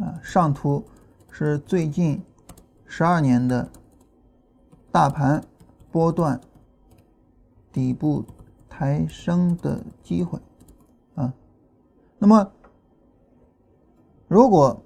[0.00, 0.84] 啊，上图
[1.30, 2.20] 是最近
[2.86, 3.68] 十二年的
[4.90, 5.40] 大盘
[5.92, 6.40] 波段。
[7.70, 8.24] 底部
[8.68, 10.40] 抬升的机会
[11.14, 11.32] 啊，
[12.18, 12.50] 那么
[14.28, 14.80] 如果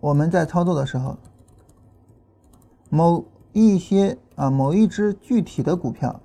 [0.00, 1.16] 我们在操作的时候，
[2.90, 6.20] 某一些啊某一只具体的股票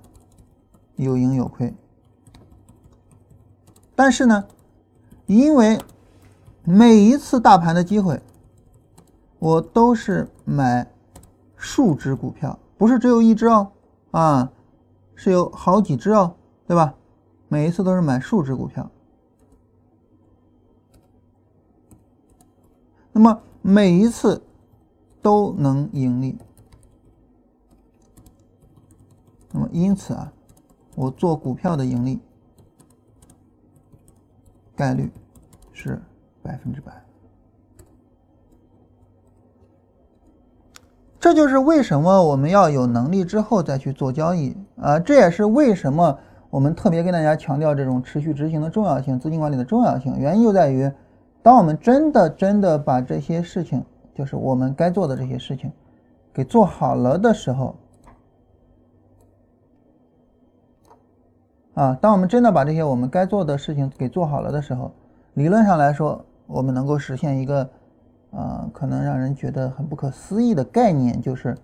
[0.96, 1.72] 有盈有亏，
[3.94, 4.44] 但是呢，
[5.26, 5.80] 因为
[6.64, 8.20] 每一次大盘的机会，
[9.38, 10.86] 我都是买
[11.56, 13.72] 数只股票，不是只有一只哦
[14.10, 14.52] 啊。
[15.20, 16.94] 是有好几只哦，对吧？
[17.48, 18.88] 每一次都是买数只股票，
[23.18, 24.40] 那么每一次
[25.20, 26.38] 都能盈利。
[29.50, 30.32] 那么因此啊，
[30.94, 32.20] 我做股票的盈利
[34.76, 35.10] 概率
[35.72, 36.00] 是
[36.44, 36.92] 百分之百。
[41.18, 45.00] 这就是为什么我们要有能力之后再去做交易啊！
[45.00, 46.16] 这也是为什么
[46.50, 50.16] 我们特别跟大家强调这种持续执行的重要性、资金管理的重要性。
[50.16, 50.88] 原因就在于，
[51.48, 53.82] 当我们真的真的把这些事情，
[54.14, 55.72] 就是我们该做的这些事情，
[56.30, 57.74] 给做好了的时候，
[61.72, 64.92] 啊，当我们真的把这些我们该做的事情给做好了的时候，
[65.32, 67.66] 理论上来说，我们能够实现一个。
[68.30, 71.56] 啊，可能让人觉得很不可思议的概念就是，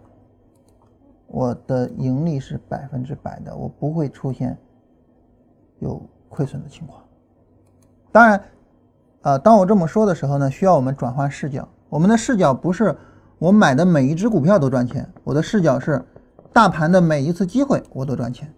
[1.26, 4.56] 我的盈利是百分之百的，我不会出现
[5.78, 7.04] 有亏损的情况。
[8.10, 8.42] 当然，
[9.24, 11.66] 啊，当我这么说的时候呢，需要我们转换视角。
[11.88, 12.94] 我们的视角不是
[13.38, 16.04] 我买的每一只股票都赚钱，我的视角是
[16.52, 18.52] 大盘的每一次机会我都赚钱。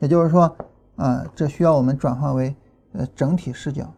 [0.00, 0.54] 也就是说，
[0.96, 2.54] 啊，这需要我们转换为
[2.92, 3.90] 呃整体视角。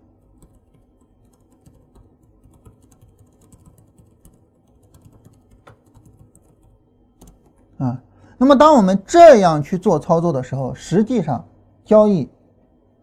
[7.79, 8.01] 啊，
[8.37, 11.45] 那么当我们这样去做操作的时候，实际上
[11.85, 12.31] 交易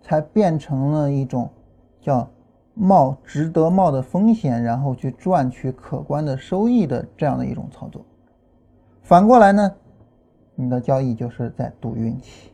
[0.01, 1.51] 才变成了一种
[1.99, 2.29] 叫
[2.75, 8.05] 冒值得冒的风险，然后去赚取可观的收益的这样的一种操作。
[9.01, 9.71] 反过来呢，
[10.55, 12.51] 你的交易就是在赌运气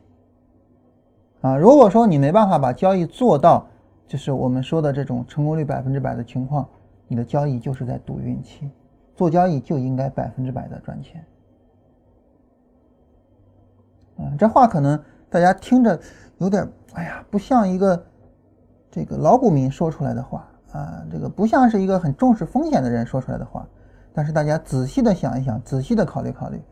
[1.40, 1.56] 啊。
[1.56, 3.66] 如果说你没办法把交易做到，
[4.06, 6.68] 就是我们说的这种成功率百分之百的情况，
[7.08, 8.70] 你的交易就是在赌运气。
[9.14, 11.24] 做交易就应该百分之百的赚钱。
[14.18, 14.98] 嗯，这话可能
[15.28, 15.98] 大家听着
[16.38, 18.02] 有点，哎呀，不像一个
[18.92, 23.66] 这个老股民说出来的话啊，这个不像是一个很重视风险的人说出来的话。
[24.12, 26.62] 但是大家仔细的想一想，仔细的考虑考虑，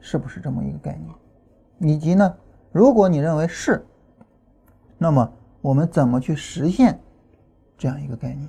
[0.00, 1.14] 是不是这么一个概念？
[1.92, 2.34] 以及呢，
[2.72, 3.86] 如果你认为是，
[4.98, 6.98] 那么我们怎么去实现
[7.78, 8.48] 这样一个概念？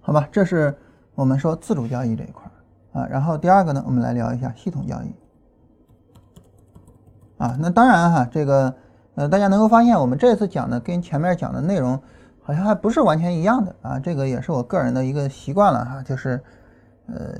[0.00, 0.76] 好吧，这是
[1.14, 2.50] 我们说自主交易这一块
[2.92, 3.06] 啊。
[3.06, 5.14] 然后第二个呢，我们来聊一下系统交易。
[7.38, 8.74] 啊，那当然哈，这个
[9.20, 12.00] 呃，大家能够发现，我们这次讲的跟前面讲的内容
[12.40, 14.00] 好像还不是完全一样的啊。
[14.00, 16.40] 这个也是我个人的一个习惯了哈，就是
[17.06, 17.34] 呃，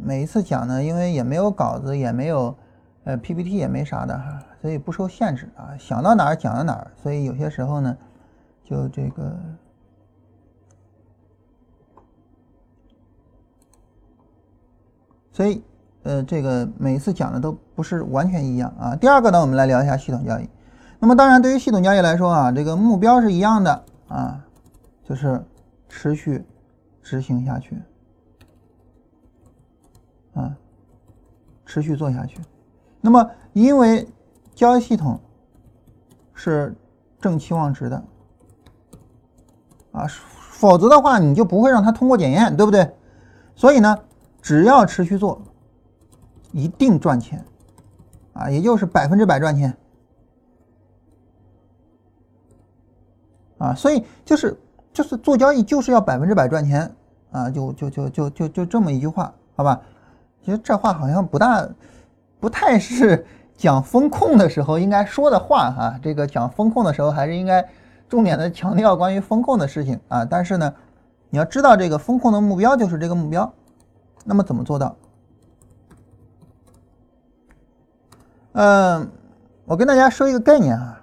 [0.00, 2.56] 每一次讲呢，因为也没有稿子，也没有
[3.02, 6.88] 呃 PPT，也没啥的哈，所以不受限制啊，想到哪儿讲到哪儿。
[7.02, 7.96] 所以有些时候呢，
[8.62, 9.36] 就这个，
[15.32, 15.60] 所以。
[16.04, 18.94] 呃，这个每一次讲的都不是完全一样啊。
[18.94, 20.48] 第二个呢，我们来聊一下系统交易。
[20.98, 24.44] 那么当然，对于系统交易来说啊，这个目标是一样的啊，
[25.04, 25.44] 就是
[25.88, 26.44] 持续
[27.02, 27.76] 执行下去
[30.34, 30.56] 啊，
[31.64, 32.40] 持续做下去。
[33.00, 34.08] 那么因为
[34.54, 35.20] 交易系统
[36.34, 36.74] 是
[37.20, 38.02] 正期望值的
[39.92, 40.06] 啊，
[40.50, 42.90] 否则的话你就不会让它通过检验，对不对？
[43.54, 43.98] 所以呢，
[44.40, 45.40] 只要持续做。
[46.52, 47.44] 一定赚钱，
[48.32, 49.76] 啊，也就是百分之百赚钱，
[53.58, 54.58] 啊，所以就是
[54.92, 56.90] 就是做交易就是要百分之百赚钱，
[57.30, 59.80] 啊，就就就就就就这么一句话，好吧？
[60.44, 61.66] 其实这话好像不大，
[62.38, 63.26] 不太是
[63.56, 65.98] 讲风控的时候应该说的话哈。
[66.02, 67.68] 这个讲风控的时候还是应该
[68.08, 70.24] 重点的强调关于风控的事情啊。
[70.24, 70.72] 但是呢，
[71.30, 73.52] 你要知道这个风控的目标就是这个目标，
[74.24, 74.96] 那么怎么做到？
[78.52, 79.10] 嗯，
[79.64, 80.95] 我跟大家说一个概念啊，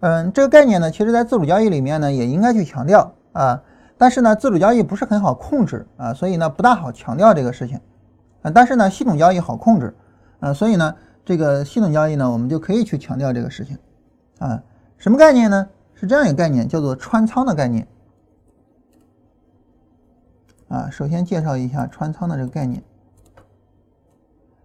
[0.00, 3.62] 嗯，这个概念呢，其实在自主交易里面呢也应该去强调啊，
[3.96, 7.80] 但是呢，自主交易不是很好控制啊，所以呢不大好强调这个事情
[8.42, 9.94] 啊，但是呢，系统交易好控制
[10.40, 10.94] 啊，所以呢，
[11.24, 13.78] 这个系统交易呢，我们就可以去强调这个事情
[14.38, 14.62] 啊，
[14.98, 15.68] 什么概念呢？
[15.94, 17.86] 是这样一个概念，叫做穿仓的概念
[20.68, 20.88] 啊。
[20.90, 22.82] 首先介绍一下穿仓的这个概念，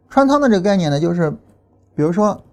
[0.10, 1.36] 穿仓的这个概念呢，就是。
[1.98, 2.44] 比如说，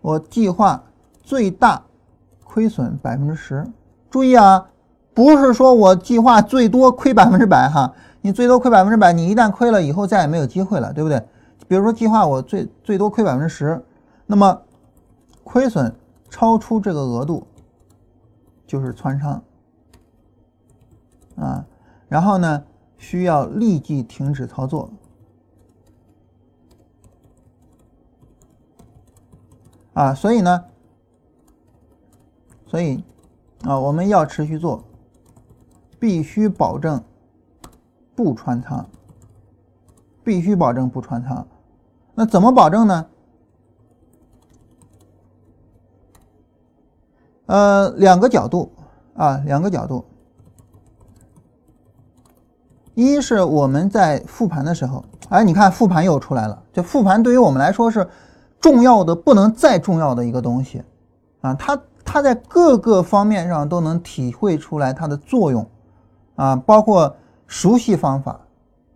[0.00, 0.82] 我计划
[1.28, 1.84] 最大
[2.42, 3.70] 亏损百分之十。
[4.08, 4.70] 注意啊，
[5.12, 7.92] 不是说我计划最多亏百分之百哈。
[8.22, 11.22] 你最多亏百分之百，你一旦亏了以后再也没有机会了，对不对？
[11.68, 13.84] 比如说计划我最最多亏百分之十，
[14.24, 14.62] 那么
[15.44, 15.94] 亏损
[16.30, 17.46] 超出这个额度
[18.66, 19.42] 就是穿仓
[21.36, 21.66] 啊，
[22.08, 22.64] 然后呢
[22.96, 24.88] 需要立即停止操作。
[29.92, 30.64] 啊，所以呢，
[32.68, 33.02] 所以
[33.64, 34.84] 啊，我们要持续做，
[35.98, 37.02] 必须保证
[38.14, 38.86] 不穿仓，
[40.22, 41.44] 必须保证不穿仓。
[42.14, 43.06] 那怎么保证呢？
[47.46, 48.70] 呃，两个角度
[49.14, 50.04] 啊，两个角度。
[52.94, 56.62] 一是我们在复盘的时候，哎，你看复盘又出来了。
[56.72, 58.08] 这复盘对于我们来说是。
[58.60, 60.82] 重要的不能再重要的一个东西，
[61.42, 61.80] 啊，它
[62.10, 65.66] 它在各个方面上都能体会出来它的作用，
[66.36, 67.14] 啊，包括
[67.46, 68.40] 熟悉方法，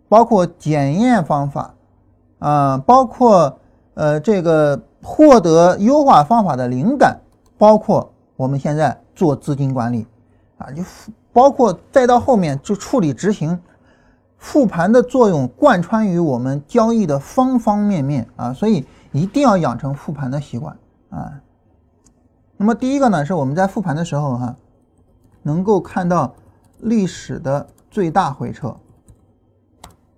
[0.09, 1.73] 包括检验方法，
[2.39, 3.59] 啊，包括
[3.93, 7.19] 呃这个获得优化方法的灵感，
[7.57, 10.07] 包括我们现在做资金管理，
[10.57, 10.81] 啊，就
[11.31, 13.59] 包括再到后面就处理执行，
[14.37, 18.83] 复盘的作用贯穿于我们交易的方方面面啊，所以。
[19.15, 20.75] 一定要养成复盘的习惯
[21.11, 21.31] 啊。
[22.57, 24.55] 那么第一个呢，是我们在复盘的时候哈，
[25.41, 26.33] 能够看到
[26.79, 28.77] 历史的最大回撤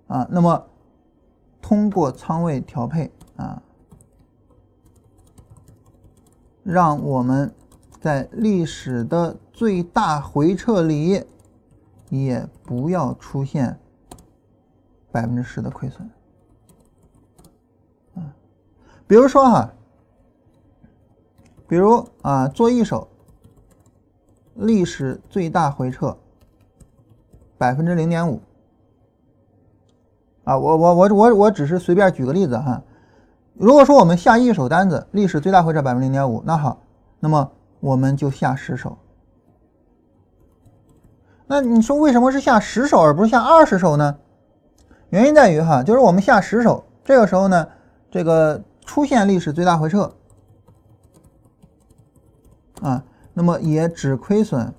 [0.06, 0.26] 啊。
[0.30, 0.66] 那么
[1.60, 3.60] 通过仓位调配啊，
[6.62, 7.52] 让我们
[8.00, 11.24] 在历史的最大回撤里
[12.08, 13.80] 也不要出现
[15.10, 16.08] 百分之十的亏损
[18.14, 18.32] 啊。
[19.08, 19.72] 比如说哈，
[21.68, 23.08] 比如啊，做一手
[24.54, 26.16] 历史最大回撤
[27.58, 28.40] 百分之零点五
[30.44, 32.82] 啊，我我我我我只是随便举个例子哈。
[33.54, 36.82] 如果说我们下一手单子历史最大回撤百分之零点五，那好，
[37.20, 37.50] 那么
[37.80, 38.98] 我们就下十手。
[41.46, 44.18] 那你说为什么是下十手而不是下二十手呢？
[45.10, 47.68] 原因在于哈，就是我们下十手，这个时候呢，
[48.10, 50.12] 这个出现历史最大回撤
[52.82, 53.02] 啊，
[53.34, 54.72] 那么也只亏损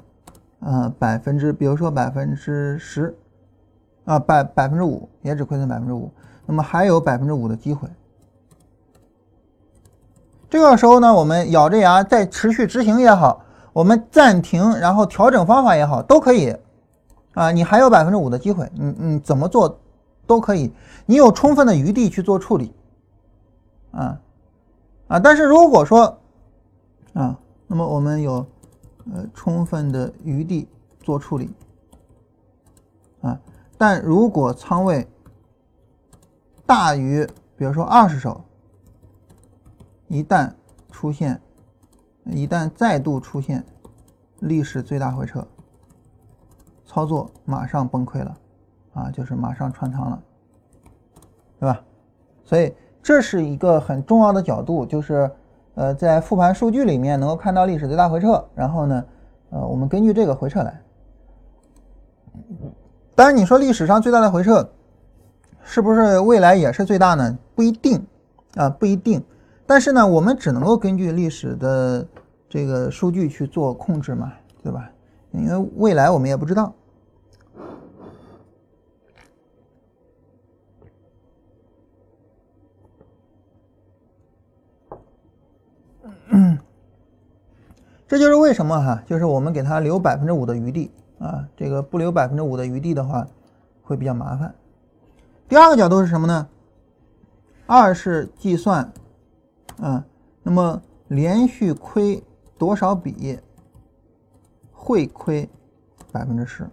[0.59, 3.17] 呃百分之，比如说百分之十
[4.05, 6.11] 啊，百百分之五也只亏损百分之五，
[6.45, 7.87] 那么还有百分之五的机会。
[10.49, 13.43] 这个时候呢，我们咬着牙再持续执行也好。
[13.73, 16.55] 我们暂停，然后调整方法也好，都可以，
[17.33, 19.79] 啊，你还有百分之五的机会，你你怎么做
[20.25, 20.73] 都可以，
[21.05, 22.73] 你有充分的余地去做处理，
[23.91, 24.19] 啊
[25.07, 26.17] 啊，但是如果说
[27.13, 27.37] 啊，
[27.67, 28.45] 那么我们有
[29.13, 30.67] 呃充分的余地
[30.99, 31.53] 做处理，
[33.21, 33.39] 啊，
[33.77, 35.07] 但如果仓位
[36.65, 38.41] 大于比如说二十手，
[40.07, 40.51] 一旦
[40.91, 41.39] 出现。
[42.29, 43.63] 一旦再度出现
[44.39, 45.47] 历史最大回撤，
[46.85, 48.37] 操作马上崩溃了，
[48.91, 50.21] 啊，就是马上穿仓了，
[51.57, 51.81] 对吧？
[52.43, 55.31] 所以这是一个很重要的角度，就是
[55.77, 59.05] 呃，在复盘数据里面能够看到历史最大回撤，然后呢，
[59.51, 60.81] 呃，我们根据这个回撤来。
[63.13, 64.67] 当然，你说历史上最大的回撤
[65.61, 67.37] 是不是未来也是最大呢？
[67.53, 68.03] 不一定
[68.55, 69.23] 啊，不一定。
[69.67, 72.07] 但是呢，我们只能够根据历史的
[72.49, 74.89] 这个数据去做控制嘛，对吧？
[75.31, 76.73] 因为未来我们也不知道。
[88.07, 93.27] 这就是为什么哈，就是我们给他留百分之五的余地啊，这个不留百分之五的余地的话，
[93.83, 94.55] 会比较麻烦。
[95.47, 96.47] 第二个角度是什么呢？
[97.65, 98.91] 二是计算。
[99.79, 100.03] 啊，
[100.41, 102.23] 那么连续亏
[102.57, 103.37] 多少笔
[104.71, 105.47] 会亏
[106.11, 106.67] 百分之十，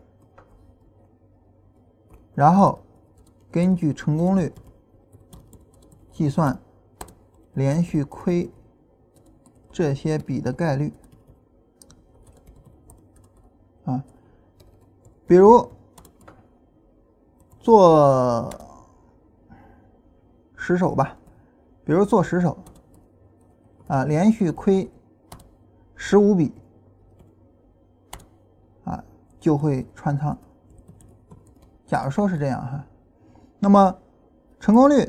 [2.35, 2.79] 然后
[3.51, 4.51] 根据成功率
[6.11, 6.59] 计算
[7.53, 8.51] 连续亏
[9.71, 10.91] 这些笔的概率
[13.85, 14.03] 啊，
[15.27, 15.71] 比如
[17.61, 18.51] 做
[20.57, 21.17] 十手吧，
[21.85, 22.57] 比如做十手。
[23.87, 24.91] 啊，连续亏
[25.95, 26.51] 十五笔
[28.85, 29.05] 啊，
[29.39, 30.37] 就会穿仓。
[31.87, 32.83] 假如说是这样哈，
[33.59, 33.95] 那么
[34.59, 35.05] 成功率，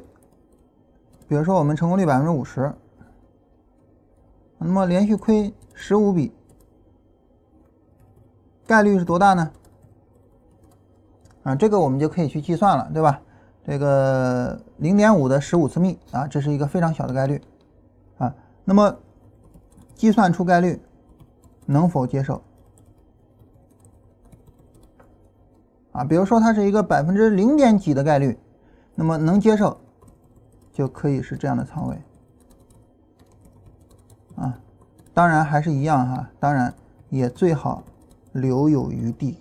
[1.29, 2.75] 比如说我们成功率百分之五十，
[4.57, 6.33] 那么连续亏十五笔，
[8.67, 9.53] 概率是多大呢？
[11.45, 13.21] 啊，这个我们就可以去计算了，对吧？
[13.63, 17.39] 这个零点五的十五次幂啊，这是一个非常小的概率
[18.17, 18.33] 啊。
[18.63, 18.97] 那么，
[19.93, 20.81] 计算出概率
[21.67, 22.41] 能否接受？
[25.91, 28.35] 啊，比如说它是一个百分之零点几的概率，
[28.95, 29.79] 那么能接受
[30.73, 32.01] 就可以是这样的仓位。
[34.35, 34.59] 啊，
[35.13, 36.73] 当然还是一样哈，当然
[37.09, 37.83] 也最好
[38.31, 39.37] 留有余地。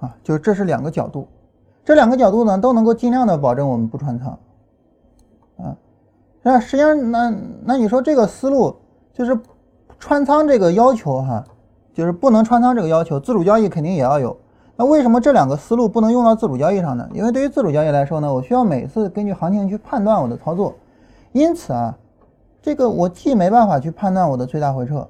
[0.00, 1.28] 啊，就这是两个角度，
[1.84, 4.38] 这两个角度呢都能够尽量的保证我们不穿仓。
[5.58, 5.76] 啊。
[6.42, 7.34] 那实际上，那
[7.64, 8.74] 那你说这个思路
[9.12, 9.38] 就是
[9.98, 11.44] 穿仓这个要求哈，
[11.92, 14.36] 就是不能穿仓这个要求，自主交易肯定也要有。
[14.76, 17.06] 那为什么这两个思路不能用到自主交易上呢？
[17.12, 20.74] 因为对于自主交易来说呢，我需要每次根据行情去判断我的操作，
[21.32, 21.94] 因此啊，
[22.62, 25.06] 这个我既没办法去判断我的最大回撤，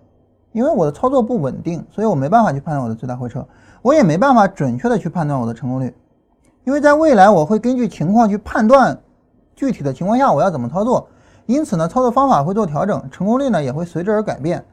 [0.50, 3.46] 因为我的操作不稳定，所以我没办法去判断我的最大回撤，
[3.82, 5.94] 我也没办法准确的去判断我的成功率，
[6.64, 8.98] 因为在未来我会根据情况去判断
[9.56, 11.08] 具体的情况下我要怎么操作。
[11.46, 14.64] 因此呢，操作方法会做调整，成功率呢也会随之而改变。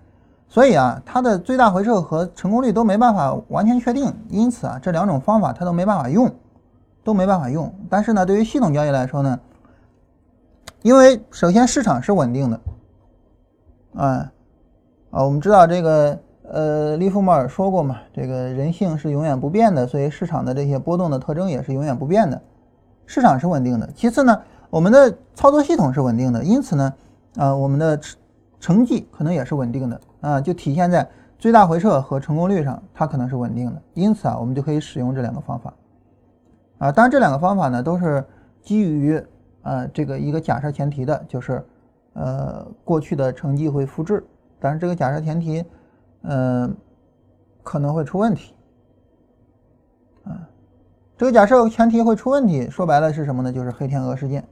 [0.47, 4.14] 所以啊，它的最大回撤和成功率都没办法完全确定。
[4.30, 6.32] 因此啊，这两种方法它都没办法用，
[7.03, 7.74] 都没办法用。
[7.89, 9.39] 但是呢，对于系统交易来说呢，
[10.84, 12.60] 因为首先市场是稳定的，
[13.95, 14.32] 啊
[15.10, 16.18] 啊，我们知道这个
[16.50, 22.41] 呃，利弗莫尔说过嘛，这个人性是永远不变的，所以市场的这些波动的特征也是永远不变的，
[23.06, 23.89] 市场是稳定的。
[23.95, 24.41] 其次呢。
[24.70, 26.93] 我们的操作系统是稳定的，因此呢，
[27.38, 28.18] 啊，我们的成
[28.60, 31.08] 成绩可能也是稳定的啊，就体现在
[31.39, 33.82] 最大回撤和成功率上，它可能是稳定的。
[33.93, 35.74] 因此啊，我们就可以使用这两个方法
[36.80, 36.91] 啊。
[36.91, 38.22] 当然，这两个方法呢，都是
[38.62, 39.24] 基于
[39.62, 41.66] 呃这个一个假设前提的，就是
[42.12, 44.22] 呃过去的成绩会复制，
[44.60, 45.64] 但是这个假设前提，
[46.30, 46.75] 嗯，
[47.63, 48.53] 可能会出问题。
[50.25, 50.47] 啊，
[51.17, 53.51] 这个假设前提会出问题，说白了是什么呢？
[53.51, 54.45] 就是黑天鹅事件。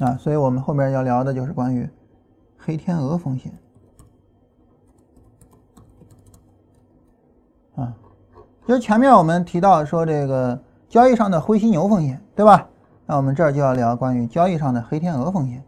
[0.00, 1.88] 啊，所以我们后面要聊的就是关于
[2.56, 3.52] 黑天鹅风险。
[7.74, 7.94] 啊，
[8.66, 10.58] 就是前面我们提到说这个
[10.88, 12.66] 交易上的灰犀牛风险，对吧？
[13.04, 15.62] 那我们这儿就要聊关于交易上的黑天鹅风险。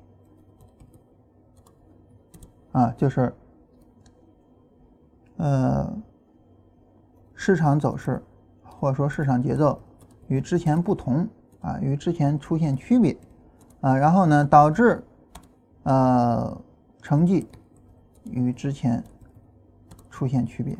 [2.72, 3.34] 啊，就是
[5.38, 5.92] 呃，
[7.34, 8.22] 市场走势
[8.62, 9.80] 或者说市场节奏
[10.28, 11.26] 与之前不同
[11.60, 13.16] 啊，与之前出现区别
[13.80, 15.02] 啊，然后呢导致
[15.84, 16.56] 呃
[17.00, 17.48] 成绩
[18.24, 19.02] 与之前
[20.10, 20.76] 出现区别。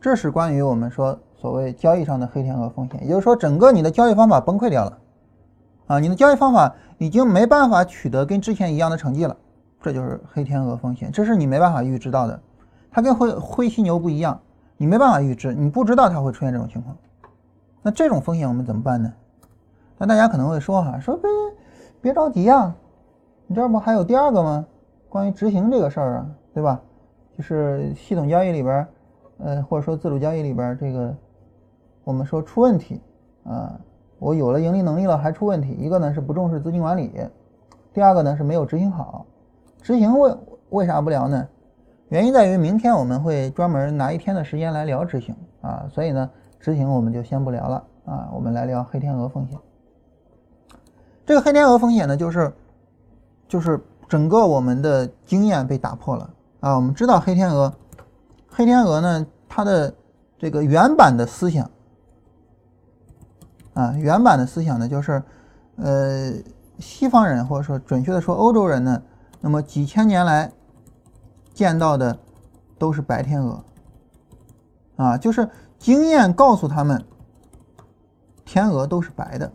[0.00, 4.98] 这是关于我们说所谓交易上的黑天鹅风险，也就是说，整个你的交易方法崩溃掉了，
[5.88, 9.36] 啊，你的交易方法已经没办法取得跟之前一样的成绩了，
[9.82, 12.40] 这就是黑天鹅风险，这是你没办法预知到的，
[12.90, 14.40] 它跟灰灰犀牛不一样，
[14.76, 16.96] 你没办法预知，你不知道它会出现这种情况，
[17.82, 19.12] 那这种风险我们怎么办呢？
[19.98, 21.30] 那大家可能会说哈，说别
[22.00, 22.74] 别着急啊，
[23.46, 24.66] 你这不还有第二个吗？
[25.08, 26.80] 关于执行这个事儿啊，对吧？
[27.36, 28.86] 就是系统交易里边。
[29.38, 31.14] 呃，或者说自主交易里边这个，
[32.04, 33.02] 我们说出问题
[33.44, 33.78] 啊，
[34.18, 37.12] 我有了盈利能力了还出问题，一个呢是不重视资金管理，
[37.92, 39.26] 第二个呢是没有执行好。
[39.82, 40.34] 执行为
[40.70, 41.46] 为啥不聊呢？
[42.08, 46.30] 原因在于明天我们会专门拿一天的时间来聊执行啊，所以呢
[46.60, 49.58] 执行我们就先不聊了啊，我们来聊黑天鹅风险。
[51.24, 52.52] 这个黑天鹅风险呢，就是
[53.48, 56.30] 就是整个我们的经验被打破了
[56.60, 57.72] 啊，我们知道黑天鹅。
[58.48, 59.92] 黑天鹅呢，它的
[60.38, 61.68] 这个原版的思想
[63.74, 65.20] 啊，原版的思想呢，就是
[65.74, 66.32] 呃，
[66.78, 69.02] 西方人或者说准确的说欧洲人呢，
[69.40, 70.50] 那么几千年来
[71.56, 72.18] 见到的
[72.78, 73.64] 都是白天鹅
[74.96, 75.48] 啊，就是
[75.78, 77.02] 经验告诉他们，
[78.44, 79.50] 天鹅都是白的，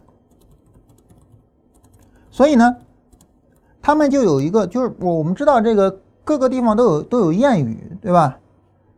[2.31, 2.75] 所以呢，
[3.83, 8.39] 他们就有一个，就是我我们知道这个各个地方都有都有谚语，对吧？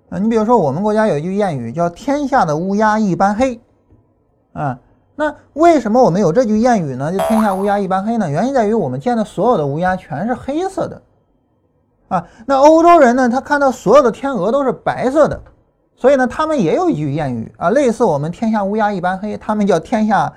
[0.08, 3.60] 啊，你比如说，我们国家有一句谚语叫“天下的乌鸦一般黑”，
[4.54, 4.80] 啊，
[5.16, 7.12] 那为什么我们有这句谚语呢？
[7.12, 8.30] 就“天下乌鸦一般黑”呢？
[8.30, 11.02] 原因在于我们见的所有的乌鸦全是黑色的，
[12.14, 15.42] 啊，那欧洲人呢，他看到所有的天鹅都是白色的，
[15.96, 20.32] 所以呢，他们也有一句谚语啊，类似我们“天下乌鸦一般黑”，他们叫“天下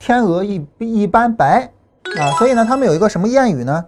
[0.00, 1.72] 天鹅一一般白”，
[2.18, 3.86] 啊，所以呢，他们有一个什么谚语呢？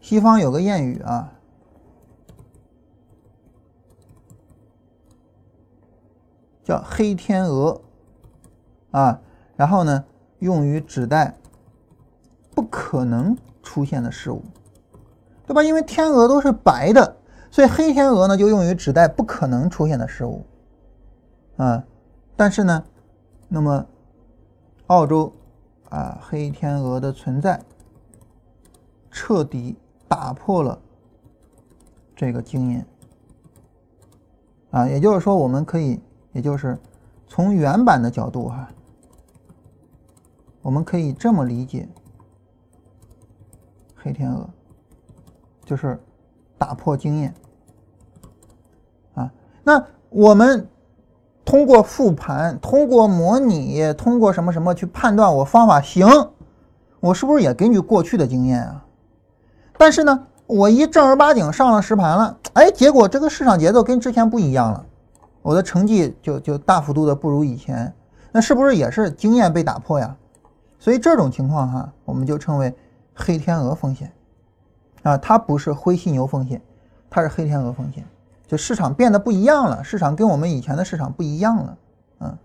[0.00, 1.32] 西方有个谚语啊。
[6.62, 7.80] 叫黑天鹅，
[8.92, 9.18] 啊，
[9.56, 10.04] 然后呢，
[10.40, 11.34] 用于指代
[12.54, 14.44] 不可能出现的事物，
[15.46, 15.62] 对吧？
[15.62, 17.16] 因为天鹅都是白的，
[17.50, 20.44] 所以黑天鹅呢就用于指代不可能出现的事物，
[21.56, 21.84] 啊，
[22.36, 22.84] 但是呢，
[23.48, 23.86] 那么
[24.86, 25.32] 澳洲
[25.88, 27.60] 啊黑天鹅的存在，
[29.10, 29.76] 彻底
[30.08, 30.78] 打破了
[32.14, 32.86] 这个经验，
[34.70, 36.00] 啊，也就是说，我们可以。
[36.34, 36.78] 也就是
[37.28, 38.66] 从原版的角度哈，
[40.62, 41.86] 我们可以这么理解：
[43.94, 44.48] 黑天鹅
[45.64, 45.98] 就是
[46.58, 47.34] 打破经验
[49.14, 49.30] 啊。
[49.62, 50.68] 那我们
[51.44, 56.06] 通过复盘、通过模拟、通过什么什么去判断我方法行，
[57.00, 58.84] 我是不是也根据过去的经验啊？
[59.76, 64.86] 但是呢，我一正儿八经上了实盘了，哎，结果这个市场节奏跟之前不一样了。
[65.42, 67.92] 我的成绩就就大幅度的不如以前，
[68.30, 70.16] 那是不是也是经验被打破呀？
[70.78, 72.72] 所以这种情况哈，我们就称为
[73.14, 74.12] 黑天鹅风险
[75.02, 76.60] 啊，它不是灰犀牛风险，
[77.10, 78.04] 它是黑天鹅风险，
[78.46, 81.78] 就市场变得不一样了，市场跟我们以前的市场不一样了，
[82.20, 82.38] 嗯，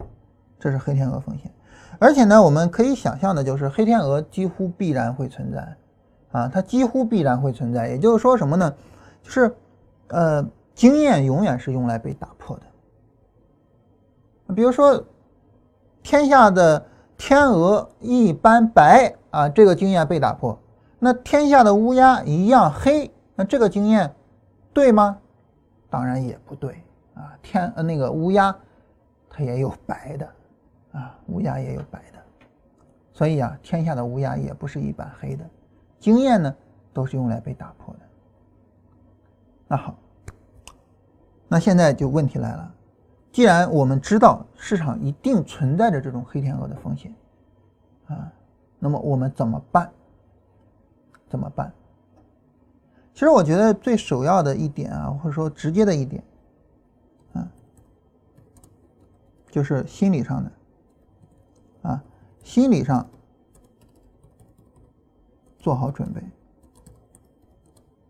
[0.59, 1.51] 这是黑天鹅风险。
[1.99, 5.77] 而且呢，我们可以想象的就是黑天鹅几乎必然会存在
[6.31, 8.73] 啊，它几乎必然会存在，也就是说什么呢？
[9.23, 9.55] 就是
[10.09, 10.45] 呃，
[10.75, 12.63] 经验永远是用来被打破的。
[14.53, 15.03] 比如说，
[16.01, 16.85] 天下的
[17.17, 20.57] 天鹅一般白啊，这个经验被打破。
[20.99, 24.13] 那天下的乌鸦一样黑，那这个经验
[24.73, 25.17] 对吗？
[25.89, 26.83] 当然也不对
[27.13, 27.37] 啊。
[27.41, 28.55] 天呃那个乌鸦，
[29.29, 30.29] 它也有白的
[30.93, 32.17] 啊，乌鸦也有白的。
[33.13, 35.45] 所以啊，天下的乌鸦也不是一般黑的，
[35.99, 36.55] 经验呢
[36.93, 37.99] 都是用来被打破的。
[39.67, 39.95] 那好，
[41.47, 42.73] 那现在就问题来了。
[43.31, 47.13] 既然我们知道市场一定存在着这种黑天鹅的风险，
[48.07, 48.31] 啊，
[48.79, 49.91] 那么我们怎么办？
[51.29, 51.73] 怎么办？
[53.13, 56.23] 其实我觉得最首要的一点啊，或者说直接的一点，
[57.33, 57.49] 啊，
[59.49, 60.51] 就是心理上的，
[61.81, 62.03] 啊，
[62.43, 63.09] 心理上
[65.57, 66.21] 做好准备，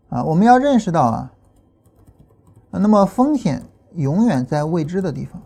[0.10, 1.32] 啊，我们要认识到啊，
[2.72, 3.64] 那么风险
[3.96, 5.42] 永远在未知的地方。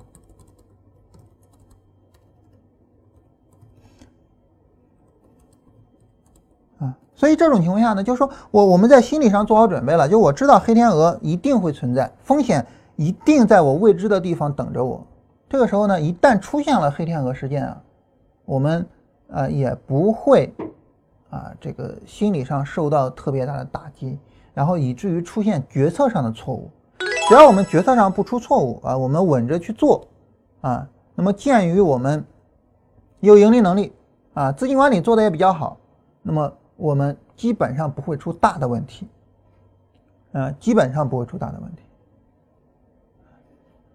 [7.21, 12.65] 所以这种情况下呢，就是说我我们在心理上做好准备了，就我知道黑天鹅一定会存在，风险
[12.95, 15.05] 一定在我未知的地方等着我。
[15.47, 17.79] 这个时候呢，一旦出现了黑天鹅事件啊，
[18.43, 18.83] 我们
[19.27, 20.51] 呃也不会
[21.29, 24.17] 啊这个心理上受到特别大的打击，
[24.55, 26.71] 然后以至于出现决策上的错误。
[27.29, 30.07] 只要我们决策上不出错误啊，我们稳着去做
[30.61, 32.25] 啊，那么鉴于我们
[33.19, 33.93] 有盈利能力
[34.33, 35.77] 啊，资金管理做的也比较好，
[36.23, 36.51] 那么。
[36.81, 39.07] 我们基本上不会出大的问题，
[40.31, 41.83] 呃，基本上不会出大的问题。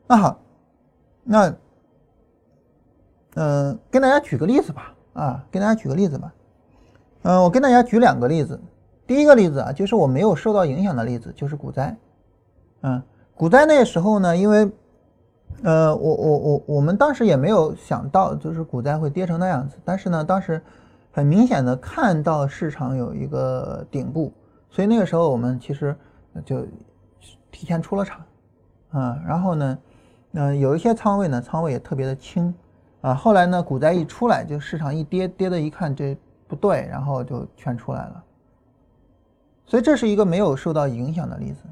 [0.07, 0.39] 那好，
[1.25, 1.53] 那，
[3.35, 6.33] 嗯，跟大家举个例子吧，啊，跟大家举个例子吧，
[7.23, 8.61] 嗯，我跟大家举两个例子。
[9.05, 11.97] 第一个例子啊，就是我没有受到影响的例子，就是股灾，
[12.83, 13.03] 嗯，
[13.35, 14.71] 股灾那时候呢，因为，
[15.65, 20.63] 呃，我我我我们当时也没有想到，就是股灾会跌成那样子，但是呢，当时。
[21.17, 24.31] 很明显的看到市场有一个顶部，
[24.69, 25.97] 所以那个时候我们其实
[26.45, 26.67] 就
[27.51, 28.21] 提前出了场，
[28.91, 29.79] 啊，然后呢，
[30.35, 32.55] 呃，有一些仓位呢，仓位也特别的轻，
[33.01, 36.15] 啊，后来呢，股灾一出来，就市场一跌，跌的一看这
[36.47, 38.23] 不对，然后就全出来了，
[39.65, 41.63] 所以这是一个没有受到影响的例子。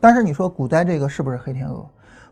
[0.00, 1.84] 但是你说股灾这个是不是黑天鹅？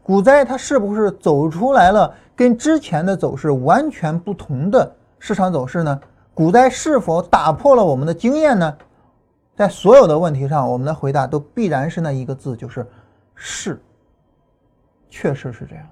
[0.03, 4.91] 股灾它是不是走出来了跟之前的走势完全不同的？
[5.27, 6.01] 市场走势呢？
[6.33, 8.79] 股灾是否打破了我们的经验呢？
[9.57, 12.87] 在所有的问题上，我们的回答都必然是那一个字，就是
[13.35, 13.83] 是。
[15.11, 15.85] 确实是这样。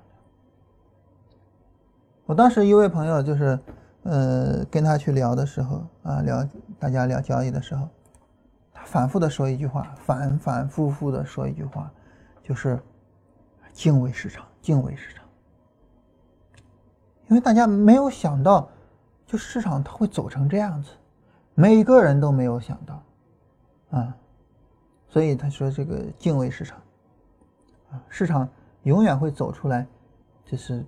[2.27, 3.59] 我当时一位朋友就是，
[4.05, 7.89] 呃，跟他去聊的时候啊，聊大家聊交易的时候，
[8.73, 11.91] 他反复的说一句话，反反复复的说一句话，
[12.41, 12.81] 就是
[13.73, 15.25] 敬畏市场，敬畏市场，
[17.27, 18.69] 因为大家没有想到。
[19.27, 20.91] 就市场它会走成这样子，
[21.55, 23.03] 每个人都没有想到，
[23.99, 24.17] 啊，
[25.09, 26.79] 所以他说这个敬畏市场，
[27.91, 28.49] 啊，市场
[28.83, 29.87] 永远会走出来，
[30.45, 30.85] 就是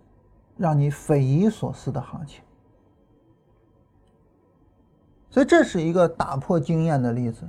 [0.56, 2.42] 让你匪夷所思的行情，
[5.30, 7.46] 所以这是一个打破经验的例子，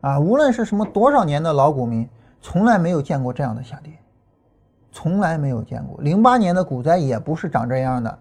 [0.00, 2.08] 啊，无论是什么多少年的老股民，
[2.40, 3.92] 从来没有见过这样的下跌，
[4.92, 8.18] 从来没有见过，零八年的股灾也不是长这样的。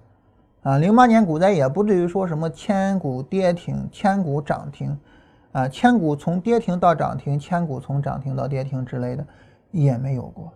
[0.64, 4.98] 啊，零八年股灾也不至于说什么千股跌停、千股涨停，
[5.52, 9.26] 啊，千股从跌停到涨停，千股从涨停到跌停之类的
[9.72, 10.54] 也没有过，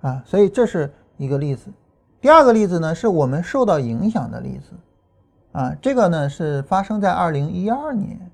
[0.00, 1.70] 啊，所以这是一个例子。
[2.22, 4.72] 第二个例子呢，是我们受到影响的例子，
[5.52, 8.30] 啊，这个呢是发生在二零一二年，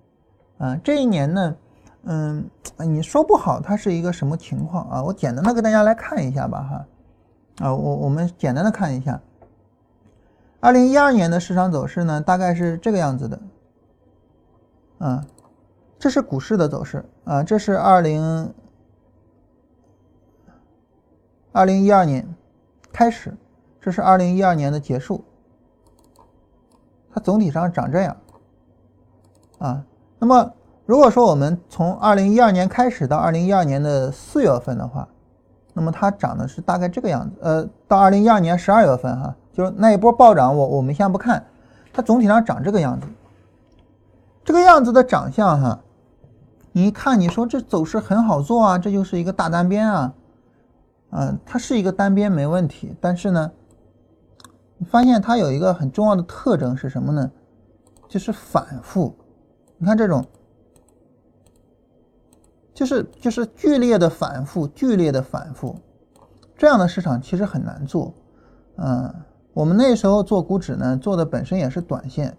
[0.59, 1.57] 啊，这一年呢，
[2.05, 2.49] 嗯，
[2.79, 5.03] 你说不好它是一个什么情况啊？
[5.03, 6.87] 我简单的给大家来看一下吧，哈。
[7.59, 9.21] 啊，我我们简单的看一下，
[10.59, 13.41] 二零一二年的市场走势呢，大概是这个样子的。
[14.99, 15.25] 啊，
[15.99, 18.53] 这是股市的走势啊，这是二零
[21.53, 22.27] 二零一二年
[22.93, 23.37] 开始，
[23.81, 25.25] 这是二零一二年的结束，
[27.13, 28.17] 它总体上长这样。
[29.59, 29.85] 啊，
[30.19, 30.53] 那么
[30.87, 35.09] 如果说我们从二零一二年开始到二零一二年的四月份的话。
[35.77, 41.45] 那么它涨的是大概这个样子，呃，到二零一二年十二月份哈，就是那一波暴涨，我我们先不看，
[41.93, 43.07] 它总体上涨这个样子，
[44.45, 45.81] 这个样子的长相哈，
[46.73, 50.15] 你一看你说这走势很好做啊，这就是一个大单边啊，
[51.11, 53.51] 嗯，它是一个单边没问题，但是呢，
[54.79, 57.31] 你发现它有一个很重要的特征是什么呢？
[58.09, 59.15] 就是反复，
[59.77, 60.25] 你看这种。
[62.75, 65.77] 就是就是剧烈的反复，剧烈的反复，
[66.57, 68.13] 这样的市场其实很难做。
[68.77, 69.15] 嗯，
[69.53, 72.37] 我们那时候做股指呢，做的本身也是短线，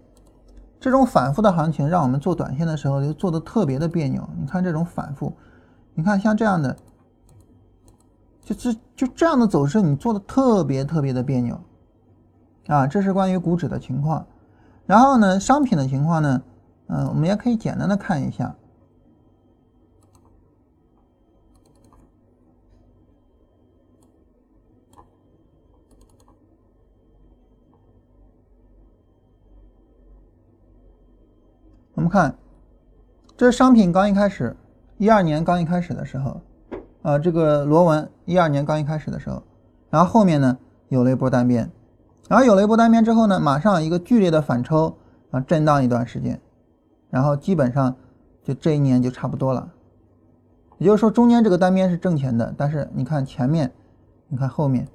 [0.78, 4.22] 这种反复的行情，让我们做短线的时候就做的特别的别扭。
[4.38, 5.32] 你看这种反复，
[5.94, 6.76] 你看像这样的，
[8.44, 11.58] 就这就这样的走势，你做的特别特别的别扭。
[12.66, 14.26] 啊，这是关于股指的情况。
[14.84, 16.42] 然后呢，商品的情况呢，
[16.88, 18.54] 嗯，我们也可以简单的看一下。
[32.06, 32.38] 我们看，
[33.36, 34.56] 这商品刚一开始，
[34.96, 36.40] 一二年刚一开始的时候，
[37.02, 39.42] 啊，这个螺纹一二年刚一开始的时候，
[39.90, 40.56] 然后后面呢
[40.88, 41.68] 有了一波单边，
[42.28, 44.96] 然后有了一波单边之后呢，马上一个剧烈的反抽
[45.32, 46.40] 啊，震荡一段时间，
[47.10, 47.96] 然后基本上
[48.44, 49.72] 就这一年就差不多了。
[50.78, 53.72] 也就是说，中间这个单边是挣钱的，但是你看前面，
[54.28, 54.86] 你看后面，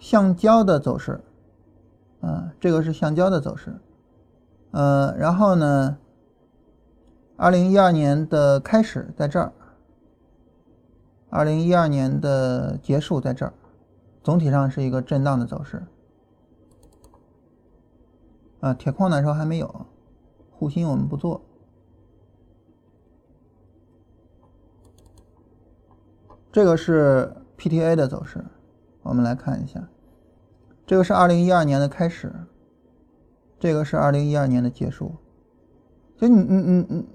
[0.00, 1.20] 橡胶的走势，
[2.20, 3.78] 啊，这个是橡胶的走势，
[4.72, 5.98] 呃，然后呢，
[7.36, 9.52] 二零一二年的开始在这儿，
[11.30, 13.52] 二零一二年的结束在这儿，
[14.22, 15.86] 总体上是一个震荡的走势，
[18.60, 19.86] 啊，铁矿那时候还没有，
[20.50, 21.40] 护锌我们不做。
[26.50, 28.44] 这个是 PTA 的走势，
[29.02, 29.86] 我们来看一下，
[30.88, 32.32] 这个是二零一二年的开始，
[33.60, 35.12] 这个是二零一二年的结束。
[36.16, 37.08] 就你你你你，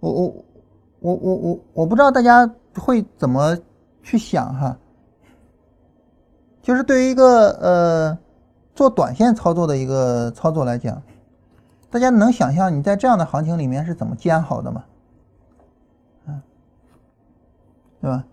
[0.00, 0.44] 我我
[0.98, 3.56] 我我我我不知道大家会怎么
[4.02, 4.76] 去想哈，
[6.60, 8.18] 就是对于一个呃
[8.74, 11.00] 做短线操作的一个操作来讲，
[11.90, 14.84] 大家能想象你在这样的行情里面是怎么煎熬的吗？
[16.26, 16.42] 嗯，
[18.00, 18.26] 对吧？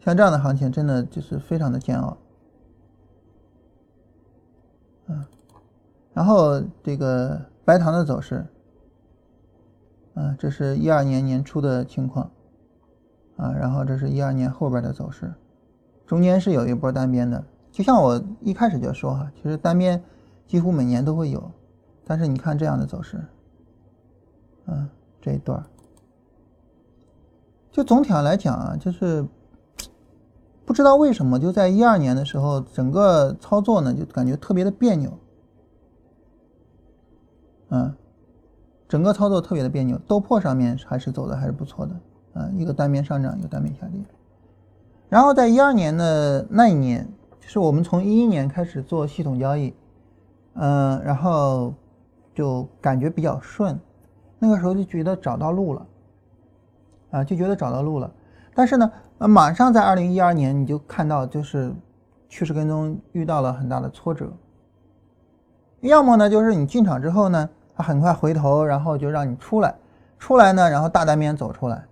[0.00, 2.16] 像这样的行情，真的就是非常的煎熬，
[6.12, 8.46] 然后这个白糖的走势，
[10.14, 12.30] 啊，这是一二年年初的情况，
[13.36, 15.32] 啊，然后这是一二年后边的走势，
[16.06, 20.02] 中间是有一波单边的，就像我一开始就说哈，其实单边
[20.46, 21.50] 几乎每年都会有，
[22.04, 23.20] 但是你看这样的走势，
[24.66, 24.88] 嗯，
[25.20, 25.64] 这一段，
[27.70, 29.26] 就总体上来讲啊，就是。
[30.66, 35.18] 不知道为什么，就在一二年的时候，整个操作呢就感觉特别的别扭，
[37.70, 37.92] 嗯，
[38.88, 39.98] 整个操作特别的别扭。
[40.06, 42.00] 豆粕上面还是走的还是不错的，
[42.34, 44.00] 嗯，一个单边上涨，一个单边下跌。
[45.08, 47.08] 然后在一二年的那一年，
[47.40, 49.74] 就是我们从一一年开始做系统交易，
[50.54, 51.74] 嗯，然后
[52.34, 53.78] 就感觉比较顺，
[54.38, 55.86] 那个时候就觉得找到路了，
[57.10, 58.10] 啊，就觉得找到路了。
[58.54, 58.90] 但是呢。
[59.22, 61.74] 那马上在二零一二年，你就看到就是
[62.30, 64.32] 趋势跟踪遇到了很大的挫折。
[65.82, 67.50] 要么呢，就是你进场之后呢，
[67.80, 69.74] 他很快回头，然后就让你出来，
[70.18, 71.82] 出来呢，然后大单边走出来，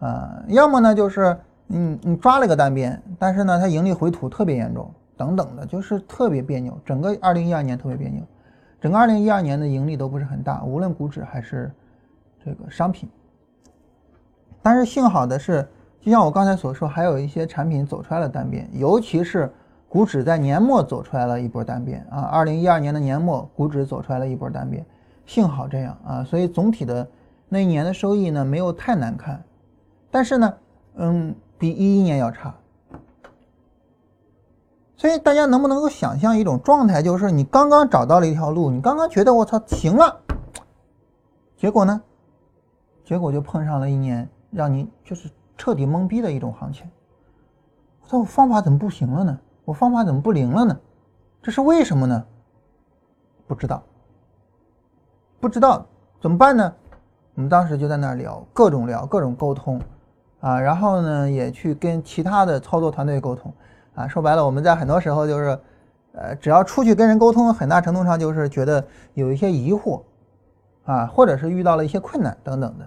[0.00, 1.36] 啊，要么呢，就是
[1.66, 6.76] 你你抓了个单边，但是呢，它盈利回吐特别严重，等等的，就是特别别扭。
[6.84, 8.22] 整个二零一二年特别别扭，
[8.80, 11.70] 整个二零一二年的盈利都不是很大，无论股指还是
[12.44, 13.08] 这个商品。
[14.60, 15.68] 但是幸好的是。
[16.02, 19.52] 就像我刚才所说，还有一些产品走出来了单边，尤其是
[19.90, 22.22] 股指在年末走出来了一波单边啊。
[22.22, 24.86] 二零一二年的年末，股指走出来了一波单边，
[25.26, 27.06] 幸好这样啊，所以总体的
[27.48, 29.42] 那一年的收益呢没有太难看，
[30.08, 30.54] 但是呢，
[30.94, 32.54] 嗯，比一一年要差。
[34.96, 40.20] 所以大家能不能够想象一种状态，就是你刚刚找到了一条路，你刚刚觉得我操行了，
[41.56, 42.00] 结果呢，
[43.04, 45.28] 结果就碰上了一年让你就是。
[45.60, 46.88] 彻底懵逼的一种行情，
[48.00, 49.38] 我操方法怎么不行了呢？
[49.70, 50.76] 我方法怎么不灵了呢？
[51.40, 52.26] 这是为什么呢？
[53.46, 53.80] 不知道，
[55.38, 55.86] 不知道
[56.20, 56.74] 怎么办呢？
[57.36, 59.80] 我们当时就在那聊，各种聊，各种沟通
[60.40, 63.54] 啊，然后呢也去跟其他的操作团队沟通
[63.94, 64.08] 啊。
[64.08, 65.60] 说白了，我们在很多时候就是，
[66.14, 68.84] 呃，只要出去跟人沟通，很大程度上就是觉得
[69.14, 70.02] 有一些疑惑
[70.84, 72.84] 啊，或者是遇到了一些困难等等的。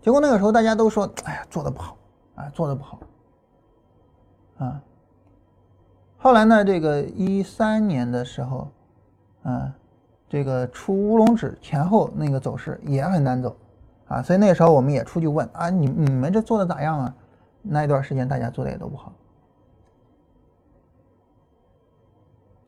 [0.00, 1.98] 结果那个时候大家都说，哎呀，做的不好。
[2.34, 2.98] 啊，做的不好，
[4.56, 4.80] 啊，
[6.24, 8.66] 后来呢，这个一三年的时候，
[9.42, 9.70] 啊，
[10.26, 13.54] 这个出乌龙指前后那个走势也很难走，
[14.08, 17.14] 啊，所以那时候我们也出去问啊，你你们这做的咋样啊？
[17.60, 19.12] 那一段时间大家做的也都不好，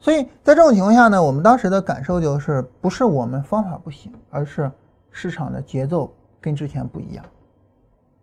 [0.01, 4.71] 所以在这种情况下呢，我们当时的感受就是，不是我们方法不行，而是
[5.11, 6.13] 市场的节奏
[6.43, 7.25] 跟之前不一样。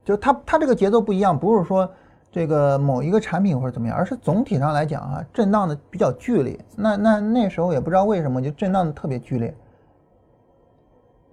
[0.05, 1.91] 就它它这个节奏不一样，不是说
[2.33, 6.59] 这个某一个产品或者怎么样，而是总体上来讲啊，震荡的比较剧烈。
[6.75, 9.55] 那那那时候也不知道为什么就震荡的特别剧烈，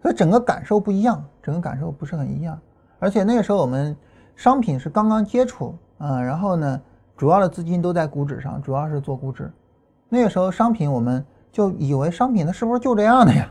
[0.03, 2.61] 所以整个感受不一样，整个感受不是很一样。
[2.99, 3.97] 而且那个时候我们
[4.37, 6.83] 商品是刚刚接触啊，然后呢，
[7.17, 9.51] 主要的资金都在股指上，主要是做股指。
[10.11, 13.51] 那个时候商品我们就以为商品它是不是就这样的呀？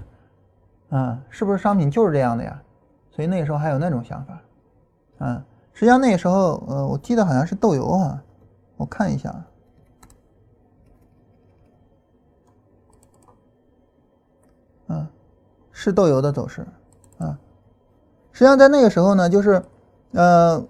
[0.92, 2.62] 啊，是不是商品就是这样的呀？
[3.10, 4.40] 所以那个时候还有那种想法。
[5.22, 5.44] 嗯，
[5.80, 8.22] 实际上那个时候，呃，我记得好像是豆油啊，
[8.76, 9.34] 我看一下，
[15.72, 16.68] 是豆油的走势
[17.18, 17.40] 啊。
[18.34, 19.64] 实际上在那个时候呢，就是
[20.12, 20.62] 呃，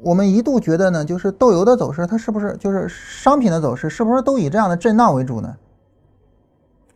[0.00, 5.56] 我们一度觉得呢，就是豆油的走势，它是不是就是商品的走势，是不是都以这样的震荡为主呢？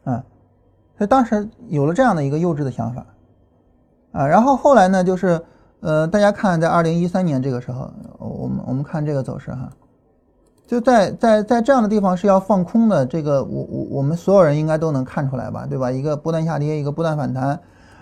[0.05, 0.25] 啊，
[0.97, 3.05] 所以当时有了这样的一个幼稚的想法
[4.13, 4.27] 啊。
[4.27, 5.45] 然后后来呢，就是
[5.81, 9.71] 呃，大家看在二零一三年这个时候，我们我们看这个走势哈。
[10.67, 15.91] 就在在在这样的地方是要放空的，这个我我我们所有人应该都能看出来吧，对吧？
[15.91, 17.59] 一个波段下跌，一个波段反弹，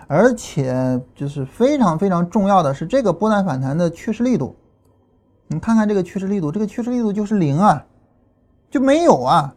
[0.07, 4.53] 而且就是非常非常重要的是这个波段反弹的趋势力度，
[5.47, 7.85] 你看看这个趋势力度，这个趋势力度就是零啊，
[8.69, 9.55] 就没有啊，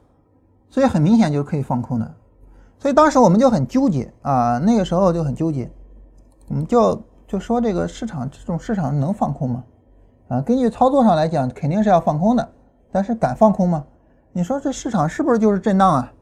[0.68, 2.14] 所以很明显就是可以放空的，
[2.78, 5.68] 所以当时我们就很纠结啊，那个时候就很纠结，
[6.46, 9.64] 我们就就说这个市场这种市场能放空吗？
[10.26, 12.48] 啊，根据操作上来讲，肯定是要放空的。
[12.90, 13.84] 但是敢放空吗？
[14.32, 16.12] 你说这市场是不是就是震荡啊？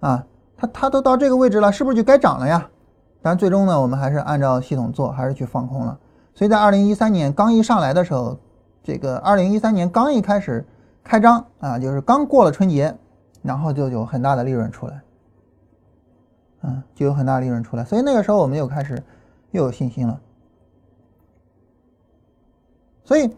[0.00, 0.26] 啊，
[0.58, 2.68] 它它都到这个位置了，是不是就该涨了呀？
[3.22, 5.98] 但最终呢，我们还是按照系统做，还是去放空了。
[6.34, 8.38] 所以在二零一三年刚一上来的时候，
[8.82, 10.62] 这个二零一三年刚一开始
[11.02, 12.94] 开张啊，就是刚过了春节，
[13.40, 15.00] 然后就有很大的利润出来，
[16.64, 17.84] 嗯，就有很大利润出来。
[17.86, 19.02] 所以那个时候我们又开始
[19.52, 20.20] 又有信心了。
[23.10, 23.28] 所以。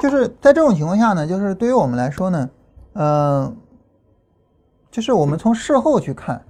[0.00, 2.50] 就是在这种情况下呢，就是对于我们来说呢，
[2.94, 3.54] 嗯，
[4.90, 6.42] 就是我们从事后去看，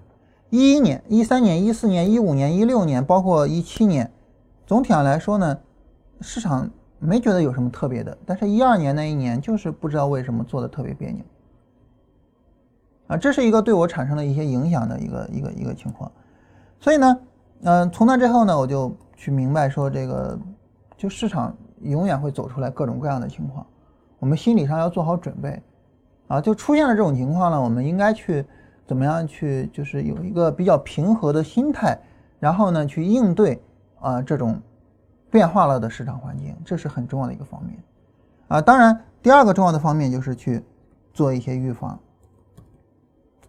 [0.51, 4.13] 一一年、一三年、一四年、一五年、一六年，包括一七年，
[4.67, 5.59] 总体上来说呢，
[6.21, 6.71] 市场
[7.01, 8.17] 没觉得有什么特别的。
[8.25, 11.25] 但是，一二年那一年就是不知道为什么做的特别别扭，
[13.09, 16.13] 啊，这是一个对我产生了一些影响的一个一个一个情况。
[16.79, 17.19] 所以呢，
[17.63, 20.39] 嗯，从那之后呢，我就去明白说，这个
[20.97, 21.57] 就市场。
[21.83, 23.67] 永远会走出来各种各样的情况，
[24.19, 25.63] 我们心理上要做好准备，
[26.29, 28.45] 啊，就出现了这种情况呢，我们应该去
[28.87, 31.99] 怎么样去，就是有一个比较平和的心态，
[32.39, 33.63] 然后呢去应对
[34.01, 34.61] 啊这种
[35.31, 37.79] 变化了的市场环境，这是很重要的一个方面，
[38.49, 40.63] 啊，当然第二个重要的方面就是去
[41.15, 41.99] 做一些预防，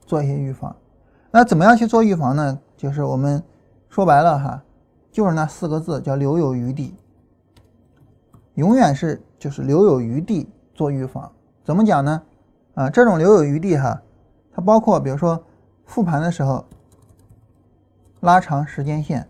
[0.06, 0.76] 做一些预防，
[1.32, 2.60] 那怎么样去做预防呢？
[2.78, 3.44] 就是我们
[3.90, 4.64] 说白了哈，
[5.12, 6.96] 就是那四个字叫留有余地。
[8.56, 11.32] 永远是就是留有余地做预防，
[11.64, 12.22] 怎么讲呢？
[12.74, 14.02] 啊，这种留有余地哈，
[14.54, 15.42] 它包括比如说
[15.86, 16.66] 复盘的时候
[18.22, 19.28] 拉长时间线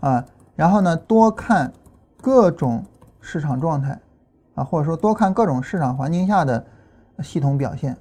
[0.00, 0.24] 啊，
[0.56, 1.72] 然后呢多看
[2.20, 2.84] 各种
[3.20, 3.98] 市场状态
[4.54, 6.64] 啊，或者说多看各种市场环境下的
[7.20, 7.96] 系统表现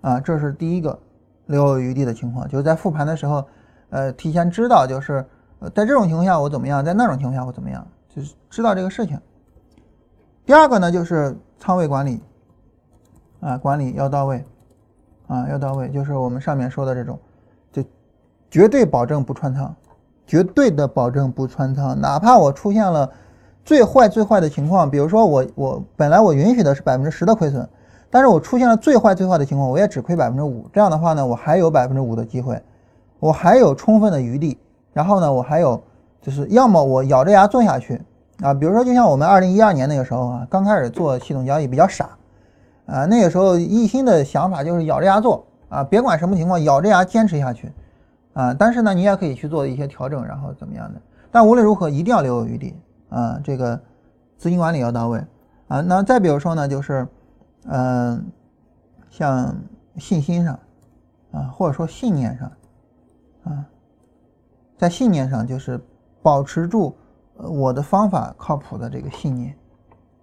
[0.00, 0.98] 啊，这是第一个
[1.46, 3.44] 留有余地的情况，就是在复盘的时候，
[3.90, 5.24] 呃，提前知道就是
[5.74, 7.86] 在这种情况下我怎么样，在那种情况下我怎么样。
[8.14, 9.18] 就是知道这个事情。
[10.44, 12.20] 第二个呢，就是仓位管理，
[13.40, 14.44] 啊，管理要到位，
[15.28, 17.16] 啊，要到位，就是我们上面说的这种，
[17.70, 17.84] 就
[18.50, 19.72] 绝对保证不穿仓，
[20.26, 23.08] 绝对的保证不穿仓，哪怕我出现了
[23.64, 27.68] 最坏最坏的情况，比如说我我本来我允许的是百分之十的亏损，
[28.10, 32.60] 但是我出现了最坏最坏的情况，我也只亏百分之五，这样的话呢，我还有百分之五的机会，
[33.20, 34.58] 我还有充分的余地，
[34.92, 35.80] 然后呢，我还有。
[36.20, 38.00] 就是要么我咬着牙做下去
[38.42, 42.10] 啊，比如说就像我们二零一二年那个时候啊，刚开始做系统交易比较傻
[42.86, 47.72] 啊，那个时候一心的想法就是咬着牙做啊，别管什么情况，咬着牙坚持下去
[48.32, 48.54] 啊。
[48.58, 51.00] 但是呢，你也可以去做一些调整，然后怎么样的？
[51.30, 52.74] 但无论如何，一定要留有余地
[53.08, 53.40] 啊。
[53.44, 53.80] 这个
[54.36, 55.22] 资金管理要到位
[55.68, 55.80] 啊。
[55.80, 57.06] 那再比如说呢，就是
[57.66, 58.24] 嗯，
[59.10, 59.54] 像
[59.96, 60.58] 信心上
[61.32, 62.52] 啊，或者说信念上
[63.44, 63.64] 啊，
[64.76, 65.80] 在信念上就是。
[66.22, 66.94] 保持住，
[67.36, 69.56] 呃，我的方法靠谱的这个信念，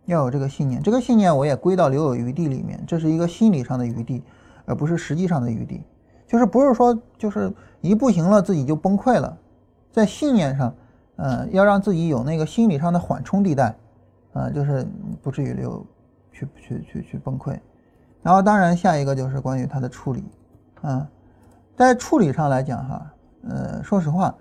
[0.06, 0.82] 要有这个信念。
[0.84, 4.24] 这个信念我也归到留有余地里面，这是一个心理上的余地，
[4.66, 5.84] 而不是实际上的余地。
[6.28, 7.52] 就是不是说就是
[7.82, 9.38] 一不行了自己就崩溃了，
[9.92, 10.76] 在信念上，
[11.16, 13.76] 呃，要让自己有那个心理上的缓冲地带，
[14.34, 14.86] 啊，就是
[15.24, 15.86] 不至于留
[16.32, 17.58] 去去去去崩溃。
[18.22, 20.26] 然后当然下一个就是关于它的处理，
[20.82, 21.08] 啊，
[21.76, 23.14] 在处理上来讲哈，
[23.50, 24.36] 呃，说实话。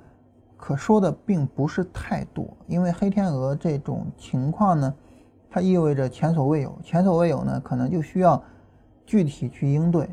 [0.57, 4.95] 可说的并不是太多，因为黑天鹅这种情况呢，
[5.51, 8.43] 它意味着前所未有，前所未有呢，可能就需要
[9.05, 10.09] 具体去应对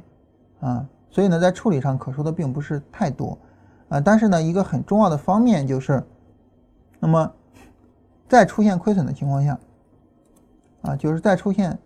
[0.60, 3.38] 啊，所以呢，在处理上可说的并不是太多
[3.88, 6.04] 啊，但是呢，一个很重要的方面就是，
[7.00, 7.32] 那么
[8.28, 9.58] 在出现亏损的情况下
[10.82, 11.80] 啊，就是在出现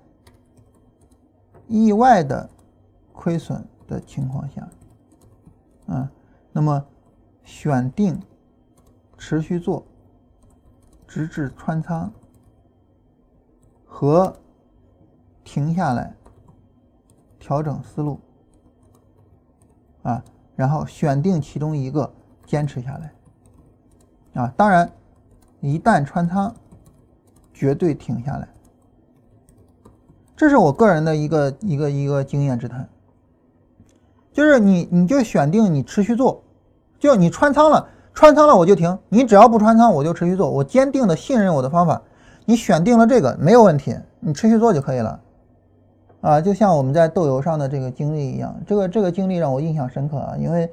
[1.67, 2.49] 意外的
[3.13, 4.67] 亏损的情况下
[5.85, 6.11] 啊，
[6.51, 6.83] 那么
[7.43, 8.19] 选定。
[9.17, 9.85] 持续做，
[11.07, 12.11] 直至穿仓
[13.85, 14.35] 和
[15.43, 16.15] 停下来
[17.39, 18.19] 调整思路
[20.03, 20.23] 啊，
[20.55, 22.13] 然后选定其中一个
[22.45, 23.13] 坚持下来
[24.41, 24.53] 啊。
[24.55, 24.91] 当然，
[25.61, 26.53] 一旦穿仓，
[27.53, 28.47] 绝对停下来。
[30.35, 32.87] 这是我个人的一个一个一个经验之谈，
[34.31, 36.43] 就是你你就选定你持续做，
[36.99, 42.01] 就你穿仓了，穿仓了我就停，你只要不穿仓我就持续做，我坚定的信任我的方法，
[42.45, 45.19] 你选定了这个没有问题，你持续做就可以了，
[46.21, 50.67] 啊，就像我们在豆油上的这个经历一样，这个这个经历让我印象深刻啊，因为，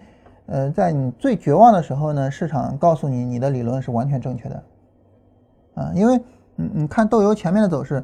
[0.46, 4.62] 呃，在你最绝望的时候呢，市场告诉你你的理论是完全正确的，
[5.74, 6.18] 啊，因为
[6.56, 8.02] 你你看豆油前面的走势。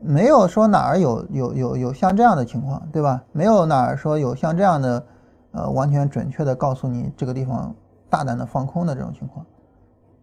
[0.00, 3.22] 没有说哪儿有有有有像这样的情况，对吧？
[3.32, 5.04] 没有哪儿说有像这样的，
[5.50, 7.74] 呃，完全准确的告诉你这个地方
[8.10, 9.44] 大胆的放空的这种情况。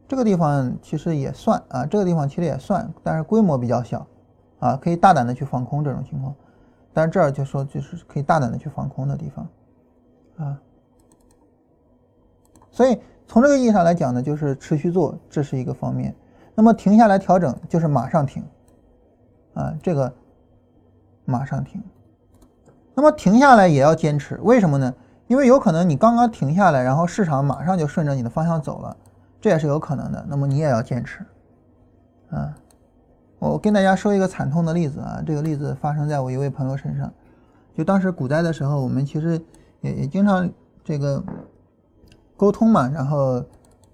[0.08, 4.06] 这个地方其实也算啊，这个地方其实也算，但是规模比较小，
[4.60, 6.34] 啊，可以大胆的去放空这种情况。
[6.94, 9.48] 但是这儿就说就是可以大胆的去放空的地方，
[10.38, 10.62] 啊。
[12.70, 16.16] 所以从这个意义上来讲呢，就是持续做，这是一个方面。
[16.54, 18.44] 那么停下来调整，就是马上停。
[19.56, 20.14] 啊，这个
[21.26, 21.82] 马上停。
[22.94, 24.94] 那么停下来也要坚持，为什么呢？
[25.28, 28.96] 因为有可能你刚刚停下来，然后市场马上就顺着你的方向走了，
[29.42, 30.26] 这也是有可能的。
[30.28, 31.26] 那么你也要坚持。
[32.30, 32.56] 啊，
[33.40, 37.12] 我跟大家说一个惨痛的例子啊，这个例子发生在我一位朋友身上。
[37.74, 39.42] 就当时股灾的时候，我们其实
[39.82, 40.50] 也也经常
[40.84, 41.24] 这个
[42.38, 43.44] 沟通嘛，然后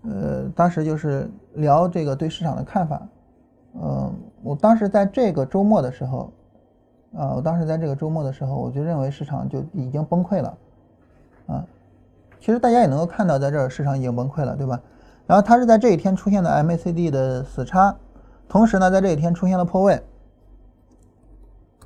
[0.04, 3.02] 呃，当时就是聊这个对市场的看法。
[3.74, 4.14] 嗯，
[4.44, 6.32] 我当时在这个周末的时候，
[7.16, 10.58] 啊，我当时在这个周末的时候，我就认为市场就已经崩溃了，
[11.48, 11.66] 啊，
[12.40, 14.80] 其实大家也能够看到，在这儿市场已经崩溃了，对吧？
[15.28, 17.96] 然后它是在这一天出现的 MACD 的死叉，
[18.48, 20.02] 同时呢，在这一天出现了破位。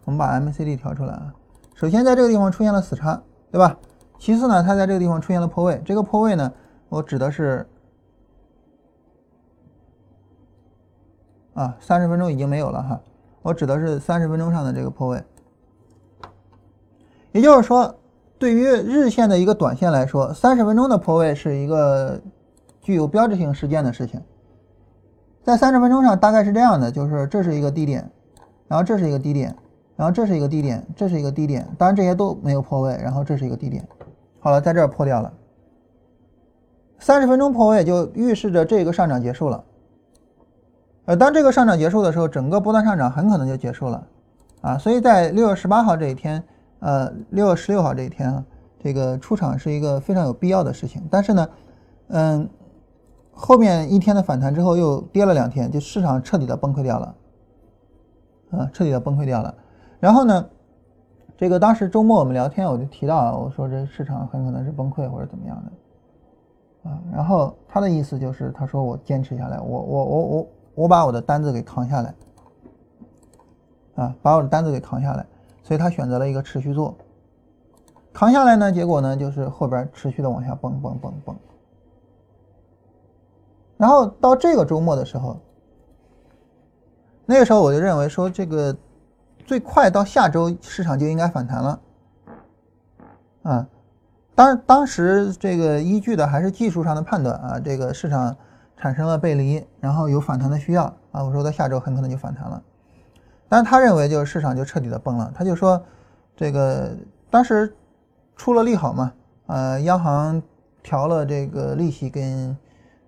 [0.03, 1.34] 我们把 MACD 调出来啊，
[1.73, 3.22] 首先在这个地方出现了死叉，
[3.52, 3.77] 对吧？
[4.18, 6.52] 其次呢，它在这个地方出现了破位，这个破位呢，
[6.90, 7.68] 我指的是。
[11.53, 12.99] 啊，三十分钟已经没有了哈，
[13.41, 15.23] 我指的是三十分钟上的这个破位，
[17.32, 17.95] 也就是说，
[18.38, 22.20] 对于日线的一个短线来说，三十分钟的破位是一个
[22.82, 24.22] 具有标志性事件的事情。
[25.44, 28.10] 在三十分钟上大概是这样的，就是这是一个低点，
[28.68, 29.56] 然后这是一个低点，
[29.95, 33.88] 然后这是一个低点，这是一个低点，当然这些都没有破位，然后这是一个低点，
[34.40, 35.32] 好了，在这儿破掉了，
[36.99, 39.64] 三十分钟破位就预示着这个上涨结束了。
[41.06, 44.07] 呃，当这个上涨结束的时候，整个波段上涨很可能就结束了，
[44.62, 46.44] 啊，所以在六月十八号这一天，
[46.86, 48.45] 呃，六月十六号这一天啊，
[48.78, 51.02] 这个出场是一个非常有必要的事情。
[51.10, 51.49] 但是呢，
[52.10, 52.48] 嗯，
[53.34, 57.16] 后面一天的反弹之后又跌了两天，就市场彻底的崩溃掉了，
[58.52, 59.56] 啊，彻底的崩溃掉了。
[59.99, 60.48] 然后呢，
[61.36, 70.48] 这个当时周末我们聊天，我就提到，我说这市场很可能是崩溃或者怎么样的，啊，然后他的意思就是，他说我坚持下来，我我我我。
[70.76, 72.14] 我把我的单子给扛下来，
[73.95, 75.26] 啊，把我的单子给扛下来，
[75.66, 76.96] 所以他选择了一个持续做，
[78.14, 81.36] 扛下来呢，结果呢就是后边持续的往下蹦蹦蹦蹦，
[83.78, 85.40] 然后到这个周末的时候，
[87.26, 88.78] 那个时候我就认为说这个
[89.44, 91.80] 最快到下周市场就应该反弹了，
[93.42, 93.68] 啊，
[94.36, 98.38] 当当时这个依据的还是技术上的判断啊，这个市场。
[98.78, 100.84] 产生了背离，然后有反弹的需要
[101.14, 101.24] 啊！
[101.24, 102.62] 我说到下周很可能就反弹了，
[103.48, 105.32] 但是他认为就是市场就彻底的崩了。
[105.36, 105.82] 他就说，
[106.36, 106.92] 这个
[107.30, 107.74] 当时
[108.36, 109.12] 出了利好嘛，
[109.48, 110.42] 呃，央行
[110.84, 112.58] 调了这个利息跟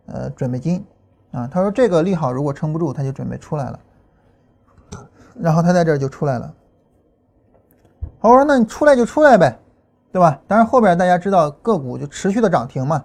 [0.06, 0.86] 呃准备金
[1.32, 1.48] 啊。
[1.52, 3.80] 他说这个利好如果撑不住，他就准备出来了，
[5.40, 6.54] 然后他在这儿就出来了。
[8.20, 9.58] 我说那你出来就出来呗，
[10.12, 10.40] 对吧？
[10.48, 13.04] 但是后边大家知道个股就持续的涨停嘛。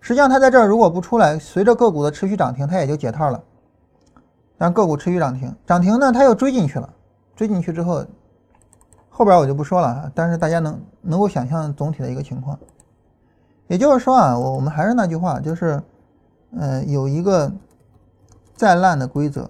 [0.00, 3.42] 实际上，他在这儿如果不出来，随着个股的持续涨停，它也就解套了。
[4.58, 6.92] 但个股持续涨停，涨停呢，它又追进去了。
[7.36, 8.04] 追进去之后，
[9.08, 10.12] 后边我就不说了啊。
[10.12, 12.58] 但是大家能能够想象总体的一个情况。
[13.68, 15.80] 也就是说啊，我我们还是那句话，就是，
[16.58, 17.52] 呃，有一个
[18.56, 19.48] 再烂的规则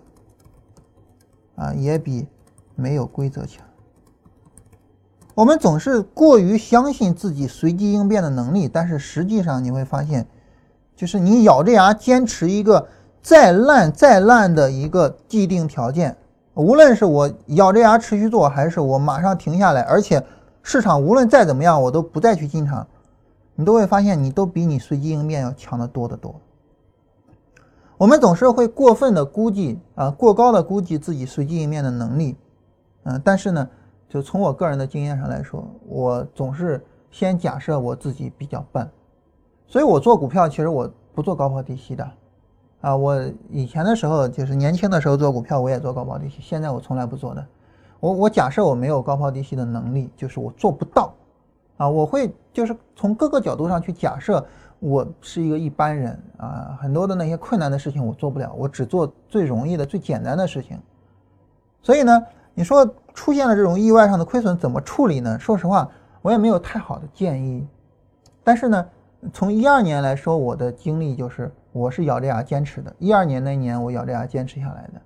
[1.56, 2.28] 啊，也比
[2.74, 3.64] 没有规则强。
[5.34, 10.26] 我们总是过于相信自己随机应变的能力，但是实际上你会发现。
[10.96, 12.88] 就是你咬着牙坚持一个
[13.28, 16.16] 再烂再烂的一个既定条件，
[16.54, 20.24] 无论是我咬着牙持续做，还是我马上停下来，而且
[20.62, 22.86] 市场无论再怎么样，我都不再去进场，
[23.54, 26.34] 你都会发现你都比你随机应变要强得多得多。
[27.98, 32.34] 我们总是会过分的估计啊，过高的估计自己随机应变的能力，
[33.02, 33.68] 嗯，但是呢，
[34.08, 38.88] 就从我个人的经验上来说，我总是先假设我自己比较笨。
[39.66, 42.10] 所以我做股票其实我不做高抛低吸的，
[42.80, 47.44] 啊，我以前的时候就是年轻的时候做股票我也做高抛低吸，现在我从来不做的。
[48.00, 51.12] 我我假设我没有高抛低吸的能力，就是我做不到，
[51.76, 54.44] 啊，我会就是从各个角度上去假设
[54.78, 60.78] 我是一个一般人啊，很多的那些困难的事情我做不了，我只做最容易的、最简单的事情。
[61.82, 62.24] 所以呢，
[62.54, 65.36] 你说出现了这种意外上的亏损怎么处理呢？
[65.36, 65.88] 说实话，
[66.22, 67.66] 我也没有太好的建议。
[68.44, 68.86] 但是呢，
[69.32, 72.92] 从一二年来说，我的经历就是我是咬着牙坚持的。
[72.98, 75.00] 一二年那年，我咬着牙坚持下来的。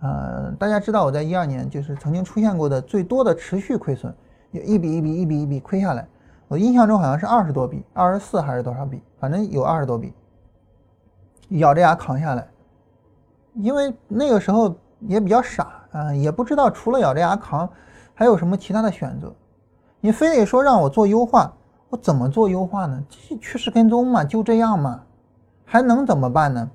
[0.00, 4.14] 呃，大家知道我在一二年就是曾经出现过的最多的持续亏损，
[4.52, 6.06] 有一笔一笔一笔一笔亏下来。
[6.46, 10.14] 我印象中好像是二十多笔，二十四还是多少笔，反正有二十多笔，
[11.48, 12.46] 咬着牙扛下来。
[13.54, 17.68] 因为那个时候也比较傻啊，也不知道除了咬着牙扛，
[18.14, 19.34] 还有什么其他的选择。
[20.00, 21.52] 你非得说让我做优化，
[21.90, 23.02] 我怎么做优化呢？
[23.08, 25.02] 继续趋势跟踪嘛，就这样嘛，
[25.68, 26.70] 还能怎么办呢？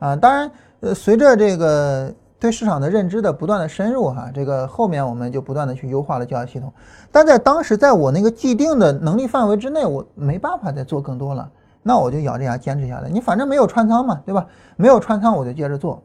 [0.00, 0.50] 啊，当然，
[0.80, 2.12] 呃，随着这个。
[2.40, 6.72] 对市场的认知的不断的深入，哈，这个后面我们就不断的去优化了交易系统，
[7.12, 13.10] 但在当时在我那个既定的能力范围之内，我没办法再做更多了，那我就咬着牙坚持下来。
[13.10, 14.46] 你反正没有穿仓嘛，对吧？
[14.76, 16.02] 没有穿仓我就接着做，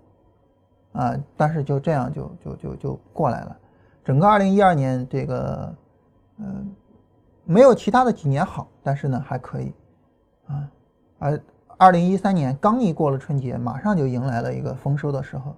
[0.92, 3.56] 啊，但是就这样就就就就过来了。
[4.04, 5.74] 整个二零一二年这个，
[6.40, 6.70] 嗯，
[7.46, 9.74] 没有其他的几年好，但是呢还可以，
[10.48, 10.68] 啊，
[11.18, 11.40] 而
[11.78, 15.56] 二零一三年刚一过了春节，马上就迎来了一个丰收的时候。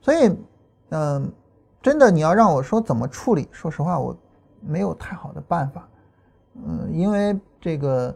[0.00, 0.34] 所以，
[0.90, 1.30] 嗯，
[1.82, 4.16] 真的，你要让我说怎么处理，说实话，我
[4.60, 5.86] 没有太好的办法。
[6.66, 8.14] 嗯，因为这个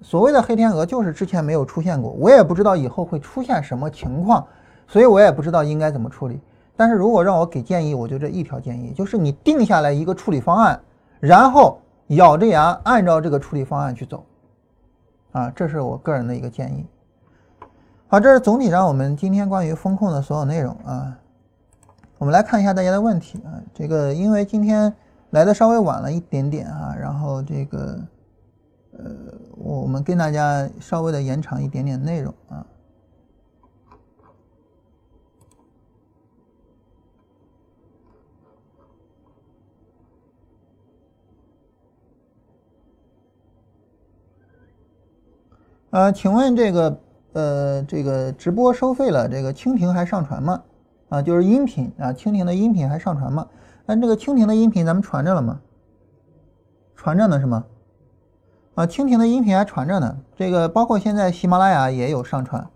[0.00, 4.46] 所谓的黑天鹅就是之前没有出现过，我也不知道以后会出现什么情况，
[4.86, 6.40] 所以我也不知道应该怎么处理。
[6.76, 10.80] 但是如果让我给建议，我就这一条建议，就是你定下来一个处理方案，
[11.20, 14.24] 然后咬着牙按照这个处理方案去走。
[15.32, 16.86] 啊，这是我个人的一个建议。
[18.06, 21.18] 好，这是总体上我们今天关于风控的所有内容啊。
[22.18, 23.60] 我们来看一下大家的问题啊。
[23.74, 24.94] 这个因为今天
[25.30, 27.98] 来的稍微晚了一点点啊，然后这个
[28.92, 29.10] 呃，
[29.56, 32.66] 我们跟大家稍微的延长一点点内容啊。
[45.92, 47.00] 呃，请问这个。
[47.34, 50.62] 呃，这个直播收费了，这个蜻蜓还上传吗？
[51.08, 53.48] 啊，就是音频啊，蜻蜓的音频还上传吗？
[53.86, 55.58] 那这个蜻蜓的音频咱们传着了吗？
[56.94, 57.64] 传着呢是吗？
[58.74, 60.14] 啊，蜻蜓的音频还传着呢。
[60.36, 62.68] 这个包括现在喜马拉雅也有上传。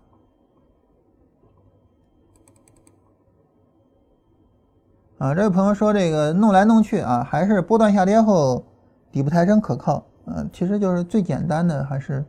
[5.19, 8.65] 啊，这位朋友说这个弄来弄去啊，还是波段下跌后
[9.11, 10.03] 底部抬升可靠。
[10.25, 12.25] 嗯，其实就是最简单的还是。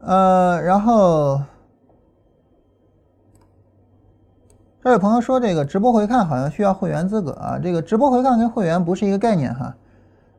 [0.00, 1.42] 呃，然后
[4.80, 7.58] 这位朋友说，这个直播回看好像需要会员资格啊。
[7.58, 9.74] 这个直播回看跟会员不是一个概念哈。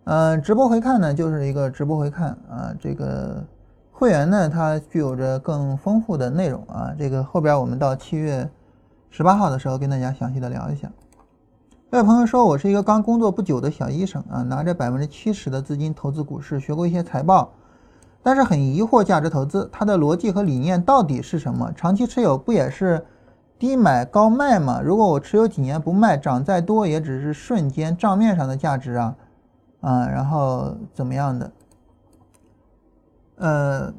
[0.05, 2.73] 嗯，直播回看呢就是一个直播回看啊。
[2.79, 3.43] 这个
[3.91, 6.95] 会员呢，它具有着更丰富的内容啊。
[6.97, 8.49] 这个后边我们到七月
[9.09, 10.89] 十八号的时候跟大家详细的聊一下。
[11.91, 17.51] 这位朋友说，我是一个刚工作不久的小医生啊，拿着百分之七十的资金投资股市，学过一些财报。
[18.29, 21.73] 但是很疑惑，价值投资它的逻辑和理念到底是什么？
[21.75, 23.03] 长期持有不也是
[23.57, 24.79] 低买高卖吗？
[24.83, 29.15] 如果我持有几年不卖，涨再多也只是瞬间账面上的价值啊，
[29.81, 31.51] 啊，然后怎么样的？
[33.37, 33.93] 呃，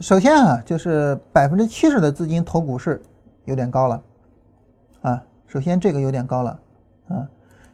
[0.00, 3.00] 首先啊，就是百分之七十的资金投股市
[3.44, 4.02] 有点高了
[5.02, 6.58] 啊，首先这个有点高了
[7.06, 7.28] 啊，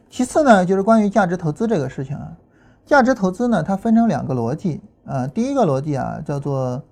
[0.07, 2.31] 其次呢，就是关于价值投资这个事情啊。
[2.85, 5.25] 价值投资呢，它分成两个逻辑啊。
[5.27, 6.83] 第一个逻辑啊，叫做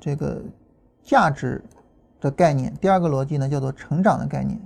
[0.00, 0.42] 这个
[1.02, 1.64] 价值
[2.20, 4.60] 的概念；第二个逻辑呢，叫做成长的概念。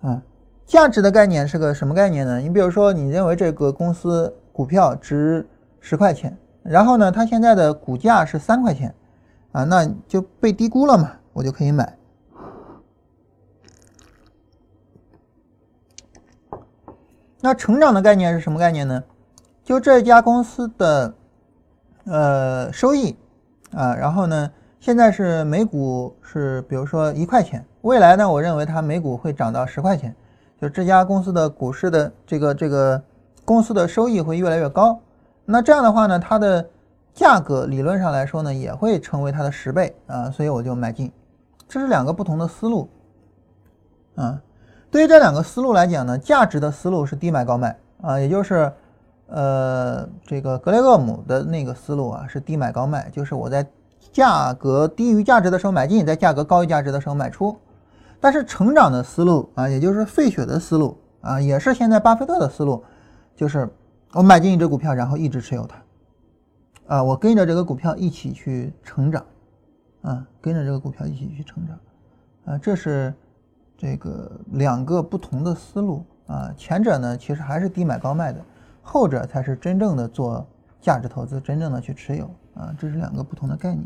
[0.00, 0.22] 啊，
[0.66, 2.38] 价值的概念是个什么概念呢？
[2.38, 5.48] 你比如说，你认为这个公司股票值
[5.80, 8.94] 十块钱，然后呢，它现在的股价是三块钱，
[9.52, 11.95] 啊，那就被低估了嘛，我就可以买。
[17.40, 19.02] 那成长的概念是什么概念呢？
[19.62, 21.14] 就这家公司的
[22.04, 23.16] 呃收益
[23.72, 24.50] 啊，然后呢，
[24.80, 30.14] 现在是每股是比如说一块钱，未来呢，我认为它每股会涨到十块钱，
[30.60, 33.02] 就这家公司的股市的这个这个
[33.44, 34.98] 公司的收益会越来越高。
[35.44, 36.64] 那这样的话呢，它的
[37.12, 41.12] 价格理论上来说呢，也会成为它的十倍啊，所以我就买进。
[41.68, 42.88] 这是两个不同的思路
[44.14, 44.40] 啊。
[44.90, 48.72] 对于这两个思路来讲呢，价值的思路是低买高卖啊，也就是
[49.26, 53.66] 呃这个格雷厄姆的那个思路啊是低买高卖，就是我在
[54.12, 57.56] 价格低于价值的时候买进，在价格高于价值的时候卖出。
[58.18, 62.82] 但是成长的思路啊，也就是费雪的思路啊，也是现在巴菲特的思路，
[63.36, 63.68] 就是
[64.12, 69.22] 我买进一只股票，然后一直持有它，啊，我跟着这个股票一起去成长，
[70.00, 73.12] 啊，跟着这个股票一起去成长，啊，这是
[73.76, 76.52] 这个两个不同的思路啊。
[76.56, 78.40] 前者呢，其实还是低买高卖的，
[78.82, 80.46] 后者才是真正的做
[80.80, 82.24] 价值投资，真正的去持有
[82.54, 83.84] 啊，这是两个不同的概念。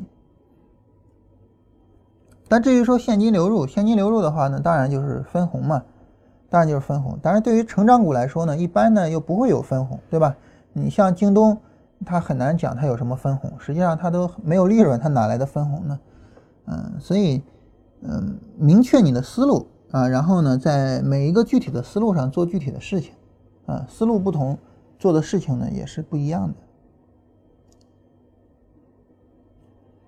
[2.49, 5.83] 但至于说现金流入，现金流入的话呢，当然就是分红嘛，
[6.49, 7.17] 当然就是分红。
[7.23, 10.35] 当然，对于成长股来说呢，一般呢又不会有分红，对吧？
[10.73, 11.57] 你像京东，
[12.05, 16.01] 它很难讲它有什么分红，实际上它都没有利润，它哪来的分红呢？
[16.67, 17.41] 嗯，所以，
[18.03, 23.13] 嗯，明确你的思路啊，然后呢，在每一个具体的思路上做具体的事情，
[23.67, 24.57] 啊，思路不同，
[24.99, 26.55] 做的事情呢也是不一样的。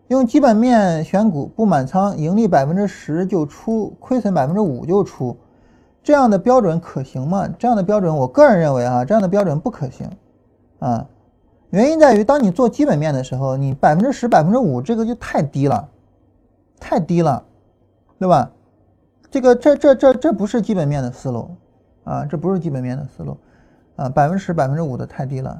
[0.09, 5.37] 用基本面选股不满仓，盈利百分之十就出，亏损百分之五就出，
[6.03, 7.49] 这样的标准可行吗？
[7.59, 10.09] 这样的标准，我个人认为啊，这样的标准不可行
[10.79, 11.09] 啊。
[11.71, 15.89] 原因在于，当你做基本面的时候，你百分之十、百分之五，这个就太低了，
[16.79, 17.43] 太低了，
[18.19, 18.53] 对吧？
[19.33, 21.51] 这个这这这这不是基本面的思路
[22.05, 23.39] 啊，这不是基本面的思路
[23.97, 25.59] 啊，百分之十、百分之五的太低了。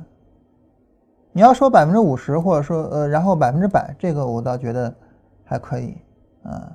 [1.33, 4.95] 你要说百分之五十，或者说呃，然后百分之百，这个我倒觉得
[5.43, 5.97] 还可以
[6.43, 6.71] 啊。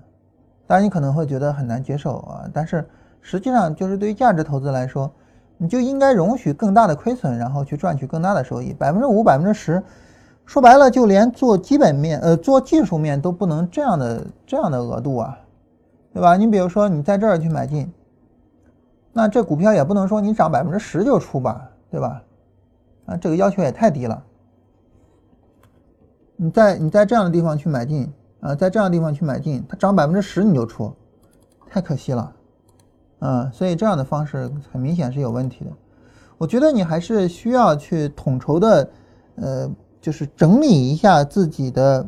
[0.66, 2.84] 当然你可能会觉得很难接受啊，但是
[3.22, 5.12] 实际上就是对于价值投资来说，
[5.56, 8.74] 你就应该容许更大的亏损，然后去赚取更大的收益。
[8.74, 9.84] 百分之五、百分之十，
[10.48, 15.38] 说白了就连做基本面呃做技术面都不能这样的这样的额度啊，
[16.18, 16.36] 对吧？
[16.36, 17.94] 你比如说你在这儿去买进，
[19.14, 22.24] 那这股票也不能说你涨百分之十就出吧，对吧？
[23.06, 24.24] 啊，这个要求也太低了。
[26.36, 30.92] 你在你在这样的地方去买进啊，在这样的地方去买进，它涨百分之十你就出，
[31.70, 32.34] 太可惜了，
[33.20, 35.72] 啊，所以这样的方式很明显是有问题的。
[36.40, 38.90] 我觉得你还是需要去统筹的，
[39.36, 39.70] 呃，
[40.02, 42.08] 就是整理一下自己的，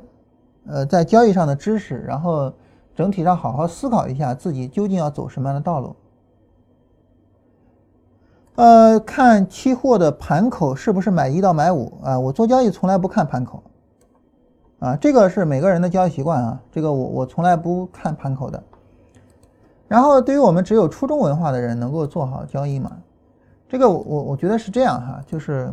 [0.65, 2.51] 呃，在交易上的知识，然后
[2.99, 5.95] 整体上好好思考一下自己究竟要走什么样的道路。
[8.55, 12.19] 呃，看期货的盘口是不是买一到买五啊？
[12.19, 13.63] 我做交易从来不看盘口。
[14.79, 18.61] 啊，这个是每个人的交易习惯啊，这个我我从来不看盘口的。
[19.87, 22.97] 然后，对于我们只有初中文化的人，能够做好交易吗？
[23.69, 25.71] 这个我我我觉得是这样哈，就是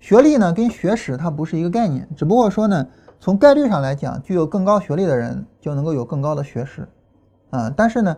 [0.00, 2.84] 学历呢跟学识它不是一个概念，只不过说呢，
[3.22, 6.88] 从概率上来讲，具有更高学历的人就能够有更高的学识
[7.50, 7.72] 啊。
[7.76, 8.16] 但是呢，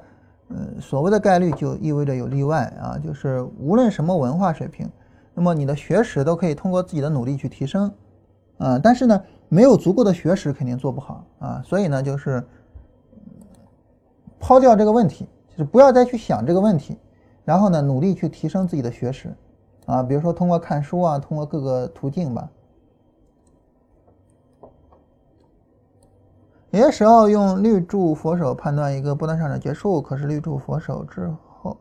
[0.48, 4.90] 嗯，所谓的概率就意味着有例外啊，就是无论什么文化水平，
[5.34, 7.92] 那么你的学识都可以通过自己的努力去提升。
[8.56, 12.42] 啊，但是呢，没有足够的学识肯定做不好啊，所以呢，就是
[14.40, 16.96] 抛掉这个问题，就是不要再去想这个问题，
[17.44, 19.36] 然后呢，努力去提升自己的学识，
[19.84, 22.48] 啊，比如说通过看书啊，通过各个途径吧。
[26.74, 31.76] 有些时候用绿柱佛手判断一个波段上涨结束，可是绿柱佛手之后，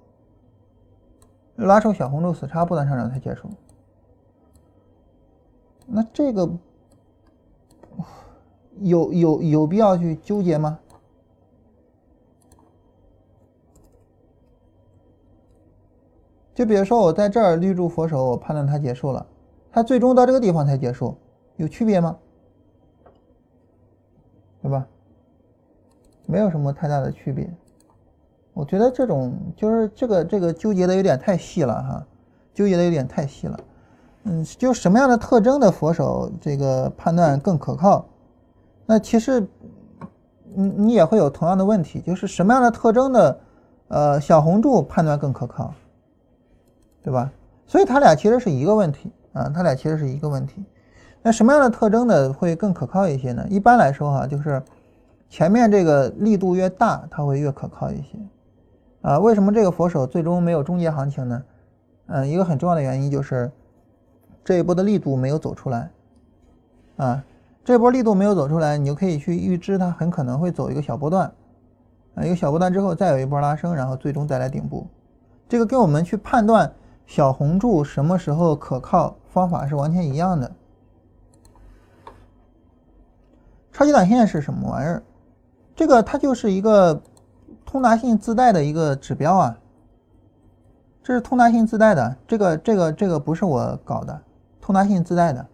[1.56, 3.49] 拉出小红柱死叉，波段上涨才结束。
[5.88, 6.48] 那这个
[8.82, 10.78] 有有有必要去纠结吗？
[16.53, 19.26] 就比如说我在这儿绿柱佛手，我判断它结束了，
[19.72, 21.18] 它最终到这个地方才结束，
[21.56, 22.15] 有区别吗？
[24.64, 24.88] 对吧？
[26.26, 27.48] 没有什么太大的区别。
[28.53, 32.07] 我觉得这种就是这个这个纠结的有点太细了哈，
[32.53, 33.60] 纠结的有点太细了。
[34.23, 38.06] 嗯，就什么样的特征的佛手这个判断更可靠？
[38.85, 39.45] 那其实，
[40.56, 43.40] 你你也会有同样的问题，就是什么样的特征的
[43.90, 45.73] 呃小红柱判断更可靠，
[47.02, 47.30] 对吧？
[47.68, 50.64] 所以它俩其实是一个问题啊，它俩其实是一个问题。
[51.24, 53.44] 那什么样的特征呢会更可靠一些呢？
[53.50, 54.62] 一般来说哈，就是
[55.28, 58.20] 前面这个力度越大，它会越可靠一些。
[59.02, 61.44] 啊，为什么这个佛手最终没有终结行情呢？
[62.06, 63.52] 嗯，一个很重要的原因就是。
[64.45, 65.90] 这一波的力度没有走出来，
[66.98, 67.24] 啊，
[67.64, 71.32] 这波力度没有走出来，你就可以去预知它很可能会走一个小波段，
[72.16, 74.86] 啊，一个小波段之后再有一波拉升，然后最终再来顶部。
[75.48, 76.70] 这个跟我们去判断
[77.06, 80.52] 小红柱什么时候可靠方法是完全一样的。
[83.74, 85.04] 超级短线是什么玩意儿？
[85.76, 87.02] 这个它就是一个
[87.66, 89.58] 通达信自带的一个指标啊，
[91.04, 94.22] 这是通达信自带的，这个这个这个不是我搞的，
[94.62, 95.45] 通达信自带的。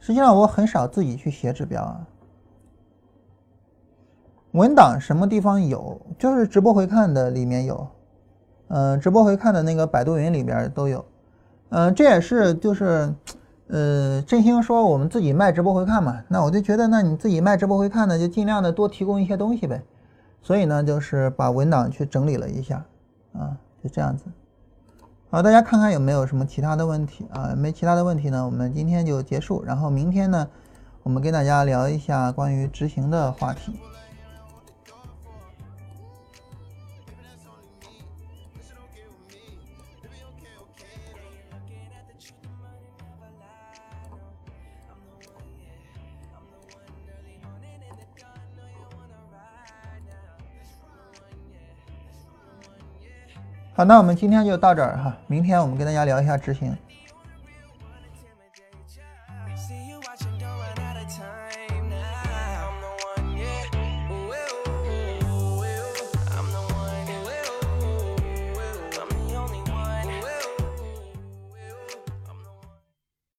[0.00, 2.06] 实际上我很少自己去写指标啊。
[4.52, 6.00] 文档什么地方有？
[6.18, 7.86] 就是直播回看的里面有，
[8.68, 11.04] 嗯，直播回看的那个百度云里边都有，
[11.68, 13.12] 嗯，这也是就是，
[13.68, 19.82] 呃，振兴说我们自己卖直播回看嘛，那我就觉得那你自己卖直播回看呢，就尽量的多提供一些东西呗，
[20.40, 22.84] 所以呢，就是把文档去整理了一下，
[23.32, 24.24] 啊，就这样子。
[25.30, 27.54] 好，大家看看有没有什么其他的问题啊？
[27.56, 30.48] 没其他的问题呢，我们今天就结束，然后明天呢，
[31.02, 33.72] 我们跟大家聊一下关于执行的话题。
[53.76, 56.74] 好，那我们今天就到这儿哈，明天我们跟大家聊一下执行。